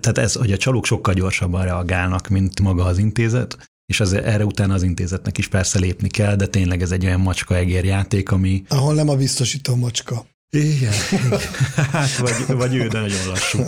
Tehát 0.00 0.18
ez, 0.18 0.32
hogy 0.32 0.52
a 0.52 0.56
csalók 0.56 0.86
sokkal 0.86 1.14
gyorsabban 1.14 1.64
reagálnak, 1.64 2.28
mint 2.28 2.60
maga 2.60 2.84
az 2.84 2.98
intézet, 2.98 3.70
és 3.86 4.00
az, 4.00 4.12
erre 4.12 4.44
utána 4.44 4.74
az 4.74 4.82
intézetnek 4.82 5.38
is 5.38 5.48
persze 5.48 5.78
lépni 5.78 6.08
kell, 6.08 6.36
de 6.36 6.46
tényleg 6.46 6.82
ez 6.82 6.90
egy 6.90 7.04
olyan 7.04 7.20
macska-egér 7.20 7.84
játék, 7.84 8.30
ami... 8.30 8.62
Ahol 8.68 8.94
nem 8.94 9.08
a 9.08 9.16
biztosító 9.16 9.76
macska. 9.76 10.26
Igen. 10.50 10.92
hát 11.92 12.16
vagy, 12.16 12.46
vagy 12.46 12.74
ő, 12.74 12.88
de 12.88 13.00
nagyon 13.00 13.26
lassú. 13.26 13.64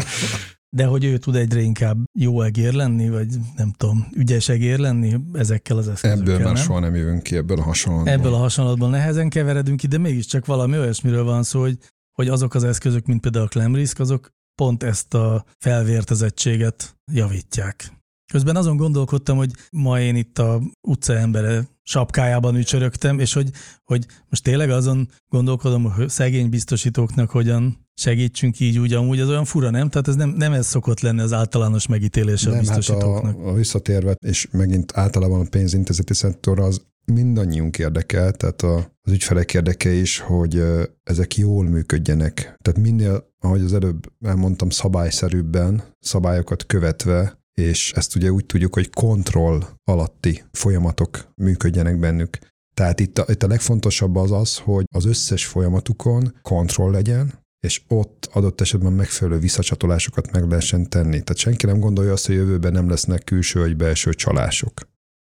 De 0.76 0.86
hogy 0.86 1.04
ő 1.04 1.18
tud 1.18 1.36
egyre 1.36 1.60
inkább 1.60 1.98
jó 2.18 2.42
egér 2.42 2.72
lenni, 2.72 3.08
vagy 3.08 3.36
nem 3.56 3.72
tudom, 3.76 4.06
ügyes 4.12 4.48
egér 4.48 4.78
lenni 4.78 5.16
ezekkel 5.32 5.76
az 5.76 5.88
eszközökkel, 5.88 6.22
Ebből 6.22 6.44
már 6.44 6.54
nem? 6.54 6.62
soha 6.62 6.78
nem 6.78 6.94
jövünk 6.94 7.22
ki, 7.22 7.36
ebből 7.36 7.58
a 7.58 7.62
hasonlatból. 7.62 8.12
Ebből 8.12 8.34
a 8.34 8.36
hasonlatból 8.36 8.90
nehezen 8.90 9.28
keveredünk 9.28 9.78
ki, 9.78 9.86
de 9.86 9.98
mégiscsak 9.98 10.46
valami 10.46 10.78
olyasmiről 10.78 11.24
van 11.24 11.42
szó, 11.42 11.60
hogy, 11.60 11.78
hogy 12.12 12.28
azok 12.28 12.54
az 12.54 12.64
eszközök, 12.64 13.06
mint 13.06 13.20
például 13.20 13.44
a 13.44 13.48
Clemrisk, 13.48 13.98
azok 13.98 14.30
pont 14.54 14.82
ezt 14.82 15.14
a 15.14 15.44
felvértezettséget 15.58 16.96
javítják. 17.12 17.92
Közben 18.32 18.56
azon 18.56 18.76
gondolkodtam, 18.76 19.36
hogy 19.36 19.50
ma 19.70 20.00
én 20.00 20.16
itt 20.16 20.38
a 20.38 20.60
utca 20.88 21.16
embere 21.16 21.68
sapkájában 21.83 22.57
ücsörögtem, 22.57 23.18
és 23.18 23.33
hogy, 23.33 23.51
hogy 23.85 24.07
most 24.28 24.43
tényleg 24.43 24.70
azon 24.70 25.09
gondolkodom, 25.28 25.83
hogy 25.85 26.09
szegény 26.09 26.49
biztosítóknak 26.49 27.30
hogyan 27.30 27.87
segítsünk 27.95 28.61
így 28.61 28.78
úgy, 28.78 28.93
amúgy 28.93 29.20
az 29.20 29.28
olyan 29.28 29.45
fura, 29.45 29.70
nem? 29.70 29.89
Tehát 29.89 30.09
ez 30.09 30.14
nem, 30.14 30.28
nem 30.28 30.53
ez 30.53 30.66
szokott 30.66 31.01
lenni 31.01 31.20
az 31.20 31.33
általános 31.33 31.87
megítélése 31.87 32.51
a 32.51 32.59
biztosítóknak. 32.59 33.24
Hát 33.24 33.45
a, 33.45 33.49
a 33.49 33.53
visszatérve, 33.53 34.14
és 34.26 34.49
megint 34.51 34.93
általában 34.97 35.41
a 35.41 35.49
pénzintézeti 35.51 36.14
szektor 36.14 36.61
az 36.61 36.83
mindannyiunk 37.05 37.78
érdekel, 37.78 38.33
tehát 38.33 38.62
a, 38.62 38.76
az 39.03 39.12
ügyfelek 39.12 39.55
érdeke 39.55 39.93
is, 39.93 40.18
hogy 40.18 40.62
ezek 41.03 41.37
jól 41.37 41.64
működjenek. 41.64 42.35
Tehát 42.35 42.80
minél, 42.80 43.30
ahogy 43.39 43.61
az 43.61 43.72
előbb 43.72 44.12
elmondtam, 44.20 44.70
szabályszerűbben, 44.70 45.83
szabályokat 46.01 46.66
követve, 46.66 47.41
és 47.55 47.92
ezt 47.92 48.16
ugye 48.16 48.30
úgy 48.30 48.46
tudjuk, 48.46 48.74
hogy 48.74 48.90
kontroll 48.90 49.62
alatti 49.84 50.42
folyamatok 50.53 51.32
működjenek 51.36 51.98
bennük. 51.98 52.38
Tehát 52.74 53.00
itt 53.00 53.18
a, 53.18 53.24
itt 53.28 53.42
a 53.42 53.46
legfontosabb 53.46 54.16
az 54.16 54.30
az, 54.30 54.59
hogy 54.59 54.84
az 54.94 55.05
összes 55.05 55.46
folyamatukon 55.46 56.38
kontroll 56.42 56.90
legyen, 56.90 57.40
és 57.66 57.82
ott 57.88 58.28
adott 58.32 58.61
esetben 58.61 58.92
megfelelő 58.92 59.38
visszacsatolásokat 59.38 60.32
meg 60.32 60.48
lehessen 60.48 60.88
tenni. 60.88 61.11
Tehát 61.11 61.36
senki 61.36 61.66
nem 61.66 61.80
gondolja 61.80 62.12
azt, 62.12 62.26
hogy 62.26 62.34
jövőben 62.34 62.72
nem 62.72 62.88
lesznek 62.88 63.24
külső 63.24 63.61
vagy 63.61 63.76
belső 63.76 64.12
csalások, 64.12 64.88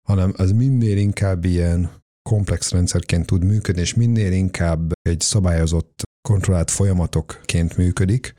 hanem 0.07 0.33
az 0.37 0.51
minél 0.51 0.97
inkább 0.97 1.45
ilyen 1.45 1.91
komplex 2.29 2.71
rendszerként 2.71 3.25
tud 3.25 3.43
működni, 3.43 3.81
és 3.81 3.93
minél 3.93 4.31
inkább 4.31 4.91
egy 5.01 5.19
szabályozott, 5.19 6.03
kontrollált 6.27 6.71
folyamatokként 6.71 7.77
működik, 7.77 8.35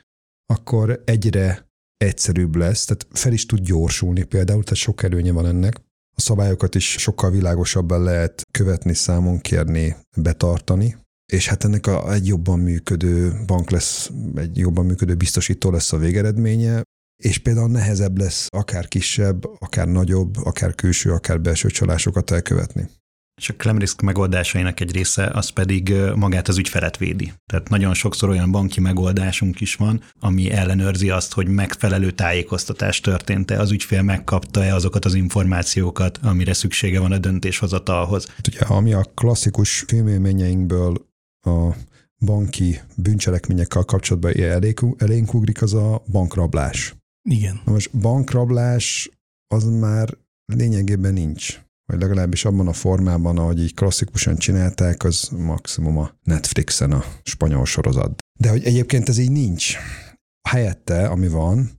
akkor 0.47 1.03
egyre 1.05 1.68
egyszerűbb 1.99 2.57
lesz, 2.57 2.85
tehát 2.85 3.07
fel 3.11 3.33
is 3.33 3.47
tud 3.47 3.61
gyorsulni 3.61 4.23
például, 4.23 4.63
tehát 4.63 4.79
sok 4.79 5.03
előnye 5.03 5.33
van 5.33 5.47
ennek. 5.47 5.77
A 6.17 6.21
szabályokat 6.21 6.75
is 6.75 6.91
sokkal 6.91 7.31
világosabban 7.31 8.03
lehet 8.03 8.43
követni, 8.51 8.95
számon 8.95 9.41
kérni, 9.41 9.97
betartani, 10.17 10.97
és 11.33 11.49
hát 11.49 11.65
ennek 11.65 11.87
a, 11.87 12.13
egy 12.13 12.27
jobban 12.27 12.59
működő 12.59 13.33
bank 13.47 13.71
lesz, 13.71 14.11
egy 14.35 14.57
jobban 14.57 14.87
működő 14.87 15.15
biztosító 15.15 15.71
lesz 15.71 15.93
a 15.93 15.99
végeredménye, 15.99 16.83
és 17.23 17.39
például 17.39 17.69
nehezebb 17.69 18.19
lesz 18.19 18.47
akár 18.51 18.89
kisebb, 18.89 19.45
akár 19.59 19.89
nagyobb, 19.89 20.37
akár 20.37 20.75
külső, 20.75 21.13
akár 21.13 21.41
belső 21.41 21.69
csalásokat 21.69 22.31
elkövetni. 22.31 22.89
És 23.39 23.49
a 23.49 23.55
Clemrisk 23.55 24.01
megoldásainak 24.01 24.81
egy 24.81 24.93
része 24.93 25.27
az 25.27 25.49
pedig 25.49 25.95
magát 26.15 26.49
az 26.49 26.59
ügyfelet 26.59 26.97
védi. 26.97 27.33
Tehát 27.47 27.69
nagyon 27.69 27.95
sokszor 27.95 28.29
olyan 28.29 28.51
banki 28.51 28.81
megoldásunk 28.81 29.61
is 29.61 29.75
van, 29.75 30.03
ami 30.21 30.51
ellenőrzi 30.51 31.11
azt, 31.11 31.33
hogy 31.33 31.49
megfelelő 31.49 32.11
tájékoztatás 32.11 33.01
történt-e, 33.01 33.61
az 33.61 33.71
ügyfél 33.71 34.03
megkapta-e 34.03 34.75
azokat 34.75 35.05
az 35.05 35.15
információkat, 35.15 36.19
amire 36.23 36.53
szüksége 36.53 37.01
van 37.01 37.13
a 37.13 37.19
döntéshozatalhoz. 37.19 38.27
Hát 38.27 38.47
ugye, 38.47 38.61
ami 38.61 38.93
a 38.93 39.11
klasszikus 39.15 39.85
filmélményeinkből 39.87 41.07
a 41.41 41.75
banki 42.25 42.81
bűncselekményekkel 42.97 43.83
kapcsolatban 43.83 44.33
elénk 44.99 45.35
ugrik, 45.35 45.63
az 45.63 45.75
a 45.75 46.03
bankrablás. 46.11 46.95
Igen. 47.31 47.61
Na 47.65 47.73
most 47.73 47.99
bankrablás 47.99 49.11
az 49.55 49.65
már 49.65 50.17
lényegében 50.45 51.13
nincs 51.13 51.61
vagy 51.89 52.01
legalábbis 52.01 52.45
abban 52.45 52.69
a 52.69 52.73
formában, 52.73 53.39
ahogy 53.39 53.63
így 53.63 53.75
klasszikusan 53.75 54.37
csinálták, 54.37 55.05
az 55.05 55.29
maximum 55.29 55.99
a 55.99 56.11
Netflixen 56.23 56.93
a 56.93 57.05
spanyol 57.23 57.65
sorozat. 57.65 58.19
De 58.41 58.51
hogy 58.51 58.65
egyébként 58.65 59.09
ez 59.09 59.19
így 59.19 59.31
nincs. 59.31 59.77
Helyette, 60.49 61.07
ami 61.07 61.29
van, 61.29 61.71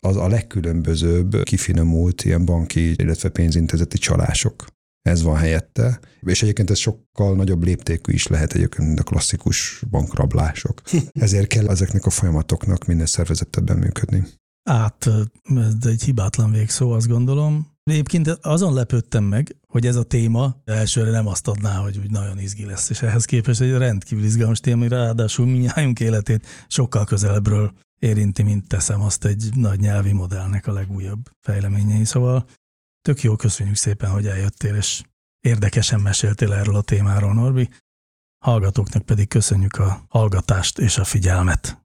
az 0.00 0.16
a 0.16 0.28
legkülönbözőbb, 0.28 1.42
kifinomult 1.42 2.24
ilyen 2.24 2.44
banki, 2.44 2.94
illetve 2.96 3.28
pénzintézeti 3.28 3.98
csalások. 3.98 4.64
Ez 5.02 5.22
van 5.22 5.36
helyette, 5.36 6.00
és 6.20 6.42
egyébként 6.42 6.70
ez 6.70 6.78
sokkal 6.78 7.34
nagyobb 7.34 7.62
léptékű 7.62 8.12
is 8.12 8.26
lehet 8.26 8.52
egyébként, 8.52 8.86
mint 8.86 9.00
a 9.00 9.02
klasszikus 9.02 9.82
bankrablások. 9.90 10.82
Ezért 11.12 11.46
kell 11.46 11.68
ezeknek 11.68 12.06
a 12.06 12.10
folyamatoknak 12.10 12.86
minden 12.86 13.06
szervezetben 13.06 13.78
működni. 13.78 14.26
Át, 14.62 15.06
ez 15.54 15.86
egy 15.86 16.02
hibátlan 16.02 16.50
végszó, 16.50 16.90
azt 16.90 17.08
gondolom. 17.08 17.75
Egyébként 17.90 18.28
azon 18.28 18.74
lepődtem 18.74 19.24
meg, 19.24 19.56
hogy 19.66 19.86
ez 19.86 19.96
a 19.96 20.02
téma 20.02 20.62
elsőre 20.64 21.10
nem 21.10 21.26
azt 21.26 21.48
adná, 21.48 21.76
hogy 21.76 21.98
úgy 21.98 22.10
nagyon 22.10 22.38
izgi 22.38 22.64
lesz, 22.64 22.90
és 22.90 23.02
ehhez 23.02 23.24
képest 23.24 23.60
egy 23.60 23.76
rendkívül 23.76 24.24
izgalmas 24.24 24.60
téma, 24.60 24.88
ráadásul 24.88 25.46
minnyájunk 25.46 26.00
életét 26.00 26.46
sokkal 26.68 27.04
közelebbről 27.04 27.72
érinti, 27.98 28.42
mint 28.42 28.68
teszem 28.68 29.02
azt 29.02 29.24
egy 29.24 29.48
nagy 29.54 29.80
nyelvi 29.80 30.12
modellnek 30.12 30.66
a 30.66 30.72
legújabb 30.72 31.30
fejleményei. 31.40 32.04
Szóval 32.04 32.46
tök 33.02 33.22
jó, 33.22 33.36
köszönjük 33.36 33.76
szépen, 33.76 34.10
hogy 34.10 34.26
eljöttél, 34.26 34.74
és 34.74 35.02
érdekesen 35.40 36.00
meséltél 36.00 36.52
erről 36.52 36.76
a 36.76 36.82
témáról, 36.82 37.34
Norbi. 37.34 37.68
Hallgatóknak 38.44 39.02
pedig 39.02 39.28
köszönjük 39.28 39.78
a 39.78 40.06
hallgatást 40.08 40.78
és 40.78 40.98
a 40.98 41.04
figyelmet. 41.04 41.84